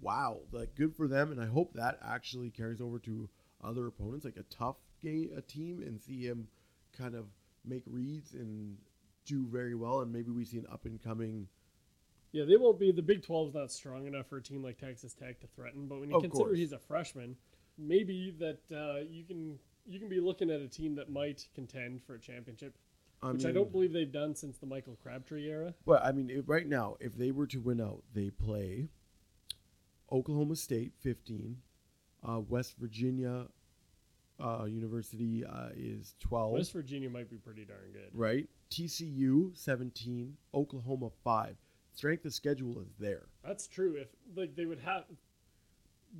wow, 0.00 0.40
like 0.52 0.74
good 0.74 0.94
for 0.94 1.08
them, 1.08 1.32
and 1.32 1.40
I 1.40 1.46
hope 1.46 1.74
that 1.74 1.98
actually 2.06 2.50
carries 2.50 2.80
over 2.80 2.98
to 3.00 3.28
other 3.62 3.86
opponents, 3.86 4.24
like 4.24 4.36
a 4.36 4.42
tough 4.44 4.76
game, 5.02 5.30
a 5.36 5.40
team, 5.40 5.82
and 5.82 6.00
see 6.00 6.22
him 6.22 6.48
kind 6.96 7.14
of 7.14 7.26
make 7.64 7.82
reads 7.86 8.34
and 8.34 8.76
do 9.24 9.46
very 9.50 9.74
well, 9.74 10.00
and 10.00 10.12
maybe 10.12 10.30
we 10.30 10.44
see 10.44 10.58
an 10.58 10.66
up 10.70 10.84
and 10.84 11.02
coming. 11.02 11.48
Yeah, 12.32 12.44
they 12.44 12.56
won't 12.56 12.78
be. 12.78 12.92
The 12.92 13.02
Big 13.02 13.24
12 13.24 13.48
is 13.48 13.54
not 13.54 13.72
strong 13.72 14.06
enough 14.06 14.26
for 14.28 14.36
a 14.36 14.42
team 14.42 14.62
like 14.62 14.78
Texas 14.78 15.14
Tech 15.14 15.40
to 15.40 15.46
threaten. 15.56 15.86
But 15.86 16.00
when 16.00 16.10
you 16.10 16.16
Of 16.16 16.22
consider 16.22 16.44
course. 16.50 16.58
he's 16.58 16.72
a 16.72 16.78
freshman, 16.78 17.36
maybe 17.78 18.34
that 18.38 18.58
uh, 18.74 19.00
you 19.08 19.24
can 19.24 19.58
you 19.86 19.98
can 19.98 20.08
be 20.08 20.20
looking 20.20 20.50
at 20.50 20.60
a 20.60 20.68
team 20.68 20.94
that 20.96 21.10
might 21.10 21.46
contend 21.54 22.02
for 22.02 22.14
a 22.14 22.18
championship, 22.18 22.76
I 23.22 23.32
which 23.32 23.46
I 23.46 23.52
don't 23.52 23.70
believe 23.70 23.92
they've 23.92 24.10
done 24.10 24.34
since 24.34 24.58
the 24.58 24.66
Michael 24.66 24.96
Crabtree 25.02 25.48
era. 25.48 25.74
Well, 25.84 26.00
I 26.02 26.12
mean, 26.12 26.42
right 26.46 26.66
now, 26.66 26.96
if 27.00 27.16
they 27.16 27.30
were 27.30 27.46
to 27.48 27.58
win 27.58 27.80
out, 27.80 28.02
they 28.12 28.30
play 28.30 28.88
Oklahoma 30.10 30.56
State 30.56 30.92
15, 31.00 31.56
uh, 32.28 32.40
West 32.40 32.74
Virginia 32.78 33.46
uh, 34.38 34.64
University 34.64 35.44
uh, 35.44 35.68
is 35.74 36.14
12. 36.20 36.52
West 36.52 36.72
Virginia 36.72 37.08
might 37.08 37.30
be 37.30 37.36
pretty 37.36 37.64
darn 37.64 37.92
good. 37.92 38.10
right? 38.12 38.48
TCU 38.70 39.56
17, 39.56 40.36
Oklahoma 40.54 41.10
5. 41.24 41.56
Strength 41.92 42.26
of 42.26 42.34
schedule 42.34 42.78
is 42.80 42.92
there. 42.98 43.22
That's 43.42 43.66
true. 43.66 43.96
If 43.96 44.08
like 44.36 44.54
they 44.54 44.66
would 44.66 44.80
have 44.80 45.04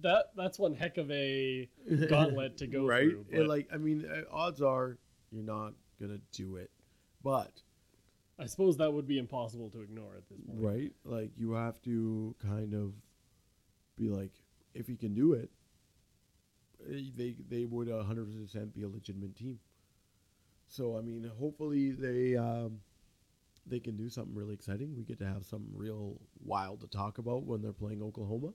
that, 0.03 0.27
that's 0.37 0.59
one 0.59 0.75
heck 0.75 0.99
of 0.99 1.11
a 1.11 1.69
gauntlet 2.09 2.57
to 2.59 2.67
go 2.67 2.87
right? 2.87 3.11
through. 3.11 3.27
And, 3.31 3.39
But 3.39 3.49
like 3.49 3.69
I 3.73 3.77
mean, 3.77 4.05
uh, 4.11 4.23
odds 4.35 4.61
are 4.63 4.99
you're 5.31 5.45
not 5.45 5.75
going 5.99 6.13
to 6.13 6.21
do 6.33 6.57
it. 6.57 6.71
But 7.23 7.63
I 8.39 8.47
suppose 8.47 8.77
that 8.77 8.93
would 8.93 9.07
be 9.07 9.19
impossible 9.19 9.71
to 9.71 9.81
ignore 9.81 10.15
at 10.17 10.29
this 10.29 10.39
point. 10.47 10.61
right? 10.61 10.93
Like 11.05 11.31
you 11.37 11.53
have 11.53 11.81
to 11.83 12.35
kind 12.43 12.75
of 12.75 12.93
be 13.97 14.09
like 14.09 14.33
if 14.75 14.87
he 14.87 14.97
can 14.97 15.15
do 15.15 15.33
it, 15.33 15.51
eh, 16.89 17.11
they 17.17 17.37
they 17.49 17.65
would 17.65 17.89
100% 17.89 18.75
be 18.75 18.83
a 18.83 18.89
legitimate 18.89 19.35
team. 19.37 19.59
So 20.69 20.97
I 20.99 21.01
mean, 21.01 21.31
hopefully 21.39 21.93
they 21.93 22.37
um, 22.37 22.81
they 23.67 23.81
can 23.81 23.97
do 23.97 24.09
something 24.09 24.35
really 24.35 24.55
exciting. 24.55 24.95
We 24.97 25.05
get 25.05 25.19
to 25.21 25.27
have 25.27 25.45
something 25.45 25.73
real 25.75 26.21
wild 26.45 26.81
to 26.83 26.87
talk 26.87 27.19
about 27.19 27.45
when 27.45 27.63
they're 27.63 27.73
playing 27.73 28.03
Oklahoma, 28.03 28.53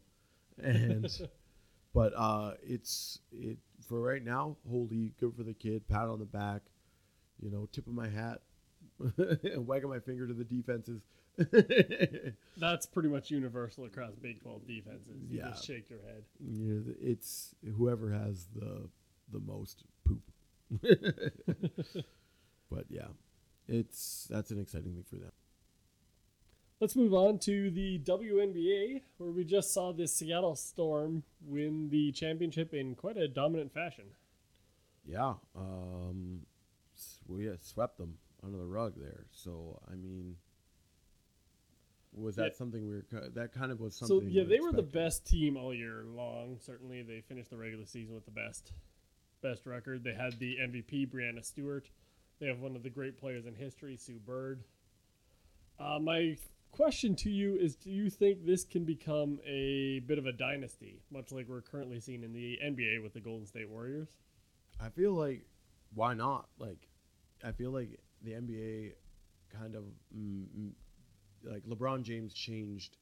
and 0.62 1.10
but 1.94 2.14
uh, 2.16 2.54
it's 2.64 3.20
it 3.32 3.58
for 3.88 4.00
right 4.02 4.24
now. 4.24 4.58
Holy 4.70 5.14
good 5.20 5.36
for 5.36 5.44
the 5.44 5.54
kid. 5.54 5.88
Pat 5.88 6.08
on 6.08 6.20
the 6.20 6.26
back. 6.26 6.62
You 7.42 7.50
know, 7.52 7.68
tip 7.72 7.88
of 7.88 7.94
my 7.94 8.08
hat, 8.08 8.42
and 9.18 9.66
wagging 9.68 9.90
my 9.90 10.00
finger 10.00 10.28
to 10.28 10.34
the 10.34 10.44
defenses. 10.44 11.02
That's 12.58 12.86
pretty 12.86 13.10
much 13.10 13.32
universal 13.32 13.86
across 13.86 14.12
Big 14.22 14.42
12 14.44 14.68
defenses. 14.68 15.16
You 15.30 15.40
Yeah. 15.40 15.50
just 15.50 15.66
shake 15.66 15.90
your 15.90 16.00
head. 16.02 16.24
Yeah, 16.40 16.94
it's 17.02 17.56
whoever 17.78 18.12
has 18.12 18.46
the 18.56 18.90
the 19.32 19.40
most 19.40 19.84
poop. 20.06 20.22
but 22.70 22.86
yeah, 22.90 23.08
it's 23.68 24.28
that's 24.30 24.52
an 24.52 24.60
exciting 24.60 24.94
thing 24.94 25.06
for 25.10 25.16
them. 25.16 25.32
Let's 26.82 26.96
move 26.96 27.14
on 27.14 27.38
to 27.40 27.70
the 27.70 28.00
WNBA, 28.00 29.02
where 29.20 29.30
we 29.30 29.44
just 29.44 29.72
saw 29.72 29.94
the 29.94 30.08
Seattle 30.08 30.56
Storm 30.56 31.22
win 31.46 31.90
the 31.92 32.12
championship 32.12 32.74
in 32.74 32.96
quite 32.96 33.18
a 33.18 33.28
dominant 33.28 33.72
fashion. 33.72 34.06
Yeah, 35.06 35.36
um, 35.56 36.42
we 37.28 37.52
swept 37.62 38.00
them 38.00 38.16
under 38.44 38.58
the 38.58 38.66
rug 38.66 38.94
there. 38.98 39.26
So 39.32 39.80
I 39.92 39.94
mean, 39.94 40.38
was 42.14 42.36
that 42.38 42.54
Yeah. 42.54 42.58
something 42.58 42.84
we 42.84 42.96
were? 42.96 43.30
That 43.30 43.52
kind 43.54 43.72
of 43.72 43.80
was 43.80 43.96
something. 43.96 44.20
So 44.22 44.26
yeah, 44.26 44.42
we 44.42 44.50
they 44.50 44.60
were 44.60 44.72
the 44.72 44.82
best 44.82 45.24
team 45.28 45.58
all 45.58 45.76
year 45.76 46.04
long. 46.04 46.58
Certainly, 46.60 47.04
they 47.04 47.22
finished 47.22 47.52
the 47.52 47.58
regular 47.58 47.86
season 47.86 48.16
with 48.16 48.26
the 48.26 48.32
best 48.32 48.74
best 49.42 49.68
record. 49.68 50.04
They 50.04 50.16
had 50.16 50.40
the 50.40 50.58
MVP 50.60 51.06
Breanna 51.06 51.46
Stewart. 51.46 51.92
They 52.40 52.48
have 52.48 52.60
one 52.60 52.76
of 52.76 52.82
the 52.82 52.90
great 52.90 53.18
players 53.18 53.46
in 53.46 53.54
history, 53.54 53.98
Sue 53.98 54.18
Bird. 54.18 54.64
Uh, 55.80 56.00
my 56.00 56.38
question 56.72 57.16
to 57.18 57.30
you 57.30 57.56
is: 57.56 57.76
Do 57.76 57.90
you 57.90 58.10
think 58.10 58.46
this 58.46 58.64
can 58.64 58.86
become 58.86 59.40
a 59.46 60.00
bit 60.00 60.18
of 60.18 60.26
a 60.26 60.32
dynasty, 60.32 61.02
much 61.12 61.32
like 61.32 61.48
we're 61.48 61.62
currently 61.62 62.00
seeing 62.00 62.24
in 62.24 62.34
the 62.34 62.60
NBA 62.64 63.02
with 63.02 63.14
the 63.14 63.20
Golden 63.20 63.46
State 63.46 63.70
Warriors? 63.70 64.10
I 64.80 64.90
feel 64.90 65.14
like 65.14 65.46
why 65.94 66.14
not? 66.14 66.48
Like, 66.58 66.88
I 67.44 67.52
feel 67.52 67.72
like 67.72 68.00
the 68.24 68.32
NBA 68.32 68.94
kind 69.58 69.76
of 69.76 69.84
mm, 70.16 70.46
mm, 70.58 70.72
like 71.44 71.64
LeBron 71.66 72.04
James 72.04 72.34
changed 72.34 72.98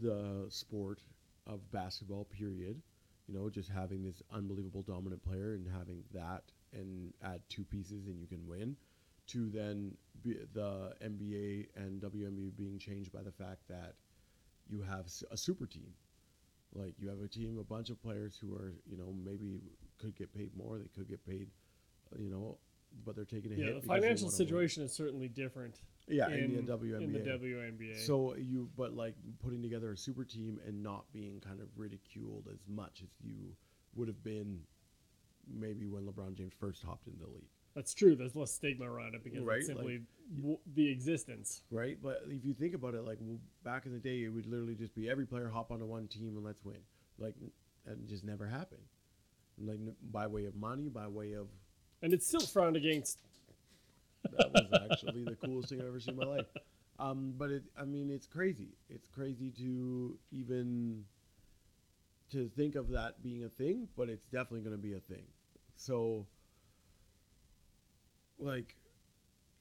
the 0.00 0.46
sport 0.48 1.00
of 1.46 1.70
basketball. 1.72 2.24
Period. 2.24 2.80
You 3.26 3.34
know, 3.34 3.50
just 3.50 3.68
having 3.68 4.02
this 4.02 4.22
unbelievable 4.32 4.82
dominant 4.82 5.22
player 5.22 5.52
and 5.52 5.66
having 5.68 6.02
that 6.14 6.44
and 6.72 7.12
add 7.22 7.42
two 7.48 7.64
pieces 7.64 8.06
and 8.06 8.18
you 8.20 8.26
can 8.26 8.46
win. 8.46 8.76
To 9.28 9.50
then 9.50 9.94
be 10.22 10.36
the 10.54 10.94
NBA 11.04 11.68
and 11.76 12.00
WNBA 12.00 12.56
being 12.56 12.78
changed 12.78 13.12
by 13.12 13.22
the 13.22 13.32
fact 13.32 13.68
that 13.68 13.94
you 14.68 14.82
have 14.82 15.06
a 15.30 15.36
super 15.36 15.66
team. 15.66 15.92
Like 16.74 16.94
you 16.98 17.08
have 17.08 17.20
a 17.20 17.28
team, 17.28 17.58
a 17.58 17.64
bunch 17.64 17.90
of 17.90 18.00
players 18.02 18.38
who 18.40 18.54
are, 18.54 18.74
you 18.86 18.96
know, 18.96 19.14
maybe 19.24 19.60
could 19.98 20.16
get 20.16 20.34
paid 20.34 20.50
more. 20.56 20.78
They 20.78 20.88
could 20.94 21.08
get 21.08 21.24
paid, 21.26 21.48
you 22.18 22.30
know, 22.30 22.58
but 23.04 23.16
they're 23.16 23.24
taking 23.24 23.52
a 23.52 23.54
hit. 23.54 23.66
Yeah, 23.66 23.80
the 23.80 23.86
financial 23.86 24.30
situation 24.30 24.82
is 24.82 24.92
certainly 24.92 25.28
different 25.28 25.80
Yeah, 26.06 26.28
in, 26.28 26.56
in, 26.56 26.66
the 26.66 26.72
WNBA. 26.72 27.02
in 27.02 27.12
the 27.12 27.18
WNBA. 27.20 28.06
So 28.06 28.34
you, 28.36 28.68
but 28.76 28.94
like 28.94 29.14
putting 29.42 29.62
together 29.62 29.92
a 29.92 29.96
super 29.96 30.24
team 30.24 30.60
and 30.66 30.82
not 30.82 31.04
being 31.12 31.40
kind 31.40 31.60
of 31.60 31.68
ridiculed 31.76 32.48
as 32.52 32.60
much 32.68 33.00
as 33.02 33.08
you 33.22 33.54
would 33.94 34.08
have 34.08 34.22
been, 34.22 34.60
maybe 35.50 35.86
when 35.86 36.04
LeBron 36.04 36.34
James 36.34 36.52
first 36.58 36.82
hopped 36.82 37.06
into 37.06 37.18
the 37.18 37.30
league, 37.30 37.48
That's 37.74 37.94
true. 37.94 38.16
There's 38.16 38.34
less 38.34 38.50
stigma 38.52 38.90
around 38.90 39.14
it 39.14 39.22
because 39.22 39.44
Right, 39.44 39.58
it's 39.58 39.66
simply 39.68 39.98
like- 39.98 40.36
w- 40.40 40.58
the 40.74 40.90
existence. 40.90 41.62
right? 41.70 41.96
But 42.02 42.22
if 42.28 42.44
you 42.44 42.52
think 42.54 42.74
about 42.74 42.94
it, 42.94 43.02
like 43.02 43.18
well, 43.20 43.38
back 43.62 43.86
in 43.86 43.92
the 43.92 43.98
day, 44.00 44.24
it 44.24 44.28
would 44.30 44.46
literally 44.46 44.74
just 44.74 44.94
be 44.94 45.08
every 45.08 45.26
player 45.26 45.48
hop 45.48 45.70
onto 45.70 45.84
one 45.86 46.08
team 46.08 46.36
and 46.36 46.44
let's 46.44 46.64
win. 46.64 46.78
Like 47.18 47.34
that 47.86 48.04
just 48.06 48.24
never 48.24 48.46
happened. 48.46 48.82
Like 49.58 49.78
by 50.10 50.26
way 50.26 50.44
of 50.46 50.54
money, 50.56 50.88
by 50.88 51.06
way 51.06 51.32
of 51.34 51.48
And 52.02 52.12
it's 52.12 52.26
still 52.26 52.40
frowned 52.40 52.76
against. 52.76 53.20
that 54.36 54.52
was 54.52 54.88
actually 54.90 55.24
the 55.24 55.36
coolest 55.36 55.68
thing 55.68 55.80
I've 55.80 55.86
ever 55.86 56.00
seen 56.00 56.14
in 56.14 56.20
my 56.28 56.36
life. 56.36 56.46
Um, 56.98 57.32
but 57.38 57.50
it, 57.50 57.62
I 57.80 57.84
mean, 57.84 58.10
it's 58.10 58.26
crazy. 58.26 58.70
It's 58.90 59.06
crazy 59.08 59.50
to 59.52 60.18
even 60.32 61.04
to 62.30 62.48
think 62.56 62.74
of 62.74 62.88
that 62.90 63.22
being 63.22 63.44
a 63.44 63.48
thing, 63.48 63.88
but 63.96 64.08
it's 64.08 64.26
definitely 64.26 64.60
going 64.60 64.76
to 64.76 64.82
be 64.82 64.94
a 64.94 65.00
thing. 65.00 65.24
So, 65.76 66.26
like, 68.38 68.76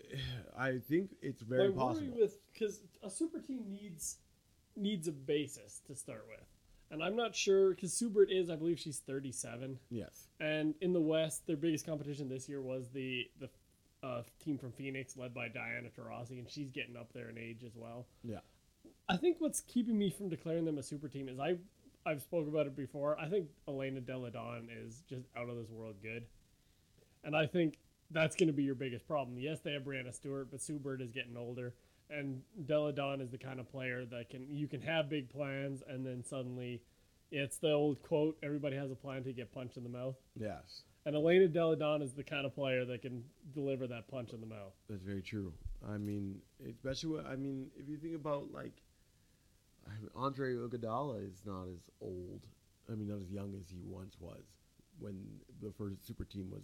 I 0.58 0.78
think 0.90 1.12
it's 1.22 1.42
very 1.42 1.70
My 1.70 1.76
possible. 1.76 2.18
with 2.18 2.38
because 2.54 2.82
a 3.04 3.10
super 3.10 3.40
team 3.40 3.66
needs 3.70 4.18
needs 4.76 5.08
a 5.08 5.12
basis 5.12 5.82
to 5.88 5.96
start 5.96 6.26
with, 6.30 6.46
And 6.92 7.04
I'm 7.04 7.16
not 7.16 7.36
sure 7.36 7.72
because 7.72 7.94
Sue 7.94 8.10
Bird 8.10 8.30
is, 8.32 8.50
I 8.50 8.56
believe 8.56 8.80
she's 8.80 9.00
37. 9.00 9.80
Yes. 9.90 10.28
And 10.40 10.76
in 10.82 10.94
the 10.94 11.02
West, 11.02 11.48
their 11.48 11.58
biggest 11.58 11.86
competition 11.86 12.30
this 12.30 12.48
year 12.48 12.62
was 12.62 12.90
the 12.90 13.30
the 13.40 13.50
uh, 14.04 14.22
team 14.44 14.58
from 14.60 14.72
Phoenix, 14.72 15.18
led 15.18 15.34
by 15.34 15.48
Diana 15.48 15.90
Taurasi, 15.90 16.38
and 16.38 16.48
she's 16.50 16.70
getting 16.70 16.96
up 16.96 17.12
there 17.14 17.30
in 17.30 17.38
age 17.38 17.64
as 17.66 17.76
well. 17.76 18.06
Yeah. 18.24 18.40
I 19.10 19.18
think 19.18 19.38
what's 19.40 19.62
keeping 19.62 19.98
me 19.98 20.12
from 20.12 20.30
declaring 20.30 20.66
them 20.66 20.78
a 20.78 20.84
super 20.84 21.08
team 21.08 21.28
is 21.30 21.40
I 21.40 21.58
I've 22.06 22.22
spoke 22.22 22.48
about 22.48 22.68
it 22.68 22.76
before. 22.76 23.20
I 23.20 23.28
think 23.28 23.48
Elena 23.68 24.00
Delle 24.00 24.30
Donne 24.30 24.70
is 24.72 25.02
just 25.10 25.26
out 25.36 25.50
of 25.50 25.58
this 25.58 25.70
world 25.70 25.96
good, 26.02 26.26
and 27.24 27.36
I 27.36 27.48
think 27.48 27.80
that's 28.12 28.36
going 28.36 28.48
to 28.48 28.54
be 28.54 28.64
your 28.64 28.76
biggest 28.76 29.08
problem. 29.08 29.38
Yes, 29.38 29.60
they 29.60 29.74
have 29.74 29.84
Breanna 29.84 30.14
Stewart, 30.14 30.50
but 30.52 30.62
Sue 30.62 30.80
Bird 30.80 31.02
is 31.02 31.12
getting 31.12 31.38
older, 31.38 31.74
and 32.10 32.42
Delle 32.66 32.92
Donne 32.92 33.22
is 33.22 33.32
the 33.32 33.38
kind 33.38 33.60
of 33.60 33.70
player 33.70 34.06
that 34.06 34.30
can 34.30 34.48
you 34.50 34.68
can 34.68 34.82
have 34.82 35.10
big 35.10 35.30
plans 35.30 35.84
and 35.88 36.06
then 36.06 36.24
suddenly. 36.24 36.82
It's 37.30 37.58
the 37.58 37.72
old 37.72 38.02
quote: 38.02 38.38
"Everybody 38.42 38.78
has 38.78 38.90
a 38.90 38.96
plan 38.96 39.24
to 39.26 39.34
get 39.34 39.52
punched 39.52 39.76
in 39.76 39.84
the 39.84 39.90
mouth." 39.90 40.16
Yes. 40.40 40.84
And 41.06 41.16
Elena 41.16 41.48
Delle 41.48 41.76
Donne 41.76 42.02
is 42.02 42.14
the 42.14 42.24
kind 42.24 42.46
of 42.46 42.54
player 42.54 42.84
that 42.86 43.02
can 43.02 43.24
deliver 43.54 43.88
that 43.88 44.10
punch 44.10 44.34
in 44.34 44.42
the 44.42 44.48
mouth. 44.48 44.74
That's 44.90 45.04
very 45.04 45.22
true. 45.22 45.54
I 45.88 45.98
mean, 45.98 46.40
especially 46.70 47.12
what, 47.12 47.26
I 47.26 47.38
mean, 47.38 47.68
if 47.78 47.88
you 47.88 47.96
think 47.98 48.16
about 48.16 48.52
like 48.52 48.74
Andre 50.16 50.56
Iguodala 50.56 51.26
is 51.26 51.42
not 51.46 51.68
as 51.74 51.90
old. 52.02 52.42
I 52.90 52.96
mean, 52.96 53.10
not 53.10 53.22
as 53.22 53.32
young 53.32 53.54
as 53.60 53.70
he 53.70 53.80
once 53.84 54.16
was 54.20 54.44
when 55.00 55.16
the 55.62 55.72
first 55.78 56.06
super 56.08 56.26
team 56.26 56.50
was 56.50 56.64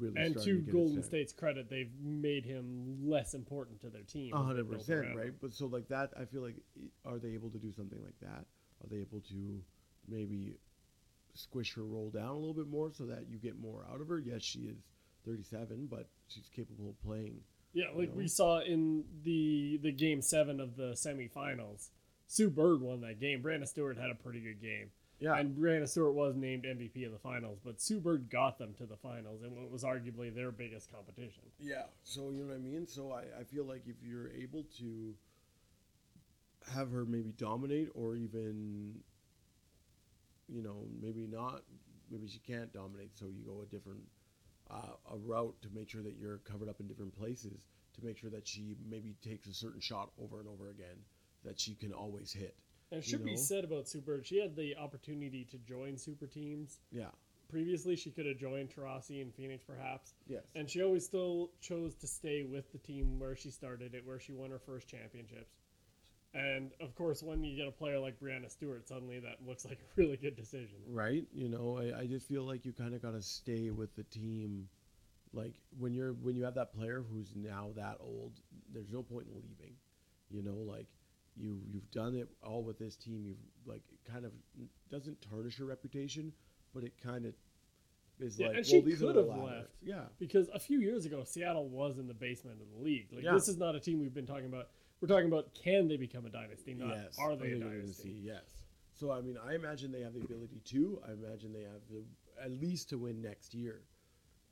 really. 0.00 0.16
And 0.16 0.40
to 0.42 0.60
get 0.60 0.72
Golden. 0.72 1.02
State's 1.02 1.32
credit, 1.32 1.68
they've 1.68 1.92
made 2.02 2.44
him 2.44 2.98
less 3.02 3.34
important 3.34 3.80
to 3.82 3.90
their 3.90 4.02
team. 4.02 4.32
A 4.34 4.42
hundred 4.42 4.70
percent, 4.70 5.16
right? 5.16 5.32
But 5.40 5.54
so 5.54 5.66
like 5.66 5.88
that, 5.88 6.10
I 6.18 6.24
feel 6.24 6.42
like 6.42 6.56
are 7.04 7.18
they 7.18 7.30
able 7.30 7.50
to 7.50 7.58
do 7.58 7.72
something 7.72 7.98
like 8.02 8.18
that? 8.20 8.44
Are 8.82 8.88
they 8.90 8.98
able 8.98 9.20
to 9.20 9.60
maybe 10.08 10.54
squish 11.34 11.74
her 11.74 11.84
roll 11.84 12.10
down 12.10 12.30
a 12.30 12.38
little 12.38 12.54
bit 12.54 12.68
more 12.68 12.90
so 12.92 13.04
that 13.06 13.26
you 13.28 13.38
get 13.38 13.60
more 13.60 13.86
out 13.92 14.00
of 14.00 14.08
her? 14.08 14.18
Yes, 14.18 14.42
she 14.42 14.60
is 14.60 14.78
thirty-seven, 15.24 15.88
but 15.90 16.08
she's 16.28 16.48
capable 16.54 16.90
of 16.90 17.02
playing. 17.04 17.40
Yeah, 17.72 17.86
like 17.94 18.10
we 18.14 18.22
know? 18.22 18.28
saw 18.28 18.60
in 18.60 19.04
the 19.22 19.78
the 19.82 19.92
game 19.92 20.22
seven 20.22 20.60
of 20.60 20.76
the 20.76 20.92
semifinals. 20.92 21.90
Sue 22.26 22.48
Bird 22.48 22.80
won 22.80 23.00
that 23.00 23.20
game. 23.20 23.42
Brandon 23.42 23.66
Stewart 23.66 23.98
had 23.98 24.10
a 24.10 24.14
pretty 24.14 24.40
good 24.40 24.62
game. 24.62 24.90
Yeah, 25.20 25.36
And 25.36 25.54
Brandon 25.54 25.86
Stewart 25.86 26.14
was 26.14 26.34
named 26.34 26.64
MVP 26.64 27.04
of 27.04 27.12
the 27.12 27.18
finals, 27.18 27.58
but 27.62 27.80
Sue 27.80 28.00
Bird 28.00 28.30
got 28.30 28.58
them 28.58 28.72
to 28.78 28.86
the 28.86 28.96
finals 28.96 29.42
and 29.42 29.54
what 29.54 29.70
was 29.70 29.84
arguably 29.84 30.34
their 30.34 30.50
biggest 30.50 30.90
competition. 30.90 31.42
Yeah, 31.58 31.84
so 32.04 32.30
you 32.30 32.42
know 32.42 32.48
what 32.48 32.54
I 32.54 32.58
mean. 32.58 32.86
So 32.86 33.12
I, 33.12 33.40
I 33.40 33.44
feel 33.44 33.64
like 33.64 33.82
if 33.86 33.96
you're 34.02 34.30
able 34.30 34.64
to 34.78 35.14
have 36.74 36.90
her 36.90 37.04
maybe 37.04 37.32
dominate, 37.36 37.88
or 37.94 38.16
even, 38.16 38.94
you 40.48 40.62
know, 40.62 40.86
maybe 41.00 41.26
not, 41.26 41.62
maybe 42.10 42.26
she 42.26 42.38
can't 42.38 42.72
dominate. 42.72 43.10
So 43.18 43.26
you 43.26 43.44
go 43.44 43.62
a 43.62 43.66
different 43.66 44.00
uh, 44.70 45.12
a 45.12 45.16
route 45.16 45.54
to 45.62 45.68
make 45.74 45.90
sure 45.90 46.02
that 46.02 46.16
you're 46.18 46.38
covered 46.38 46.68
up 46.68 46.80
in 46.80 46.86
different 46.86 47.16
places 47.18 47.60
to 47.94 48.04
make 48.04 48.16
sure 48.16 48.30
that 48.30 48.46
she 48.46 48.76
maybe 48.88 49.16
takes 49.22 49.48
a 49.48 49.54
certain 49.54 49.80
shot 49.80 50.10
over 50.22 50.38
and 50.38 50.48
over 50.48 50.70
again 50.70 50.96
that 51.44 51.58
she 51.58 51.74
can 51.74 51.92
always 51.92 52.32
hit. 52.32 52.54
And 52.90 53.00
it 53.00 53.06
You 53.06 53.10
should 53.10 53.24
be 53.24 53.36
said 53.36 53.64
about 53.64 53.86
Bird, 54.04 54.26
she 54.26 54.40
had 54.40 54.56
the 54.56 54.76
opportunity 54.76 55.44
to 55.50 55.58
join 55.58 55.96
super 55.96 56.26
teams. 56.26 56.80
Yeah. 56.90 57.10
Previously, 57.48 57.96
she 57.96 58.10
could 58.10 58.26
have 58.26 58.36
joined 58.38 58.70
Taurasi 58.70 59.22
and 59.22 59.34
Phoenix, 59.34 59.64
perhaps. 59.64 60.14
Yes. 60.28 60.42
And 60.54 60.70
she 60.70 60.82
always 60.82 61.04
still 61.04 61.50
chose 61.60 61.94
to 61.96 62.06
stay 62.06 62.44
with 62.44 62.70
the 62.72 62.78
team 62.78 63.18
where 63.18 63.34
she 63.34 63.50
started 63.50 63.94
it, 63.94 64.06
where 64.06 64.20
she 64.20 64.32
won 64.32 64.50
her 64.50 64.58
first 64.58 64.88
championships. 64.88 65.52
And 66.32 66.70
of 66.80 66.94
course, 66.94 67.24
when 67.24 67.42
you 67.42 67.56
get 67.56 67.66
a 67.66 67.72
player 67.72 67.98
like 67.98 68.20
Breanna 68.20 68.48
Stewart, 68.50 68.86
suddenly 68.86 69.18
that 69.18 69.38
looks 69.44 69.64
like 69.64 69.78
a 69.80 69.84
really 70.00 70.16
good 70.16 70.36
decision. 70.36 70.76
right 70.86 71.26
you 71.32 71.48
know 71.48 71.78
i, 71.78 72.00
I 72.02 72.06
just 72.06 72.28
feel 72.28 72.44
like 72.44 72.64
you 72.64 72.72
kind 72.72 72.94
of 72.94 73.02
got 73.02 73.12
to 73.12 73.22
stay 73.22 73.70
with 73.70 73.94
the 73.96 74.04
team 74.04 74.68
like 75.32 75.54
when 75.78 75.92
you're 75.92 76.12
when 76.12 76.36
you 76.36 76.44
have 76.44 76.54
that 76.54 76.72
player 76.72 77.02
who's 77.10 77.32
now 77.34 77.70
that 77.76 77.96
old 78.00 78.32
there's 78.72 78.90
no 78.90 79.02
point 79.02 79.26
in 79.28 79.34
leaving 79.34 79.74
you 80.30 80.42
know 80.42 80.54
like 80.56 80.86
you 81.40 81.60
you've 81.72 81.90
done 81.90 82.14
it 82.14 82.28
all 82.42 82.62
with 82.62 82.78
this 82.78 82.96
team 82.96 83.24
you've 83.26 83.38
like 83.66 83.82
it 83.92 84.10
kind 84.10 84.24
of 84.24 84.32
doesn't 84.90 85.16
tarnish 85.22 85.58
your 85.58 85.68
reputation 85.68 86.32
but 86.74 86.84
it 86.84 86.92
kind 87.02 87.24
of 87.26 87.34
is 88.20 88.38
Yeah, 88.38 88.48
like 88.48 88.56
and 88.58 88.66
well, 88.66 88.80
she 88.80 88.80
these 88.82 89.02
are 89.02 89.06
could 89.06 89.16
the 89.26 89.32
have 89.32 89.42
left. 89.42 89.68
yeah 89.82 90.02
Because 90.18 90.48
a 90.52 90.58
few 90.58 90.80
years 90.80 91.06
ago, 91.06 91.24
Seattle 91.24 91.68
was 91.68 91.98
in 91.98 92.06
the 92.06 92.12
basement 92.14 92.60
of 92.60 92.66
the 92.76 92.84
league. 92.84 93.08
Like 93.12 93.24
Yeah. 93.24 93.32
this 93.32 93.48
is 93.48 93.56
not 93.56 93.74
a 93.74 93.80
team 93.80 93.98
we've 93.98 94.12
been 94.14 94.26
talking 94.26 94.44
about. 94.46 94.68
We're 95.00 95.08
talking 95.08 95.26
about 95.28 95.54
can 95.54 95.88
they 95.88 95.96
become 95.96 96.26
a 96.26 96.28
dynasty, 96.28 96.74
not 96.74 96.88
yes 96.94 97.16
are 97.18 97.34
they 97.34 97.52
a 97.52 97.58
gonna 97.58 97.70
dynasty. 97.70 98.02
see, 98.02 98.20
yes 98.22 98.44
so 98.92 99.10
i 99.10 99.20
mean 99.22 99.38
i 99.48 99.54
imagine 99.54 99.90
they 99.90 100.02
have 100.02 100.12
the 100.12 100.20
ability 100.20 100.60
to 100.66 101.00
i 101.08 101.12
imagine 101.12 101.52
they 101.52 101.62
have 101.62 101.80
the 101.90 102.04
at 102.44 102.50
least 102.50 102.90
to 102.90 102.98
win 102.98 103.22
next 103.22 103.54
year 103.54 103.80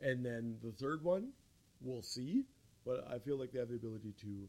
and 0.01 0.25
then 0.25 0.57
the 0.63 0.73
third 0.73 1.03
one 1.05 1.29
we'll 1.83 2.01
see 2.03 2.45
but 2.87 3.07
i 3.13 3.19
feel 3.19 3.37
like 3.39 3.53
they 3.53 3.59
have 3.59 3.69
the 3.69 3.75
ability 3.75 4.15
to 4.19 4.49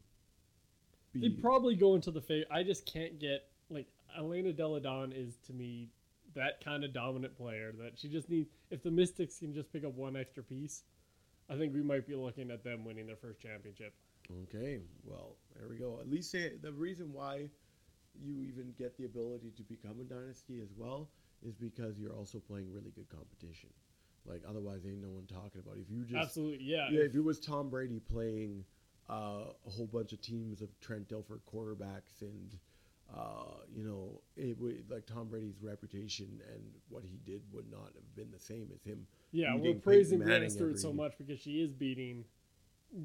be 1.12 1.20
They'd 1.20 1.40
probably 1.42 1.74
go 1.74 1.94
into 1.94 2.10
the 2.10 2.20
fa 2.20 2.42
I 2.50 2.62
just 2.62 2.86
can't 2.86 3.18
get 3.18 3.48
like 3.68 3.86
Elena 4.18 4.52
Delle 4.52 4.80
Donne 4.80 5.12
is 5.12 5.36
to 5.46 5.52
me 5.52 5.88
that 6.34 6.64
kind 6.64 6.84
of 6.84 6.92
dominant 6.92 7.36
player 7.36 7.72
that 7.80 7.98
she 7.98 8.08
just 8.08 8.28
needs. 8.30 8.50
If 8.70 8.82
the 8.82 8.90
Mystics 8.90 9.38
can 9.38 9.52
just 9.52 9.72
pick 9.72 9.84
up 9.84 9.94
one 9.94 10.16
extra 10.16 10.42
piece, 10.42 10.84
I 11.48 11.56
think 11.56 11.74
we 11.74 11.82
might 11.82 12.06
be 12.06 12.14
looking 12.14 12.50
at 12.50 12.62
them 12.62 12.84
winning 12.84 13.06
their 13.06 13.16
first 13.16 13.40
championship. 13.40 13.94
okay 14.44 14.78
well 15.04 15.36
there 15.56 15.68
we 15.68 15.76
go 15.76 15.98
at 16.00 16.08
least 16.08 16.30
say 16.30 16.52
the 16.62 16.72
reason 16.72 17.12
why 17.12 17.48
you 18.22 18.40
even 18.42 18.72
get 18.78 18.96
the 18.96 19.04
ability 19.04 19.52
to 19.56 19.62
become 19.62 19.98
a 20.00 20.04
dynasty 20.04 20.60
as 20.60 20.68
well 20.76 21.08
is 21.42 21.54
because 21.54 21.98
you're 21.98 22.12
also 22.12 22.38
playing 22.38 22.70
really 22.72 22.90
good 22.94 23.08
competition 23.08 23.70
like 24.26 24.42
otherwise 24.48 24.80
ain't 24.86 25.02
no 25.02 25.08
one 25.08 25.26
talking 25.26 25.60
about 25.64 25.76
it. 25.76 25.80
if 25.80 25.90
you 25.90 26.04
just 26.04 26.22
Absolutely, 26.22 26.64
yeah. 26.64 26.88
Yeah, 26.90 27.02
if 27.02 27.14
it 27.14 27.24
was 27.24 27.40
Tom 27.40 27.70
Brady 27.70 28.00
playing 28.00 28.64
uh, 29.10 29.44
a 29.66 29.70
whole 29.70 29.86
bunch 29.92 30.12
of 30.12 30.20
teams 30.20 30.62
of 30.62 30.68
Trent 30.80 31.08
Dilfer 31.08 31.40
quarterbacks 31.52 32.20
and 32.22 32.56
uh, 33.16 33.56
you 33.74 33.82
know 33.82 34.20
it 34.36 34.58
would 34.60 34.84
like 34.88 35.04
Tom 35.06 35.28
Brady's 35.28 35.60
reputation 35.60 36.40
and 36.54 36.62
what 36.88 37.02
he 37.04 37.18
did 37.26 37.42
would 37.52 37.68
not 37.70 37.90
have 37.94 38.14
been 38.14 38.30
the 38.30 38.38
same 38.38 38.68
as 38.74 38.82
him. 38.82 39.06
Yeah, 39.32 39.54
we're 39.56 39.74
praising 39.74 40.20
Breanna 40.20 40.50
Stewart 40.50 40.78
so 40.78 40.92
much 40.92 41.14
because 41.18 41.40
she 41.40 41.60
is 41.62 41.72
beating 41.72 42.24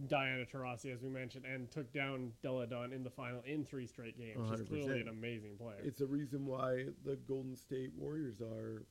Diana 0.07 0.45
Taurasi, 0.45 0.93
as 0.93 1.01
we 1.01 1.09
mentioned, 1.09 1.45
and 1.45 1.69
took 1.71 1.91
down 1.93 2.31
Delle 2.41 2.65
Donne 2.67 2.91
in 2.93 3.03
the 3.03 3.09
final 3.09 3.41
in 3.45 3.63
three 3.63 3.85
straight 3.87 4.17
games. 4.17 4.47
She's 4.49 4.61
100%. 4.61 4.67
clearly 4.67 5.01
an 5.01 5.07
amazing 5.07 5.57
player. 5.57 5.77
It's 5.83 5.99
the 5.99 6.07
reason 6.07 6.45
why 6.45 6.85
the 7.03 7.15
Golden 7.27 7.55
State 7.55 7.91
Warriors 7.97 8.41
are 8.41 8.83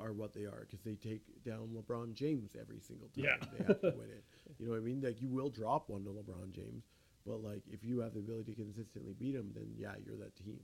are 0.00 0.12
what 0.12 0.32
they 0.32 0.42
are 0.44 0.66
because 0.68 0.80
they 0.84 0.94
take 0.94 1.22
down 1.44 1.68
LeBron 1.74 2.14
James 2.14 2.56
every 2.60 2.78
single 2.80 3.08
time 3.08 3.24
Yeah. 3.24 3.46
they 3.58 3.64
have 3.64 3.80
to 3.80 3.90
win 3.98 4.10
it. 4.10 4.24
You 4.58 4.66
know 4.66 4.72
what 4.72 4.78
I 4.78 4.84
mean? 4.84 5.00
Like 5.02 5.20
you 5.20 5.28
will 5.28 5.50
drop 5.50 5.88
one 5.88 6.04
to 6.04 6.10
LeBron 6.10 6.52
James, 6.52 6.84
but 7.26 7.42
like 7.42 7.62
if 7.70 7.84
you 7.84 8.00
have 8.00 8.14
the 8.14 8.20
ability 8.20 8.52
to 8.54 8.62
consistently 8.62 9.14
beat 9.18 9.34
him, 9.34 9.52
then 9.54 9.68
yeah, 9.76 9.94
you're 10.04 10.16
that 10.16 10.36
team, 10.36 10.60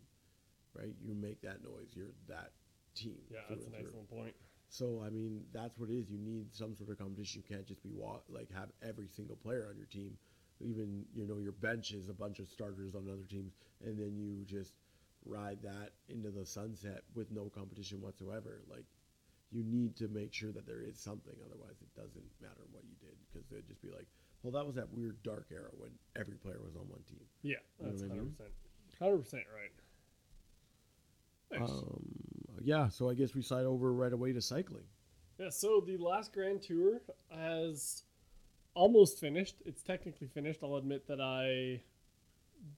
right? 0.75 0.95
You 1.03 1.15
make 1.15 1.41
that 1.43 1.63
noise. 1.63 1.89
You're 1.95 2.15
that 2.29 2.53
team. 2.95 3.19
yeah, 3.31 3.41
that's 3.49 3.67
an 3.67 3.75
excellent 3.79 4.11
point. 4.11 4.35
So 4.69 5.03
I 5.05 5.11
mean, 5.11 5.43
that's 5.53 5.79
what 5.79 5.91
it 5.91 5.99
is. 5.99 6.11
You 6.11 6.19
need 6.19 6.55
some 6.55 6.77
sort 6.77 6.91
of 6.91 6.99
competition. 6.99 7.43
You 7.43 7.57
can't 7.57 7.67
just 7.67 7.83
be 7.83 7.91
like 8.29 8.53
have 8.53 8.69
every 8.87 9.09
single 9.09 9.37
player 9.37 9.67
on 9.69 9.77
your 9.77 9.87
team. 9.87 10.17
Even 10.61 11.05
you 11.15 11.27
know 11.27 11.39
your 11.39 11.53
bench 11.53 11.93
is 11.93 12.09
a 12.09 12.13
bunch 12.15 12.39
of 12.39 12.49
starters 12.49 12.95
on 12.95 13.09
other 13.09 13.27
teams, 13.29 13.53
and 13.85 13.99
then 13.99 14.17
you 14.17 14.45
just 14.45 14.75
ride 15.25 15.59
that 15.63 15.91
into 16.09 16.31
the 16.31 16.47
sunset 16.47 17.03
with 17.15 17.31
no 17.31 17.51
competition 17.55 18.01
whatsoever. 18.01 18.61
Like 18.71 18.85
you 19.51 19.65
need 19.65 19.97
to 19.97 20.09
make 20.09 20.33
sure 20.33 20.53
that 20.53 20.67
there 20.67 20.81
is 20.81 20.99
something. 20.99 21.35
Otherwise, 21.45 21.77
it 21.81 21.95
doesn't 21.97 22.31
matter 22.41 22.63
what 22.71 22.85
you 22.85 22.95
because 23.33 23.47
they'd 23.51 23.67
just 23.69 23.83
be 23.83 23.91
like, 23.91 24.07
well, 24.43 24.53
that 24.53 24.67
was 24.67 24.75
that 24.77 24.91
weird 24.93 25.23
dark 25.23 25.47
era 25.53 25.69
when 25.77 25.91
every 26.19 26.37
player 26.37 26.59
was 26.65 26.75
on 26.77 26.89
one 26.89 27.01
team. 27.09 27.21
Yeah, 27.43 27.57
You 27.79 27.87
know 27.87 27.91
that's 27.93 28.03
what 28.03 28.07
I 28.07 28.09
hundred 28.11 28.25
mean? 28.25 28.33
percent, 28.33 28.51
hundred 28.99 29.19
percent 29.19 29.43
right. 29.55 29.73
Nice. 31.61 31.71
Um, 31.71 32.03
yeah, 32.63 32.89
so 32.89 33.11
I 33.11 33.15
guess 33.15 33.35
we 33.35 33.43
slide 33.43 33.67
over 33.67 33.93
right 33.93 34.13
away 34.13 34.33
to 34.33 34.41
cycling. 34.41 34.85
Yeah, 35.39 35.51
so 35.51 35.83
the 35.85 35.97
last 35.97 36.33
Grand 36.33 36.63
Tour 36.63 37.01
has 37.35 38.05
almost 38.75 39.19
finished. 39.19 39.57
It's 39.65 39.83
technically 39.83 40.29
finished. 40.29 40.61
I'll 40.63 40.77
admit 40.77 41.09
that 41.09 41.21
I, 41.21 41.81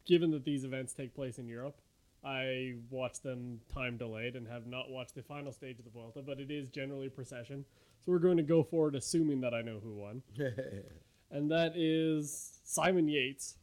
given 0.07 0.31
that 0.31 0.45
these 0.45 0.65
events 0.65 0.95
take 0.95 1.15
place 1.15 1.39
in 1.39 1.49
Europe, 1.49 1.81
I 2.25 2.77
watched 2.89 3.25
them 3.25 3.61
time 3.75 3.97
delayed 3.99 4.37
and 4.37 4.47
have 4.47 4.67
not 4.67 4.91
watched 4.91 5.17
the 5.17 5.23
final 5.23 5.53
stage 5.53 5.79
of 5.81 5.85
the 5.85 5.91
Vuelta, 5.91 6.23
but 6.23 6.39
it 6.39 6.51
is 6.51 6.69
generally 6.69 7.09
procession. 7.09 7.65
So 8.05 8.13
we're 8.13 8.19
going 8.19 8.37
to 8.37 8.43
go 8.43 8.63
forward 8.65 8.95
assuming 8.97 9.41
that 9.43 9.55
I 9.55 9.63
know 9.63 9.79
who 9.83 9.95
won. 9.95 10.23
And 11.33 11.51
that 11.51 11.73
is 11.77 12.61
Simon 12.63 13.09
Yates. 13.09 13.57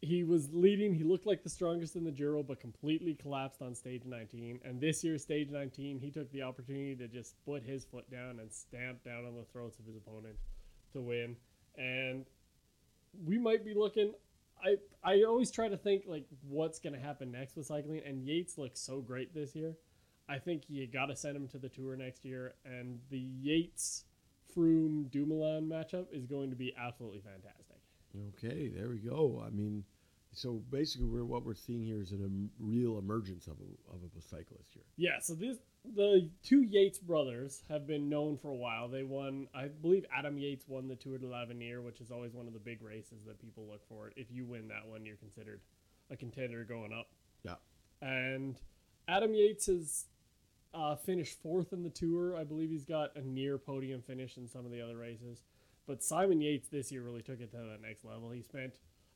He 0.00 0.24
was 0.24 0.48
leading. 0.52 0.92
He 0.92 1.04
looked 1.04 1.24
like 1.24 1.44
the 1.44 1.48
strongest 1.48 1.94
in 1.94 2.04
the 2.04 2.10
Giro, 2.10 2.42
but 2.42 2.58
completely 2.60 3.14
collapsed 3.14 3.62
on 3.62 3.76
stage 3.76 4.02
19. 4.04 4.60
And 4.64 4.80
this 4.80 5.04
year, 5.04 5.18
stage 5.18 5.50
19, 5.50 6.00
he 6.00 6.10
took 6.10 6.30
the 6.32 6.42
opportunity 6.42 6.96
to 6.96 7.06
just 7.06 7.36
put 7.44 7.62
his 7.62 7.84
foot 7.84 8.10
down 8.10 8.40
and 8.40 8.52
stamp 8.52 9.04
down 9.04 9.24
on 9.24 9.36
the 9.36 9.44
throats 9.52 9.78
of 9.78 9.86
his 9.86 9.96
opponent 9.96 10.34
to 10.92 11.00
win. 11.00 11.36
And 11.76 12.26
we 13.24 13.38
might 13.38 13.64
be 13.64 13.74
looking. 13.74 14.12
I 14.64 14.76
I 15.04 15.22
always 15.22 15.52
try 15.52 15.68
to 15.68 15.76
think 15.76 16.04
like 16.06 16.26
what's 16.48 16.80
gonna 16.80 16.98
happen 16.98 17.30
next 17.30 17.56
with 17.56 17.66
cycling, 17.66 18.02
and 18.04 18.26
Yates 18.26 18.58
looks 18.58 18.80
so 18.80 19.00
great 19.00 19.32
this 19.32 19.54
year. 19.54 19.76
I 20.28 20.38
think 20.38 20.64
you 20.68 20.86
got 20.86 21.06
to 21.06 21.16
send 21.16 21.36
him 21.36 21.48
to 21.48 21.58
the 21.58 21.68
tour 21.68 21.96
next 21.96 22.24
year, 22.24 22.54
and 22.64 23.00
the 23.10 23.18
Yates 23.18 24.04
Froome 24.54 25.10
Dumoulin 25.10 25.68
matchup 25.68 26.06
is 26.12 26.26
going 26.26 26.50
to 26.50 26.56
be 26.56 26.74
absolutely 26.78 27.20
fantastic. 27.20 27.76
Okay, 28.36 28.68
there 28.68 28.88
we 28.88 28.98
go. 28.98 29.42
I 29.46 29.50
mean, 29.50 29.84
so 30.32 30.62
basically, 30.70 31.06
we're, 31.06 31.24
what 31.24 31.44
we're 31.44 31.54
seeing 31.54 31.84
here 31.84 32.00
is 32.00 32.12
a 32.12 32.16
em- 32.16 32.50
real 32.58 32.98
emergence 32.98 33.46
of 33.46 33.56
a, 33.60 33.94
of 33.94 34.00
a 34.16 34.20
cyclist 34.20 34.74
here. 34.74 34.84
Yeah, 34.96 35.20
so 35.20 35.34
this 35.34 35.58
the 35.94 36.30
two 36.42 36.62
Yates 36.62 36.98
brothers 36.98 37.62
have 37.68 37.86
been 37.86 38.08
known 38.08 38.36
for 38.36 38.50
a 38.50 38.54
while. 38.54 38.88
They 38.88 39.04
won, 39.04 39.48
I 39.54 39.68
believe, 39.68 40.04
Adam 40.14 40.38
Yates 40.38 40.66
won 40.68 40.88
the 40.88 40.96
Tour 40.96 41.18
de 41.18 41.26
l'Avenir, 41.26 41.80
which 41.80 42.00
is 42.00 42.10
always 42.10 42.34
one 42.34 42.46
of 42.46 42.52
the 42.52 42.58
big 42.58 42.82
races 42.82 43.24
that 43.26 43.40
people 43.40 43.66
look 43.70 43.86
for. 43.88 44.12
If 44.16 44.30
you 44.30 44.44
win 44.44 44.68
that 44.68 44.86
one, 44.86 45.06
you're 45.06 45.16
considered 45.16 45.60
a 46.10 46.16
contender 46.16 46.64
going 46.64 46.92
up. 46.92 47.08
Yeah. 47.42 47.54
And 48.02 48.56
Adam 49.06 49.34
Yates 49.34 49.66
has 49.66 50.06
uh, 50.74 50.96
finished 50.96 51.40
fourth 51.42 51.72
in 51.72 51.82
the 51.82 51.90
Tour. 51.90 52.36
I 52.36 52.44
believe 52.44 52.70
he's 52.70 52.84
got 52.84 53.16
a 53.16 53.20
near 53.22 53.58
podium 53.58 54.02
finish 54.02 54.36
in 54.36 54.46
some 54.48 54.64
of 54.66 54.70
the 54.72 54.80
other 54.80 54.96
races. 54.96 55.42
But 55.86 56.02
Simon 56.02 56.40
Yates 56.40 56.68
this 56.68 56.92
year 56.92 57.02
really 57.02 57.22
took 57.22 57.40
it 57.40 57.50
to 57.52 57.56
that 57.56 57.80
next 57.80 58.04
level. 58.04 58.30
He 58.30 58.42
spent, 58.42 58.74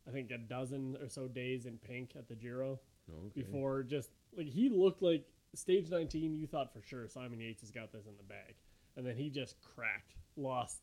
I 0.09 0.11
think, 0.11 0.31
a 0.31 0.39
dozen 0.39 0.97
or 1.01 1.09
so 1.09 1.29
days 1.29 1.67
in 1.67 1.79
pink 1.79 2.13
at 2.17 2.29
the 2.29 2.35
Giro 2.35 2.81
Okay. 3.11 3.43
before 3.43 3.83
just 3.83 4.11
like 4.37 4.47
he 4.47 4.69
looked 4.69 5.03
like 5.03 5.25
stage 5.55 5.91
19 5.91 6.37
you 6.39 6.47
thought 6.47 6.73
for 6.73 6.81
sure 6.83 7.09
simon 7.09 7.41
yates 7.41 7.61
has 7.61 7.73
got 7.73 7.93
this 7.93 8.07
in 8.07 8.17
the 8.17 8.23
bag 8.23 8.55
and 8.97 9.05
then 9.05 9.17
he 9.17 9.29
just 9.29 9.57
cracked 9.61 10.15
lost 10.37 10.79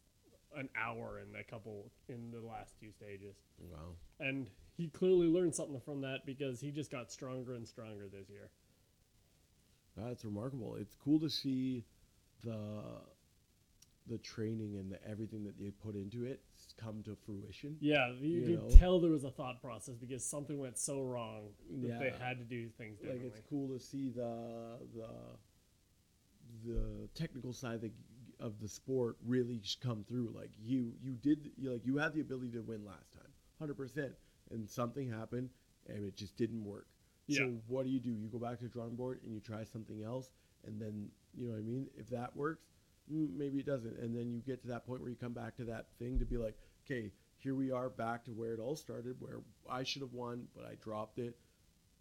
an 0.58 0.68
hour 0.78 1.22
in 1.22 1.34
a 1.40 1.44
couple 1.46 1.90
in 2.10 2.30
the 2.30 2.46
last 2.46 2.74
two 2.78 2.92
stages 2.92 3.38
Wow. 3.72 3.94
and 4.20 4.50
he 4.76 4.90
clearly 4.90 5.28
learned 5.28 5.56
something 5.56 5.80
from 5.80 6.02
that 6.02 6.26
because 6.26 6.60
he 6.60 6.72
just 6.72 6.92
got 6.92 7.10
stronger 7.10 7.56
and 7.56 7.66
stronger 7.66 8.10
this 8.12 8.30
year 8.30 8.50
That's 10.08 10.26
remarkable. 10.26 10.76
It's 10.76 10.96
cool 10.96 11.20
to 11.20 11.30
see 11.30 11.86
the 12.44 12.82
the 14.08 14.18
training 14.18 14.76
and 14.78 14.92
the 14.92 14.98
everything 15.08 15.44
that 15.44 15.60
they 15.60 15.70
put 15.70 15.94
into 15.96 16.26
it 16.26 16.42
come 16.82 17.04
to 17.04 17.16
fruition. 17.26 17.76
yeah 17.80 18.12
you, 18.20 18.40
You 18.40 18.58
could 18.58 18.70
know? 18.72 18.78
tell 18.78 19.00
there 19.00 19.12
was 19.12 19.24
a 19.24 19.30
thought 19.30 19.62
process 19.62 19.96
because 19.96 20.24
something 20.26 20.58
went 20.58 20.78
so 20.80 21.04
wrong 21.04 21.50
that 21.84 22.00
they 22.00 22.12
had 22.20 22.40
to 22.40 22.44
do 22.44 22.70
things 22.70 22.98
differently. 22.98 23.26
Like 23.28 23.38
it's 23.38 23.48
cool 23.50 23.68
to 23.78 23.80
see 23.80 24.10
the 24.10 24.80
the 24.96 25.10
the 26.66 27.08
technical 27.14 27.54
side 27.54 27.76
of 27.76 27.82
the, 27.82 27.92
of 28.40 28.60
the 28.60 28.68
sport 28.68 29.18
really 29.26 29.62
come 29.84 30.04
through. 30.08 30.34
Like 30.36 30.52
you 30.64 30.94
you 31.04 31.14
did 31.14 31.52
you 31.58 31.72
like 31.74 31.86
you 31.86 31.98
had 31.98 32.14
the 32.14 32.22
ability 32.22 32.52
to 32.52 32.62
win 32.62 32.86
last 32.86 33.12
time, 33.14 33.32
hundred 33.60 33.76
percent, 33.78 34.14
and 34.52 34.68
something 34.70 35.10
happened 35.12 35.50
and 35.88 36.04
it 36.04 36.16
just 36.16 36.36
didn't 36.38 36.64
work. 36.64 36.88
Yeah. 37.30 37.38
So 37.46 37.54
what 37.68 37.86
do 37.86 37.92
you 37.92 38.00
do? 38.00 38.10
You 38.10 38.28
go 38.28 38.40
back 38.40 38.58
to 38.58 38.64
the 38.64 38.70
drawing 38.70 38.96
board 38.96 39.20
and 39.24 39.34
you 39.34 39.40
try 39.40 39.64
something 39.64 40.04
else, 40.04 40.32
and 40.66 40.82
then 40.82 41.10
you 41.38 41.46
know 41.48 41.54
what 41.54 41.60
I 41.60 41.64
mean. 41.64 41.88
If 41.98 42.10
that 42.10 42.36
works, 42.36 42.66
mm, 43.12 43.30
maybe 43.38 43.60
it 43.60 43.66
doesn't, 43.66 43.98
and 44.00 44.16
then 44.16 44.32
you 44.32 44.42
get 44.42 44.62
to 44.64 44.68
that 44.70 44.86
point 44.86 45.02
where 45.02 45.10
you 45.10 45.16
come 45.16 45.34
back 45.34 45.56
to 45.58 45.64
that 45.66 45.88
thing 46.00 46.20
to 46.20 46.26
be 46.26 46.38
like, 46.38 46.56
okay, 46.86 47.12
here 47.38 47.56
we 47.56 47.72
are 47.72 47.90
back 47.90 48.26
to 48.26 48.32
where 48.32 48.54
it 48.54 48.60
all 48.60 48.76
started, 48.76 49.16
where 49.20 49.40
I 49.70 49.84
should 49.84 50.02
have 50.02 50.14
won, 50.14 50.48
but 50.56 50.66
I 50.66 50.76
dropped 50.82 51.20
it. 51.20 51.38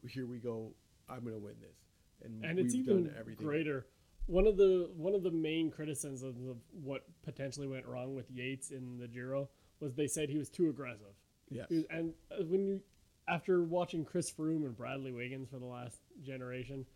Here 0.09 0.27
we 0.27 0.39
go. 0.39 0.73
I'm 1.09 1.25
gonna 1.25 1.39
win 1.39 1.55
this, 1.61 1.77
and, 2.25 2.45
and 2.45 2.59
it's 2.59 2.75
we've 2.75 2.85
even 2.89 3.05
done 3.05 3.15
everything. 3.19 3.47
greater. 3.47 3.87
One 4.27 4.47
of 4.47 4.57
the 4.57 4.91
one 4.95 5.15
of 5.15 5.23
the 5.23 5.31
main 5.31 5.71
criticisms 5.71 6.23
of 6.47 6.57
what 6.73 7.05
potentially 7.23 7.67
went 7.67 7.87
wrong 7.87 8.15
with 8.15 8.31
Yates 8.31 8.71
in 8.71 8.99
the 8.99 9.09
Giro 9.09 9.49
was 9.81 9.95
they 9.95 10.07
said 10.07 10.29
he 10.29 10.37
was 10.39 10.51
too 10.51 10.69
aggressive. 10.69 11.15
Was- 11.51 11.85
And 11.91 12.13
uh, 12.31 12.45
when 12.45 12.67
you 12.67 12.83
after 13.29 13.63
watching 13.63 14.05
Chris 14.05 14.31
Froome 14.31 14.65
and 14.65 14.77
Bradley 14.77 15.13
Wiggins 15.13 15.49
for 15.51 15.59
the 15.59 15.67
last 15.67 15.99
generation 16.25 16.87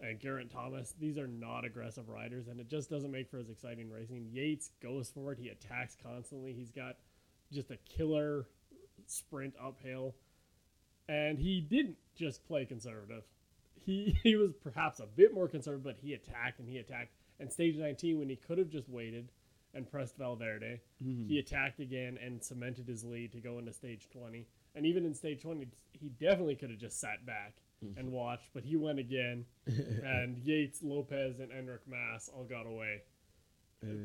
and 0.00 0.20
Geraint 0.20 0.50
Thomas, 0.50 0.94
these 1.00 1.18
are 1.18 1.26
not 1.26 1.64
aggressive 1.64 2.08
riders, 2.08 2.46
and 2.48 2.60
it 2.60 2.68
just 2.68 2.88
doesn't 2.90 3.10
make 3.10 3.30
for 3.30 3.38
as 3.38 3.48
exciting 3.50 3.90
racing. 3.90 4.28
Yates 4.32 4.70
goes 4.82 5.10
for 5.10 5.32
it. 5.32 5.38
He 5.38 5.48
attacks 5.48 5.96
constantly. 6.02 6.52
He's 6.52 6.70
got 6.70 6.96
just 7.52 7.70
a 7.70 7.76
killer 7.78 8.46
sprint 9.06 9.54
uphill, 9.62 10.14
and 11.08 11.38
he 11.38 11.60
didn't 11.60 11.96
just 12.16 12.46
play 12.46 12.64
conservative. 12.66 13.24
He 13.84 14.18
he 14.22 14.36
was 14.36 14.52
perhaps 14.62 15.00
a 15.00 15.06
bit 15.06 15.32
more 15.34 15.48
conservative, 15.48 15.84
but 15.84 15.96
he 16.00 16.12
attacked 16.14 16.58
and 16.60 16.68
he 16.68 16.78
attacked. 16.78 17.12
And 17.40 17.52
stage 17.52 17.76
19, 17.76 18.18
when 18.18 18.28
he 18.28 18.36
could 18.36 18.58
have 18.58 18.68
just 18.68 18.88
waited 18.88 19.30
and 19.72 19.88
pressed 19.88 20.16
Valverde, 20.16 20.80
Mhm. 21.02 21.28
he 21.28 21.38
attacked 21.38 21.78
again 21.80 22.18
and 22.20 22.42
cemented 22.42 22.88
his 22.88 23.04
lead 23.04 23.32
to 23.32 23.40
go 23.40 23.58
into 23.58 23.72
stage 23.72 24.08
20. 24.10 24.46
And 24.78 24.86
even 24.86 25.04
in 25.04 25.12
stage 25.12 25.42
20, 25.42 25.68
he 25.92 26.08
definitely 26.20 26.54
could 26.54 26.70
have 26.70 26.78
just 26.78 27.00
sat 27.00 27.26
back 27.26 27.54
and 27.82 27.94
mm-hmm. 27.96 28.10
watched, 28.10 28.48
but 28.54 28.64
he 28.64 28.76
went 28.76 28.98
again. 28.98 29.44
and 29.66 30.38
Yates, 30.38 30.82
Lopez, 30.82 31.40
and 31.40 31.50
Enric 31.50 31.80
Mas 31.86 32.30
all 32.34 32.44
got 32.44 32.66
away 32.66 33.02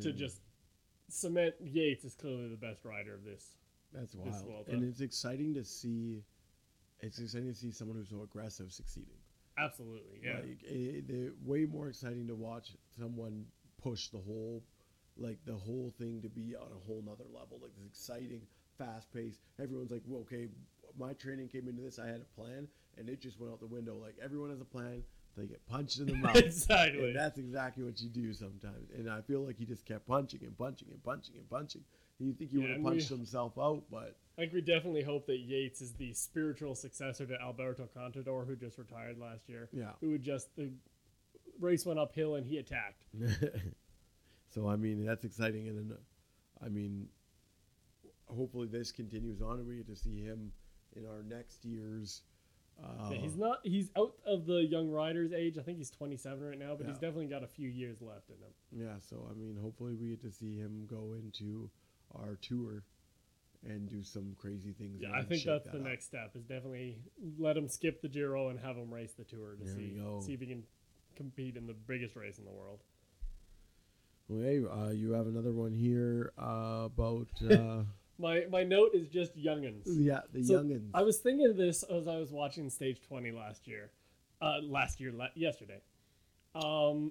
to 0.01 0.11
just 0.11 0.41
cement 1.09 1.55
Yates 1.63 2.03
is 2.03 2.15
clearly 2.15 2.47
the 2.47 2.57
best 2.57 2.85
rider 2.85 3.13
of 3.13 3.23
this. 3.23 3.55
that's 3.91 4.13
this 4.13 4.21
wild, 4.21 4.45
Vuelta. 4.45 4.71
and 4.71 4.83
it's 4.83 5.01
exciting 5.01 5.53
to 5.53 5.63
see. 5.63 6.23
It's 6.99 7.19
exciting 7.19 7.49
to 7.49 7.55
see 7.55 7.71
someone 7.71 7.97
who's 7.97 8.09
so 8.09 8.23
aggressive 8.23 8.71
succeeding. 8.71 9.17
Absolutely, 9.57 10.19
yeah. 10.23 10.37
Like 10.37 10.63
it, 10.63 11.07
they're 11.07 11.31
way 11.43 11.65
more 11.65 11.89
exciting 11.89 12.27
to 12.27 12.35
watch 12.35 12.71
someone 12.97 13.45
push 13.81 14.07
the 14.07 14.19
whole, 14.19 14.63
like 15.17 15.37
the 15.45 15.55
whole 15.55 15.93
thing 15.97 16.21
to 16.21 16.29
be 16.29 16.55
on 16.55 16.67
a 16.67 16.87
whole 16.87 17.03
nother 17.05 17.25
level. 17.33 17.59
Like 17.61 17.75
this 17.75 17.87
exciting, 17.87 18.41
fast 18.77 19.11
pace. 19.13 19.37
Everyone's 19.61 19.91
like, 19.91 20.01
well, 20.07 20.21
okay, 20.21 20.47
my 20.99 21.13
training 21.13 21.47
came 21.49 21.67
into 21.67 21.81
this. 21.81 21.99
I 21.99 22.07
had 22.07 22.21
a 22.21 22.39
plan, 22.41 22.67
and 22.97 23.09
it 23.09 23.21
just 23.21 23.39
went 23.39 23.51
out 23.53 23.59
the 23.59 23.67
window. 23.67 23.95
Like 24.01 24.15
everyone 24.23 24.49
has 24.51 24.61
a 24.61 24.65
plan. 24.65 25.03
They 25.35 25.45
get 25.47 25.65
punched 25.65 25.99
in 25.99 26.05
the 26.05 26.13
mouth. 26.15 26.35
exactly. 26.35 27.07
And 27.07 27.15
that's 27.15 27.39
exactly 27.39 27.83
what 27.83 27.99
you 28.01 28.09
do 28.09 28.33
sometimes. 28.33 28.91
And 28.95 29.09
I 29.09 29.21
feel 29.21 29.43
like 29.43 29.57
he 29.57 29.65
just 29.65 29.83
kept 29.85 30.07
punching 30.07 30.41
and 30.43 30.55
punching 30.57 30.89
and 30.91 31.03
punching 31.03 31.35
and 31.37 31.49
punching. 31.49 31.81
And 32.19 32.27
you 32.27 32.33
think 32.35 32.51
he 32.51 32.57
Yeah, 32.57 32.61
would 32.63 32.69
have 32.69 32.85
and 32.85 32.85
we- 32.95 33.01
himself 33.03 33.53
out, 33.57 33.83
but 33.89 34.15
I 34.37 34.41
think 34.41 34.53
we 34.53 34.61
definitely 34.61 35.01
hope 35.03 35.25
that 35.27 35.39
Yates 35.39 35.81
is 35.81 35.93
the 35.93 36.13
spiritual 36.13 36.75
successor 36.75 37.25
to 37.25 37.39
Alberto 37.41 37.87
Contador, 37.97 38.45
who 38.47 38.55
just 38.55 38.77
retired 38.77 39.17
last 39.19 39.49
year. 39.49 39.69
yeah. 39.73 39.91
Who 40.01 40.11
would 40.11 40.23
just 40.23 40.55
the 40.55 40.69
race 41.59 41.83
went 41.85 41.97
uphill 41.99 42.35
and 42.35 42.45
he 42.45 42.57
attacked. 42.59 43.03
so 44.53 44.67
I 44.69 44.75
mean 44.75 45.05
that's 45.05 45.25
exciting, 45.25 45.67
and 45.67 45.77
then, 45.91 45.97
I 46.63 46.69
mean, 46.69 47.07
hopefully 48.35 48.67
this 48.67 48.91
continues 48.91 49.41
on, 49.41 49.59
and 49.59 49.67
we 49.67 49.77
get 49.77 49.87
to 49.87 49.95
see 49.95 50.23
him 50.23 50.51
in 50.95 51.05
our 51.05 51.23
next 51.23 51.65
year's. 51.65 52.21
Uh, 52.83 53.09
Yeah, 53.11 53.17
he's 53.17 53.35
not. 53.35 53.59
He's 53.63 53.91
out 53.97 54.15
of 54.25 54.45
the 54.45 54.65
young 54.65 54.89
riders' 54.89 55.31
age. 55.31 55.57
I 55.57 55.61
think 55.61 55.77
he's 55.77 55.91
27 55.91 56.43
right 56.43 56.57
now, 56.57 56.75
but 56.75 56.87
he's 56.87 56.97
definitely 56.97 57.27
got 57.27 57.43
a 57.43 57.47
few 57.47 57.69
years 57.69 58.01
left 58.01 58.29
in 58.29 58.35
him. 58.35 58.87
Yeah, 58.87 58.99
so 58.99 59.27
I 59.29 59.33
mean, 59.35 59.57
hopefully 59.61 59.95
we 59.95 60.09
get 60.09 60.21
to 60.23 60.31
see 60.31 60.57
him 60.57 60.87
go 60.87 61.13
into 61.13 61.69
our 62.15 62.37
tour 62.41 62.83
and 63.65 63.89
do 63.89 64.03
some 64.03 64.35
crazy 64.37 64.73
things. 64.73 65.01
Yeah, 65.01 65.11
I 65.13 65.23
think 65.23 65.43
that's 65.43 65.65
that 65.65 65.71
the 65.71 65.79
up. 65.79 65.85
next 65.85 66.05
step. 66.05 66.31
Is 66.35 66.43
definitely 66.43 66.97
let 67.37 67.55
him 67.55 67.67
skip 67.67 68.01
the 68.01 68.09
Giro 68.09 68.49
and 68.49 68.59
have 68.59 68.75
him 68.75 68.93
race 68.93 69.13
the 69.13 69.23
Tour 69.23 69.55
to 69.55 69.63
There 69.63 69.75
see 69.75 70.01
see 70.21 70.33
if 70.33 70.39
he 70.39 70.47
can 70.47 70.63
compete 71.15 71.55
in 71.55 71.67
the 71.67 71.73
biggest 71.73 72.15
race 72.15 72.39
in 72.39 72.45
the 72.45 72.51
world. 72.51 72.79
Hey, 74.29 74.61
uh, 74.65 74.89
you 74.89 75.11
have 75.11 75.27
another 75.27 75.51
one 75.51 75.73
here 75.73 76.33
uh, 76.37 76.85
about 76.85 77.27
uh, 77.49 77.83
My 78.19 78.45
my 78.49 78.63
note 78.63 78.91
is 78.93 79.07
just 79.07 79.35
youngins. 79.37 79.83
yeah 79.85 80.21
the 80.31 80.43
So, 80.43 80.61
youngins. 80.63 80.89
I 80.93 81.01
was 81.01 81.17
thinking 81.19 81.47
of 81.47 81.57
this 81.57 81.83
as 81.83 82.07
I 82.07 82.17
was 82.17 82.31
watching 82.31 82.69
Stage 82.69 83.01
20 83.07 83.31
last 83.31 83.67
year. 83.67 83.91
Uh, 84.41 84.59
last 84.61 84.99
year, 84.99 85.11
la- 85.11 85.27
yesterday. 85.35 85.81
Um, 86.53 87.09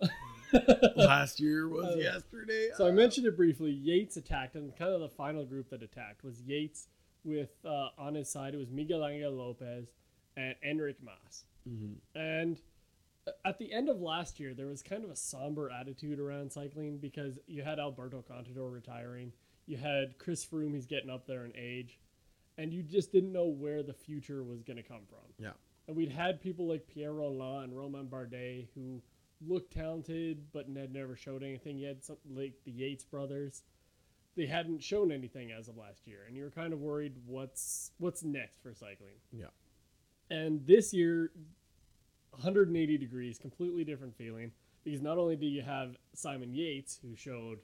Last 0.97 1.41
year 1.41 1.67
was 1.69 1.97
Uh, 1.97 1.99
yesterday. 1.99 2.69
so 2.77 2.87
I 2.87 2.91
Uh, 2.91 2.93
mentioned 2.93 3.27
it 3.27 3.37
briefly. 3.37 3.73
Yates 3.73 4.17
attacked, 4.17 4.55
and 4.55 4.75
kind 4.77 4.93
of 4.93 5.01
the 5.01 5.09
final 5.09 5.45
group 5.45 5.71
that 5.71 5.83
attacked 5.83 6.23
was 6.23 6.43
Yates 6.43 6.89
with 7.25 7.51
uh, 7.65 7.89
on 7.99 8.15
his 8.15 8.29
side. 8.31 8.55
It 8.55 8.59
was 8.59 8.71
Miguel 8.71 9.05
Angel 9.07 9.33
Lopez 9.33 9.89
and 10.37 10.55
Enric 10.65 10.97
Mas. 11.03 11.45
mhm. 11.69 11.97
And 12.15 12.61
at 13.45 13.59
the 13.59 13.73
end 13.73 13.89
of 13.89 14.01
last 14.01 14.39
year, 14.39 14.53
there 14.55 14.67
was 14.67 14.83
kind 14.83 15.03
of 15.05 15.11
a 15.11 15.17
somber 15.17 15.71
attitude 15.71 16.21
around 16.21 16.53
cycling 16.53 16.99
because 16.99 17.39
you 17.47 17.63
had 17.63 17.79
Alberto 17.81 18.23
Contador 18.23 18.71
retiring, 18.73 19.33
you 19.67 19.77
had 19.77 20.19
Chris 20.19 20.45
Froome, 20.45 20.75
he's 20.75 20.87
getting 20.87 21.11
up 21.11 21.27
there 21.27 21.45
in 21.45 21.53
age, 21.57 21.99
and 22.59 22.73
you 22.73 22.83
just 22.83 23.13
didn't 23.13 23.33
know 23.33 23.47
where 23.47 23.83
the 23.83 23.93
future 23.93 24.43
was 24.43 24.63
going 24.63 24.77
to 24.77 24.83
come 24.83 25.03
from. 25.09 25.33
Yeah. 25.39 25.53
And 25.87 25.97
we'd 25.97 26.13
had 26.13 26.41
people 26.41 26.69
like 26.69 26.87
Pierre 26.87 27.13
Rolland 27.13 27.65
and 27.65 27.79
Romain 27.79 28.07
Bardet 28.07 28.69
who 28.75 29.03
looked 29.47 29.73
talented 29.73 30.53
but 30.53 30.67
had 30.77 30.93
never 30.93 31.17
showed 31.17 31.43
anything. 31.43 31.79
You 31.79 31.89
had 31.89 32.05
something 32.05 32.35
like 32.35 32.55
the 32.65 32.71
Yates 32.71 33.05
brothers. 33.05 33.63
They 34.37 34.47
hadn't 34.47 34.83
shown 34.83 35.13
anything 35.13 35.53
as 35.53 35.69
of 35.69 35.77
last 35.77 36.07
year, 36.07 36.21
and 36.27 36.37
you 36.37 36.45
were 36.45 36.51
kind 36.51 36.73
of 36.73 36.81
worried 36.81 37.15
what's 37.27 37.91
what's 37.99 38.23
next 38.23 38.63
for 38.63 38.73
cycling. 38.73 39.21
Yeah. 39.31 39.49
And 40.31 40.67
this 40.67 40.95
year, 40.95 41.31
180 42.31 42.97
degrees, 42.97 43.39
completely 43.39 43.85
different 43.85 44.17
feeling. 44.17 44.53
Because 44.85 45.03
not 45.03 45.19
only 45.19 45.37
do 45.37 45.47
you 45.47 45.63
have 45.63 45.97
Simon 46.15 46.55
Yates, 46.55 46.99
who 47.03 47.15
showed 47.15 47.59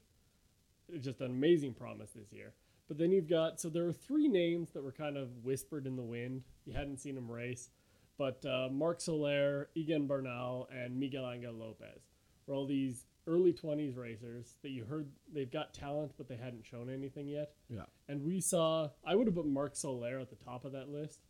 just 1.01 1.21
an 1.21 1.27
amazing 1.31 1.75
promise 1.75 2.11
this 2.13 2.33
year, 2.33 2.55
But 2.89 2.99
then 2.99 3.13
you've 3.13 3.29
got 3.29 3.61
so 3.61 3.69
there 3.69 3.87
are 3.87 3.93
three 3.93 4.29
names 4.29 4.71
that 4.71 4.83
were 4.83 4.93
kind 4.93 5.17
of 5.17 5.29
whispered 5.45 5.87
in 5.87 5.97
the 5.97 6.03
wind. 6.03 6.43
You 6.65 6.73
hadn't 6.73 6.99
seen 6.99 7.15
them 7.15 7.31
race, 7.31 7.71
but 8.17 8.45
uh, 8.47 8.69
Marc 8.71 9.01
Soler, 9.01 9.69
Egan 9.75 10.07
Bernal, 10.07 10.69
and 10.73 10.99
Miguel 10.99 11.31
Angel 11.31 11.53
Lopez 11.53 12.09
were 12.47 12.55
all 12.55 12.67
these 12.67 13.05
early 13.27 13.53
twenties 13.53 13.95
racers 13.95 14.57
that 14.63 14.71
you 14.71 14.87
heard 14.87 15.11
they've 15.33 15.53
got 15.53 15.75
talent, 15.75 16.13
but 16.17 16.29
they 16.29 16.37
hadn't 16.37 16.65
shown 16.65 16.89
anything 16.89 17.29
yet. 17.29 17.53
Yeah. 17.69 17.85
And 18.09 18.25
we 18.25 18.41
saw 18.41 18.89
I 19.07 19.15
would 19.15 19.27
have 19.27 19.37
put 19.37 19.47
Marc 19.47 19.77
Soler 19.77 20.19
at 20.19 20.31
the 20.31 20.37
top 20.37 20.65
of 20.65 20.73
that 20.73 20.89
list. 20.89 21.21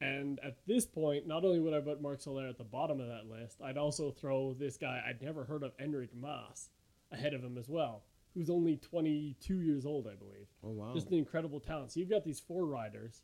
And 0.00 0.38
at 0.44 0.58
this 0.64 0.86
point, 0.86 1.26
not 1.26 1.44
only 1.44 1.58
would 1.58 1.74
I 1.74 1.80
put 1.80 2.00
Marc 2.00 2.20
Soler 2.20 2.46
at 2.46 2.56
the 2.56 2.62
bottom 2.62 3.00
of 3.00 3.08
that 3.08 3.26
list, 3.28 3.60
I'd 3.60 3.76
also 3.76 4.12
throw 4.12 4.54
this 4.54 4.76
guy 4.76 5.02
I'd 5.06 5.20
never 5.20 5.44
heard 5.44 5.64
of, 5.64 5.76
Enric 5.76 6.10
Mas, 6.14 6.68
ahead 7.10 7.34
of 7.34 7.42
him 7.42 7.58
as 7.58 7.68
well, 7.68 8.04
who's 8.34 8.50
only 8.50 8.76
22 8.76 9.60
years 9.60 9.86
old, 9.86 10.06
I 10.06 10.14
believe. 10.14 10.46
Oh 10.64 10.70
wow. 10.70 10.92
Just 10.94 11.08
an 11.08 11.14
incredible 11.14 11.60
talent. 11.60 11.92
So 11.92 12.00
you've 12.00 12.10
got 12.10 12.24
these 12.24 12.40
four 12.40 12.66
riders, 12.66 13.22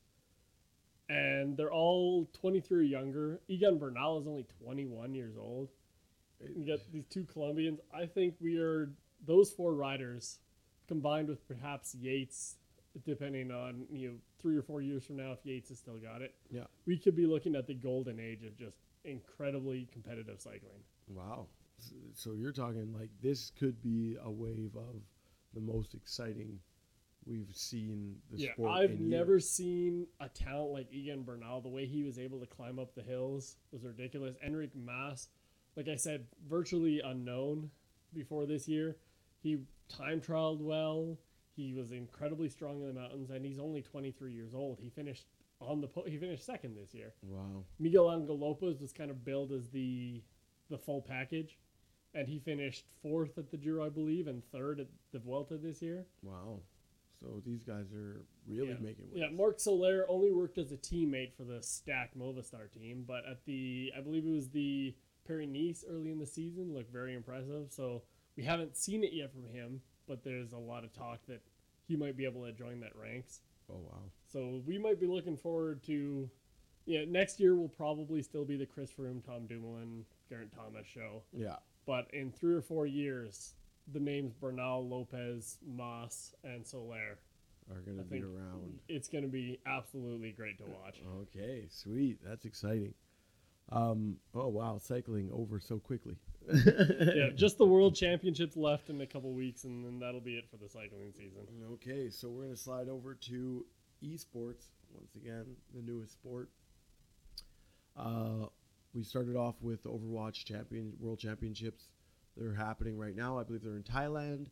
and 1.09 1.57
they're 1.57 1.73
all 1.73 2.29
23 2.35 2.79
or 2.79 2.83
younger. 2.83 3.41
Egan 3.49 3.79
Bernal 3.79 4.21
is 4.21 4.27
only 4.27 4.47
21 4.63 5.15
years 5.15 5.37
old. 5.39 5.71
You 6.55 6.67
got 6.67 6.81
these 6.93 7.07
two 7.07 7.25
Colombians. 7.25 7.81
I 7.95 8.07
think 8.07 8.35
we 8.41 8.59
are 8.59 8.93
those 9.27 9.51
four 9.51 9.75
riders 9.75 10.39
combined 10.89 11.29
with 11.29 11.47
perhaps 11.49 11.95
Yates, 11.95 12.57
depending 13.07 13.51
on 13.51 13.87
you 13.91 14.09
know 14.09 14.15
three 14.41 14.57
or 14.57 14.63
four 14.63 14.83
years 14.83 15.05
from 15.05 15.17
now 15.17 15.33
if 15.33 15.39
Yates 15.45 15.71
has 15.71 15.79
still 15.79 15.97
got 15.97 16.23
it. 16.23 16.35
Yeah. 16.51 16.65
we 16.87 16.99
could 16.99 17.17
be 17.17 17.27
looking 17.27 17.55
at 17.57 17.67
the 17.67 17.75
golden 17.75 18.21
age 18.21 18.45
of 18.45 18.57
just 18.59 18.77
incredibly 19.05 19.89
competitive 19.93 20.41
cycling. 20.41 20.83
Wow. 21.09 21.47
So 22.15 22.35
you're 22.35 22.53
talking 22.53 22.93
like 22.93 23.11
this 23.23 23.51
could 23.59 23.83
be 23.83 24.17
a 24.23 24.31
wave 24.31 24.77
of 24.77 25.03
the 25.55 25.61
most 25.61 25.95
exciting 25.95 26.59
we've 27.27 27.55
seen 27.55 28.17
the 28.31 28.39
yeah, 28.39 28.53
sport. 28.53 28.71
I've 28.73 29.01
never 29.01 29.33
years. 29.33 29.49
seen 29.49 30.07
a 30.21 30.29
talent 30.29 30.73
like 30.73 30.93
Egan 30.93 31.23
Bernal. 31.23 31.61
The 31.61 31.69
way 31.69 31.87
he 31.87 32.03
was 32.03 32.19
able 32.19 32.41
to 32.41 32.47
climb 32.47 32.79
up 32.79 32.95
the 32.95 33.03
hills 33.03 33.57
was 33.73 33.85
ridiculous. 33.85 34.37
Enric 34.47 34.71
Mas, 34.75 35.29
like 35.77 35.89
I 35.89 35.97
said, 35.97 36.27
virtually 36.49 37.01
unknown 37.01 37.71
before 38.13 38.47
this 38.47 38.69
year. 38.69 38.97
He 39.43 39.59
time 39.89 40.21
trialed 40.21 40.61
well. 40.61 41.19
He 41.57 41.73
was 41.73 41.93
incredibly 41.93 42.49
strong 42.49 42.81
in 42.81 42.89
the 42.89 43.01
mountains, 43.01 43.31
and 43.31 43.45
he's 43.45 43.59
only 43.59 43.83
23 43.83 44.33
years 44.33 44.55
old. 44.55 44.79
He 44.81 44.91
finished 44.91 45.27
on 45.61 45.81
the 45.81 45.87
po- 45.87 46.05
he 46.07 46.19
finished 46.19 46.45
second 46.45 46.77
this 46.77 46.95
year. 46.95 47.15
Wow. 47.23 47.65
Miguel 47.79 48.13
Angel 48.13 48.39
Lopez 48.39 48.81
was 48.81 48.93
kind 48.93 49.11
of 49.11 49.25
billed 49.25 49.53
as 49.53 49.69
the 49.69 50.23
the 50.71 50.79
full 50.79 51.03
package, 51.03 51.59
and 52.15 52.29
he 52.29 52.39
finished 52.39 52.85
fourth 53.03 53.37
at 53.39 53.51
the 53.51 53.57
Giro, 53.57 53.85
I 53.85 53.89
believe, 53.89 54.27
and 54.27 54.43
third 54.53 54.81
at 54.81 54.87
the 55.13 55.19
Vuelta 55.19 55.57
this 55.57 55.83
year. 55.83 56.07
Wow. 56.23 56.61
So 57.21 57.43
these 57.45 57.63
guys 57.63 57.93
are 57.93 58.23
really 58.47 58.69
yeah. 58.69 58.75
making 58.81 59.07
waves. 59.11 59.17
Yeah, 59.17 59.37
Marc 59.37 59.59
Soler 59.59 60.05
only 60.09 60.31
worked 60.31 60.59
as 60.59 60.73
a 60.73 60.77
teammate 60.77 61.35
for 61.35 61.45
the 61.45 61.63
Stack 61.63 62.11
Movistar 62.19 62.71
team, 62.73 63.05
but 63.07 63.23
at 63.31 63.45
the 63.47 63.93
I 63.97 64.01
believe 64.01 64.27
it 64.27 64.31
was 64.31 64.51
the 64.51 64.95
Paris 65.27 65.49
Nice 65.51 65.85
early 65.89 66.11
in 66.11 66.19
the 66.19 66.27
season 66.27 66.75
looked 66.75 66.93
very 66.93 67.15
impressive. 67.15 67.69
So 67.71 68.03
we 68.37 68.45
haven't 68.45 68.77
seen 68.77 69.05
it 69.05 69.13
yet 69.13 69.33
from 69.33 69.49
him, 69.49 69.81
but 70.07 70.23
there's 70.23 70.53
a 70.53 70.59
lot 70.59 70.85
of 70.85 70.93
talk 70.93 71.21
that 71.29 71.41
he 71.87 71.97
might 71.97 72.17
be 72.17 72.25
able 72.25 72.45
to 72.45 72.53
join 72.53 72.81
that 72.81 72.95
ranks. 72.95 73.41
Oh 73.71 73.81
wow. 73.91 74.03
So 74.31 74.63
we 74.67 74.79
might 74.79 75.01
be 75.01 75.07
looking 75.07 75.37
forward 75.37 75.83
to 75.85 76.29
yeah, 76.87 77.05
next 77.09 77.41
year 77.41 77.57
will 77.57 77.69
probably 77.69 78.23
still 78.23 78.45
be 78.45 78.57
the 78.57 78.67
Chris 78.67 78.91
Froome, 78.91 79.25
Tom 79.25 79.47
Dumoulin, 79.47 80.05
Geraint 80.29 80.53
Thomas 80.55 80.87
show. 80.87 81.23
Yeah. 81.33 81.57
But 81.87 82.07
in 82.13 82.33
three 82.33 82.55
or 82.55 82.63
four 82.63 82.87
years, 82.87 83.55
the 83.93 84.01
names 84.01 84.33
Bernal, 84.33 84.89
Lopez, 84.89 85.59
Mas, 85.67 86.35
and 86.43 86.67
Soler 86.67 87.19
Are 87.71 87.81
gonna 87.81 88.03
be 88.03 88.23
around. 88.23 88.79
it's 88.89 89.09
going 89.09 89.25
to 89.25 89.31
be 89.31 89.61
absolutely 89.67 90.33
great 90.33 90.59
to 90.59 90.65
watch. 90.65 91.01
Okay, 91.23 91.67
sweet. 91.71 92.19
That's 92.25 92.45
exciting. 92.45 92.95
Um, 93.73 94.17
oh 94.35 94.49
wow, 94.49 94.79
cycling 94.79 95.31
over 95.33 95.59
so 95.59 95.79
quickly. 95.79 96.17
yeah, 96.53 97.31
just 97.35 97.57
the 97.57 97.65
World 97.65 97.95
Championships 97.95 98.57
left 98.57 98.91
in 98.91 99.01
a 99.01 99.07
couple 99.07 99.33
weeks, 99.33 99.65
and 99.65 99.85
then 99.85 99.99
that'll 99.99 100.21
be 100.21 100.37
it 100.37 100.45
for 100.51 100.59
the 100.59 100.69
cycling 100.69 101.13
season. 101.13 101.47
Okay, 101.73 102.11
so 102.11 102.29
we're 102.29 102.43
gonna 102.43 102.57
slide 102.57 102.89
over 102.89 103.15
to 103.15 103.65
esports 104.03 104.67
once 104.95 105.15
again, 105.17 105.45
the 105.75 105.83
newest 105.83 106.13
sport. 106.13 106.51
Uh, 107.97 108.47
we 108.95 109.03
started 109.03 109.37
off 109.37 109.57
with 109.61 109.85
Overwatch 109.85 110.45
Champion 110.45 110.93
World 110.99 111.19
Championships. 111.19 111.89
They're 112.37 112.55
happening 112.55 112.97
right 112.97 113.15
now. 113.17 113.39
I 113.39 113.43
believe 113.43 113.63
they're 113.63 113.77
in 113.77 113.83
Thailand. 113.83 114.47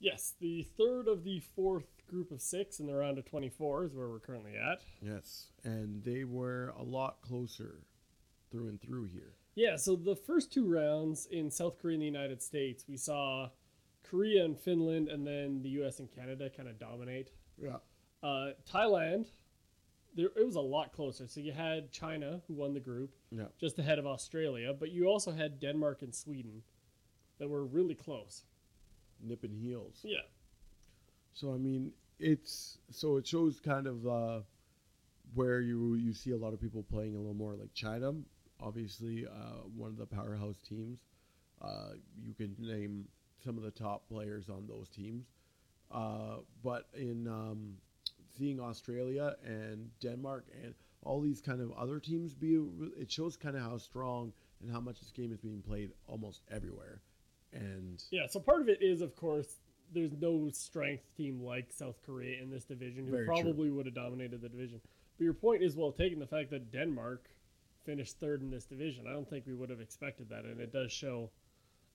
Yes, 0.00 0.34
the 0.40 0.62
third 0.76 1.08
of 1.08 1.24
the 1.24 1.40
fourth 1.40 1.86
group 2.08 2.30
of 2.30 2.40
six 2.40 2.78
in 2.78 2.86
the 2.86 2.94
round 2.94 3.18
of 3.18 3.24
24 3.24 3.86
is 3.86 3.94
where 3.94 4.08
we're 4.08 4.20
currently 4.20 4.52
at. 4.56 4.80
Yes, 5.02 5.50
and 5.64 6.02
they 6.04 6.24
were 6.24 6.72
a 6.78 6.82
lot 6.82 7.20
closer 7.20 7.80
through 8.50 8.68
and 8.68 8.80
through 8.80 9.04
here. 9.06 9.34
Yeah, 9.56 9.76
so 9.76 9.96
the 9.96 10.14
first 10.14 10.52
two 10.52 10.66
rounds 10.66 11.26
in 11.26 11.50
South 11.50 11.78
Korea 11.80 11.94
and 11.94 12.02
the 12.02 12.06
United 12.06 12.40
States, 12.42 12.84
we 12.88 12.96
saw 12.96 13.48
Korea 14.04 14.44
and 14.44 14.58
Finland, 14.58 15.08
and 15.08 15.26
then 15.26 15.62
the 15.62 15.70
US 15.82 15.98
and 15.98 16.10
Canada 16.10 16.48
kind 16.48 16.68
of 16.68 16.78
dominate. 16.78 17.30
Yeah. 17.60 17.78
Uh, 18.22 18.50
Thailand, 18.70 19.26
there, 20.14 20.30
it 20.36 20.44
was 20.46 20.56
a 20.56 20.60
lot 20.60 20.92
closer. 20.92 21.26
So 21.26 21.40
you 21.40 21.52
had 21.52 21.90
China, 21.92 22.40
who 22.48 22.54
won 22.54 22.74
the 22.74 22.80
group, 22.80 23.14
Yeah. 23.30 23.48
just 23.58 23.78
ahead 23.78 23.98
of 23.98 24.06
Australia, 24.06 24.72
but 24.72 24.90
you 24.90 25.06
also 25.06 25.32
had 25.32 25.60
Denmark 25.60 26.02
and 26.02 26.14
Sweden 26.14 26.62
that 27.38 27.48
were 27.48 27.64
really 27.64 27.94
close. 27.94 28.44
Nip 29.20 29.44
and 29.44 29.54
heels. 29.54 30.00
Yeah. 30.04 30.22
So 31.34 31.54
I 31.54 31.58
mean, 31.58 31.92
it's 32.18 32.78
so 32.90 33.16
it 33.16 33.26
shows 33.26 33.60
kind 33.60 33.86
of 33.86 34.06
uh, 34.06 34.40
where 35.34 35.60
you 35.60 35.94
you 35.94 36.12
see 36.12 36.32
a 36.32 36.36
lot 36.36 36.52
of 36.52 36.60
people 36.60 36.82
playing 36.82 37.14
a 37.14 37.18
little 37.18 37.34
more 37.34 37.54
like 37.54 37.72
China. 37.74 38.12
Obviously, 38.60 39.26
uh, 39.26 39.62
one 39.76 39.90
of 39.90 39.96
the 39.98 40.06
powerhouse 40.06 40.60
teams. 40.68 40.98
Uh, 41.60 41.90
you 42.20 42.34
can 42.34 42.54
name 42.58 43.06
some 43.44 43.56
of 43.56 43.62
the 43.64 43.70
top 43.70 44.08
players 44.08 44.48
on 44.48 44.66
those 44.66 44.88
teams. 44.88 45.26
Uh, 45.90 46.38
but 46.62 46.86
in 46.94 47.26
um, 47.28 47.74
seeing 48.38 48.60
Australia 48.60 49.34
and 49.44 49.90
Denmark 50.00 50.46
and 50.62 50.74
all 51.02 51.20
these 51.20 51.40
kind 51.40 51.60
of 51.60 51.72
other 51.72 51.98
teams 52.00 52.34
be, 52.34 52.58
it 52.96 53.10
shows 53.10 53.36
kind 53.36 53.56
of 53.56 53.62
how 53.62 53.78
strong 53.78 54.32
and 54.62 54.70
how 54.70 54.80
much 54.80 55.00
this 55.00 55.10
game 55.10 55.32
is 55.32 55.38
being 55.38 55.62
played 55.62 55.90
almost 56.06 56.42
everywhere. 56.50 57.00
And 57.52 58.02
Yeah, 58.10 58.26
so 58.26 58.40
part 58.40 58.60
of 58.60 58.68
it 58.68 58.78
is, 58.80 59.00
of 59.00 59.16
course, 59.16 59.60
there's 59.92 60.12
no 60.20 60.48
strength 60.52 61.04
team 61.16 61.42
like 61.42 61.72
South 61.72 61.96
Korea 62.04 62.42
in 62.42 62.50
this 62.50 62.64
division 62.64 63.06
who 63.06 63.10
Very 63.12 63.24
true. 63.24 63.34
probably 63.34 63.70
would 63.70 63.86
have 63.86 63.94
dominated 63.94 64.40
the 64.40 64.48
division. 64.48 64.80
But 65.16 65.24
your 65.24 65.34
point 65.34 65.62
is 65.62 65.76
well 65.76 65.92
taken. 65.92 66.18
The 66.18 66.26
fact 66.26 66.50
that 66.50 66.70
Denmark 66.70 67.30
finished 67.84 68.18
third 68.20 68.42
in 68.42 68.50
this 68.50 68.66
division, 68.66 69.06
I 69.08 69.12
don't 69.12 69.28
think 69.28 69.46
we 69.46 69.54
would 69.54 69.70
have 69.70 69.80
expected 69.80 70.28
that, 70.28 70.44
and 70.44 70.60
it 70.60 70.72
does 70.72 70.92
show 70.92 71.30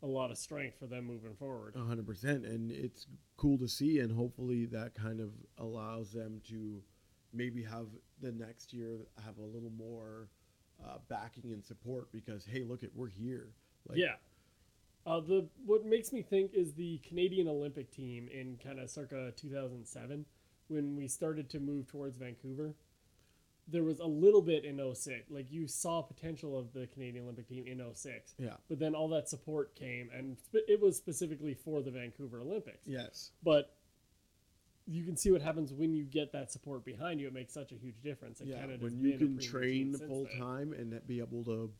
a 0.04 0.08
lot 0.08 0.30
of 0.30 0.38
strength 0.38 0.78
for 0.78 0.86
them 0.86 1.06
moving 1.06 1.34
forward. 1.34 1.76
Hundred 1.76 2.06
percent, 2.06 2.46
and 2.46 2.72
it's 2.72 3.08
cool 3.38 3.58
to 3.58 3.68
see, 3.68 4.00
and 4.00 4.12
hopefully 4.12 4.66
that 4.66 4.94
kind 4.94 5.20
of 5.20 5.32
allows 5.58 6.12
them 6.12 6.42
to 6.50 6.82
maybe 7.34 7.64
have 7.64 7.88
the 8.22 8.32
next 8.32 8.74
year 8.74 9.08
have 9.26 9.38
a 9.38 9.42
little 9.44 9.72
more 9.72 10.28
uh, 10.86 10.98
backing 11.10 11.52
and 11.52 11.64
support 11.64 12.12
because 12.12 12.46
hey, 12.46 12.64
look 12.64 12.84
at 12.84 12.90
we're 12.94 13.08
here. 13.08 13.48
Like, 13.88 13.98
yeah. 13.98 14.16
Uh, 15.06 15.20
the 15.20 15.48
what 15.66 15.86
makes 15.86 16.14
me 16.14 16.22
think 16.22 16.52
is 16.54 16.74
the 16.74 17.00
Canadian 17.08 17.48
Olympic 17.48 17.92
team 17.92 18.30
in 18.32 18.58
kind 18.64 18.80
of 18.80 18.90
circa 18.90 19.34
2007 19.36 20.26
when 20.68 20.96
we 20.96 21.08
started 21.08 21.50
to 21.50 21.60
move 21.60 21.88
towards 21.88 22.18
Vancouver. 22.18 22.74
There 23.68 23.84
was 23.84 24.00
a 24.00 24.06
little 24.06 24.42
bit 24.42 24.66
in 24.66 24.78
06. 24.94 25.32
Like 25.32 25.52
you 25.52 25.68
saw 25.68 26.02
potential 26.02 26.58
of 26.60 26.74
the 26.74 26.86
Canadian 26.88 27.24
Olympic 27.24 27.48
team 27.48 27.66
in 27.66 27.82
06. 27.94 28.34
yeah, 28.38 28.56
But 28.70 28.80
then 28.80 28.94
all 28.94 29.08
that 29.10 29.30
support 29.30 29.74
came 29.76 30.10
and 30.16 30.38
it 30.54 30.82
was 30.82 30.98
specifically 30.98 31.54
for 31.54 31.82
the 31.82 31.92
Vancouver 31.92 32.42
Olympics. 32.42 32.86
yes, 32.86 33.32
But 33.44 33.74
you 34.86 35.06
can 35.06 35.16
see 35.16 35.32
what 35.32 35.42
happens 35.42 35.72
when 35.72 35.94
you 35.94 36.04
get 36.04 36.34
that 36.34 36.52
support 36.52 36.84
behind 36.84 37.22
you. 37.22 37.28
It 37.28 37.34
makes 37.34 37.54
such 37.54 37.72
a 37.72 37.76
huge 37.76 38.02
difference. 38.02 38.42
And 38.42 38.50
yeah. 38.50 38.60
Canada's 38.60 38.82
When 38.94 39.00
you 39.02 39.18
can 39.18 39.40
train 39.40 39.94
full 39.98 40.28
time 40.38 40.74
and 40.74 41.00
be 41.08 41.20
able 41.20 41.46
to 41.46 41.72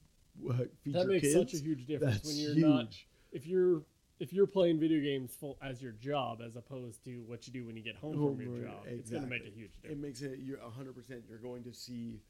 uh, 0.50 0.54
feed 0.84 0.94
that 0.96 1.00
your 1.04 1.08
makes 1.08 1.22
kids, 1.24 1.34
such 1.34 1.54
a 1.54 1.58
huge 1.64 1.86
difference 1.86 2.14
that's 2.16 2.28
when 2.28 2.38
you're 2.38 2.54
huge. 2.54 2.64
not 2.66 2.96
if 3.34 3.46
you're 3.46 3.82
if 4.20 4.32
you're 4.32 4.48
playing 4.48 4.80
video 4.80 5.02
games 5.02 5.36
full 5.40 5.58
as 5.62 5.82
your 5.82 5.94
job 5.94 6.42
as 6.46 6.56
opposed 6.56 7.04
to 7.04 7.24
what 7.28 7.48
you 7.48 7.54
do 7.54 7.66
when 7.66 7.76
you 7.76 7.84
get 7.84 7.96
home 7.96 8.14
from 8.14 8.42
your 8.42 8.68
job 8.68 8.84
it's 8.86 9.10
going 9.10 9.24
to 9.24 9.30
make 9.30 9.46
a 9.46 9.50
huge 9.50 9.72
difference. 9.82 9.98
It 9.98 10.00
makes 10.02 10.22
it 10.22 10.40
you're 10.42 10.60
hundred 10.60 10.96
percent. 10.96 11.24
You're 11.28 11.40
going 11.40 11.64
to 11.64 11.74
see 11.74 12.22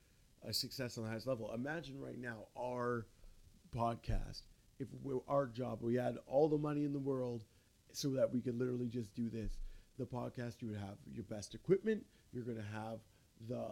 a 0.48 0.54
success 0.54 0.98
on 0.98 1.04
the 1.04 1.10
highest 1.10 1.28
level. 1.28 1.52
Imagine 1.54 2.00
right 2.00 2.20
now 2.20 2.48
our 2.58 3.06
podcast. 3.76 4.42
If 4.80 4.88
we, 5.04 5.14
our 5.28 5.46
job, 5.46 5.80
we 5.82 5.96
had 5.96 6.18
all 6.28 6.50
the 6.50 6.58
money 6.58 6.84
in 6.84 6.94
the 6.94 7.00
world, 7.00 7.44
so 7.92 8.10
that 8.12 8.34
we 8.34 8.42
could 8.42 8.58
literally 8.58 8.88
just 8.88 9.14
do 9.16 9.30
this. 9.30 9.52
The 10.00 10.06
podcast, 10.06 10.62
you 10.62 10.70
would 10.70 10.80
have 10.80 10.98
your 11.14 11.24
best 11.26 11.54
equipment. 11.54 12.04
You're 12.34 12.44
going 12.44 12.58
to 12.58 12.64
have 12.64 13.00
the 13.48 13.68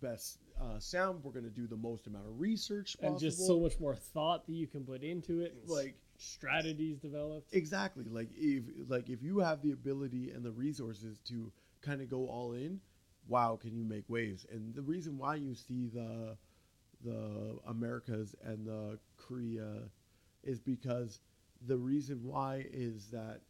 best 0.00 0.38
uh, 0.60 0.78
sound. 0.78 1.22
We're 1.22 1.32
going 1.32 1.44
to 1.44 1.50
do 1.50 1.66
the 1.66 1.76
most 1.76 2.06
amount 2.06 2.26
of 2.26 2.40
research 2.40 2.96
possible. 2.96 3.12
and 3.12 3.20
just 3.20 3.46
so 3.46 3.60
much 3.60 3.78
more 3.78 3.94
thought 3.94 4.46
that 4.46 4.52
you 4.54 4.66
can 4.66 4.84
put 4.84 5.02
into 5.02 5.42
it 5.42 5.54
like 5.66 5.96
strategies 6.18 6.98
developed 6.98 7.52
exactly 7.52 8.04
like 8.10 8.28
if 8.34 8.64
like 8.88 9.08
if 9.08 9.22
you 9.22 9.38
have 9.38 9.62
the 9.62 9.72
ability 9.72 10.30
and 10.30 10.44
the 10.44 10.50
resources 10.50 11.18
to 11.20 11.52
kind 11.82 12.00
of 12.00 12.10
go 12.10 12.26
all 12.26 12.52
in, 12.52 12.80
wow, 13.28 13.58
can 13.60 13.76
you 13.76 13.84
make 13.84 14.04
waves? 14.08 14.46
And 14.50 14.74
the 14.74 14.82
reason 14.82 15.18
why 15.18 15.36
you 15.36 15.54
see 15.54 15.86
the 15.92 16.36
the 17.04 17.58
Americas 17.68 18.34
and 18.44 18.66
the 18.66 18.98
Korea 19.16 19.82
is 20.42 20.60
because 20.60 21.20
the 21.66 21.76
reason 21.76 22.20
why 22.22 22.64
is 22.72 23.08
that 23.08 23.40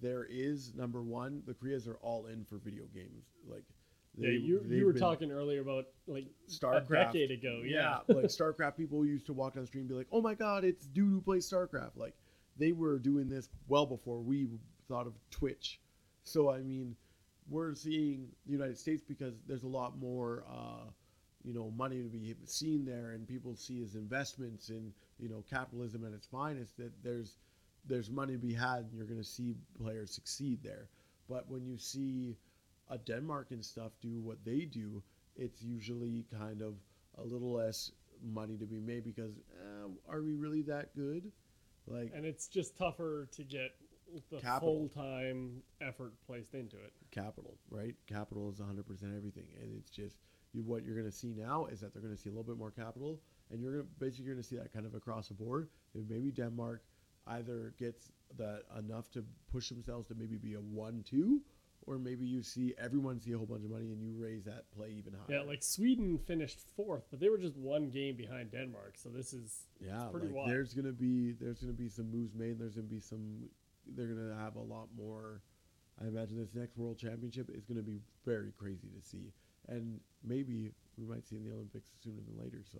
there 0.00 0.26
is 0.28 0.74
number 0.74 1.02
one, 1.02 1.42
the 1.46 1.54
Koreas 1.54 1.86
are 1.86 1.98
all 2.02 2.26
in 2.26 2.44
for 2.44 2.56
video 2.56 2.84
games. 2.94 3.24
Like 3.46 3.64
yeah, 4.16 4.30
you 4.30 4.64
you 4.68 4.84
were 4.84 4.92
talking 4.92 5.30
earlier 5.30 5.60
about 5.60 5.86
like 6.06 6.26
StarCraft. 6.48 6.90
a 6.90 7.04
decade 7.04 7.30
ago. 7.30 7.62
Yeah, 7.64 7.98
like 8.08 8.26
StarCraft 8.26 8.76
people 8.76 9.06
used 9.06 9.26
to 9.26 9.32
walk 9.32 9.54
down 9.54 9.62
the 9.62 9.66
street 9.68 9.82
and 9.82 9.88
be 9.88 9.94
like, 9.94 10.08
"Oh 10.12 10.20
my 10.20 10.34
God, 10.34 10.64
it's 10.64 10.86
dude 10.86 11.10
who 11.10 11.20
plays 11.20 11.48
StarCraft." 11.48 11.96
Like 11.96 12.14
they 12.58 12.72
were 12.72 12.98
doing 12.98 13.28
this 13.28 13.48
well 13.68 13.86
before 13.86 14.20
we 14.20 14.48
thought 14.88 15.06
of 15.06 15.14
Twitch. 15.30 15.80
So 16.24 16.50
I 16.50 16.60
mean, 16.60 16.96
we're 17.48 17.74
seeing 17.74 18.28
the 18.46 18.52
United 18.52 18.78
States 18.78 19.02
because 19.06 19.34
there's 19.46 19.62
a 19.62 19.68
lot 19.68 19.98
more, 19.98 20.44
uh, 20.50 20.90
you 21.44 21.54
know, 21.54 21.72
money 21.76 22.02
to 22.02 22.08
be 22.08 22.34
seen 22.44 22.84
there, 22.84 23.10
and 23.12 23.26
people 23.26 23.54
see 23.54 23.82
as 23.82 23.94
investments 23.94 24.70
in 24.70 24.92
you 25.18 25.28
know 25.28 25.44
capitalism 25.48 26.04
at 26.04 26.12
its 26.12 26.26
finest. 26.26 26.76
That 26.78 26.92
there's 27.02 27.36
there's 27.86 28.10
money 28.10 28.32
to 28.32 28.38
be 28.38 28.52
had, 28.52 28.80
and 28.80 28.94
you're 28.94 29.06
going 29.06 29.20
to 29.20 29.24
see 29.24 29.54
players 29.80 30.10
succeed 30.12 30.58
there. 30.62 30.88
But 31.28 31.48
when 31.48 31.64
you 31.64 31.78
see 31.78 32.36
a 32.90 32.98
Denmark 32.98 33.48
and 33.50 33.64
stuff 33.64 33.92
do 34.00 34.20
what 34.20 34.44
they 34.44 34.60
do, 34.60 35.02
it's 35.36 35.62
usually 35.62 36.26
kind 36.36 36.62
of 36.62 36.74
a 37.18 37.24
little 37.24 37.52
less 37.52 37.92
money 38.22 38.56
to 38.58 38.66
be 38.66 38.80
made 38.80 39.04
because 39.04 39.38
eh, 39.38 39.88
are 40.08 40.22
we 40.22 40.34
really 40.34 40.62
that 40.62 40.94
good? 40.94 41.30
Like 41.86 42.12
and 42.14 42.26
it's 42.26 42.46
just 42.48 42.76
tougher 42.76 43.28
to 43.32 43.44
get 43.44 43.72
the 44.30 44.38
Capital. 44.38 44.88
full 44.88 44.88
time 44.88 45.62
effort 45.80 46.14
placed 46.26 46.54
into 46.54 46.76
it. 46.76 46.92
capital, 47.10 47.56
right? 47.70 47.94
Capital 48.06 48.50
is 48.50 48.60
100% 48.60 49.16
everything, 49.16 49.46
and 49.60 49.72
it's 49.78 49.90
just 49.90 50.18
you, 50.52 50.62
what 50.62 50.84
you're 50.84 50.96
going 50.96 51.10
to 51.10 51.16
see 51.16 51.32
now 51.36 51.66
is 51.66 51.80
that 51.80 51.92
they're 51.92 52.02
going 52.02 52.14
to 52.14 52.20
see 52.20 52.28
a 52.28 52.32
little 52.32 52.44
bit 52.44 52.58
more 52.58 52.70
capital, 52.72 53.20
and 53.50 53.60
you're 53.60 53.72
going 53.72 53.84
to 53.84 53.90
basically 53.98 54.26
going 54.26 54.42
to 54.42 54.42
see 54.42 54.56
that 54.56 54.72
kind 54.72 54.84
of 54.84 54.94
across 54.94 55.28
the 55.28 55.34
board. 55.34 55.68
And 55.94 56.08
maybe 56.08 56.30
Denmark 56.32 56.82
either 57.28 57.74
gets 57.78 58.10
that 58.36 58.62
enough 58.78 59.10
to 59.12 59.24
push 59.52 59.68
themselves 59.68 60.08
to 60.08 60.14
maybe 60.14 60.36
be 60.36 60.54
a 60.54 60.60
one-two, 60.60 61.40
or 61.86 61.98
maybe 61.98 62.24
you 62.26 62.42
see 62.42 62.74
everyone 62.78 63.20
see 63.20 63.32
a 63.32 63.36
whole 63.38 63.46
bunch 63.46 63.64
of 63.64 63.70
money 63.70 63.90
and 63.92 64.02
you 64.02 64.12
raise 64.16 64.44
that 64.44 64.70
play 64.76 64.90
even 64.98 65.12
higher. 65.14 65.38
Yeah, 65.38 65.42
like 65.42 65.62
Sweden 65.62 66.18
finished 66.18 66.60
fourth, 66.76 67.04
but 67.10 67.20
they 67.20 67.28
were 67.28 67.38
just 67.38 67.56
one 67.56 67.88
game 67.90 68.16
behind 68.16 68.50
Denmark. 68.52 68.96
So 68.96 69.08
this 69.08 69.32
is 69.32 69.66
Yeah, 69.80 70.08
pretty 70.10 70.26
like 70.26 70.36
wild. 70.36 70.50
there's 70.50 70.74
gonna 70.74 70.92
be 70.92 71.32
there's 71.32 71.60
gonna 71.60 71.72
be 71.72 71.88
some 71.88 72.10
moves 72.10 72.34
made. 72.34 72.58
There's 72.58 72.74
gonna 72.76 72.86
be 72.86 73.00
some. 73.00 73.48
They're 73.86 74.08
gonna 74.08 74.36
have 74.36 74.56
a 74.56 74.60
lot 74.62 74.88
more. 74.96 75.42
I 76.02 76.06
imagine 76.06 76.38
this 76.38 76.54
next 76.54 76.76
World 76.78 76.98
Championship 76.98 77.50
is 77.50 77.64
gonna 77.64 77.82
be 77.82 78.00
very 78.24 78.52
crazy 78.52 78.88
to 78.88 79.02
see, 79.06 79.32
and 79.68 80.00
maybe 80.22 80.72
we 80.96 81.04
might 81.06 81.26
see 81.26 81.36
in 81.36 81.44
the 81.44 81.52
Olympics 81.52 81.90
sooner 82.02 82.20
than 82.26 82.38
later. 82.42 82.62
So 82.70 82.78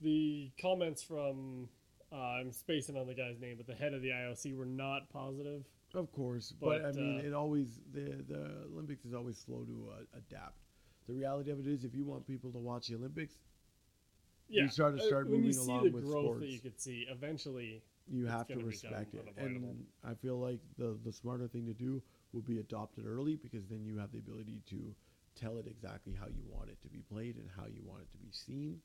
the 0.00 0.50
comments 0.60 1.02
from 1.02 1.68
uh, 2.12 2.16
I'm 2.16 2.52
spacing 2.52 2.96
on 2.96 3.06
the 3.06 3.14
guy's 3.14 3.40
name, 3.40 3.56
but 3.56 3.66
the 3.66 3.74
head 3.74 3.94
of 3.94 4.02
the 4.02 4.10
IOC 4.10 4.56
were 4.56 4.66
not 4.66 5.08
positive. 5.10 5.64
Of 5.94 6.12
course, 6.12 6.52
but, 6.52 6.82
But, 6.82 6.86
I 6.86 6.92
mean, 6.92 7.20
uh, 7.20 7.28
it 7.28 7.32
always 7.32 7.80
the 7.92 8.22
the 8.28 8.64
Olympics 8.72 9.04
is 9.04 9.14
always 9.14 9.38
slow 9.38 9.64
to 9.64 9.92
uh, 9.92 10.18
adapt. 10.18 10.56
The 11.06 11.14
reality 11.14 11.50
of 11.50 11.58
it 11.60 11.66
is, 11.66 11.84
if 11.84 11.94
you 11.94 12.04
want 12.04 12.26
people 12.26 12.50
to 12.52 12.58
watch 12.58 12.86
the 12.88 12.94
Olympics, 12.94 13.34
Yeah, 14.48 14.64
You 14.64 14.68
start 14.68 14.96
to 14.96 15.02
uh, 15.02 15.06
start 15.06 15.26
you 15.28 15.36
moving 15.36 15.52
see 15.52 15.58
along 15.60 15.84
the 15.84 15.90
with 15.90 16.04
growth 16.04 16.40
that 16.40 16.48
you 16.48 16.60
could 16.60 16.78
see. 16.80 17.06
Eventually, 17.08 17.82
you 18.06 18.26
have 18.26 18.46
to 18.48 18.58
respect 18.60 19.14
it. 19.14 19.26
And 19.36 19.86
I 20.04 20.14
feel 20.14 20.38
like 20.38 20.60
the 20.78 20.98
the 21.04 21.12
smarter 21.12 21.48
thing 21.48 21.66
to 21.66 21.74
do 21.74 22.02
will 22.32 22.42
be 22.42 22.58
adopt 22.58 22.98
it 22.98 23.04
early 23.06 23.36
because 23.36 23.66
then 23.68 23.84
you 23.84 23.98
have 23.98 24.12
the 24.12 24.18
ability 24.18 24.60
to 24.70 24.94
tell 25.34 25.58
it 25.58 25.66
exactly 25.66 26.14
how 26.14 26.26
you 26.26 26.42
want 26.50 26.68
it 26.70 26.80
to 26.82 26.88
be 26.88 27.02
played 27.10 27.36
and 27.36 27.48
how 27.56 27.66
you 27.66 27.82
want 27.84 28.02
it 28.02 28.10
to 28.12 28.18
be 28.18 28.30
seen. 28.30 28.80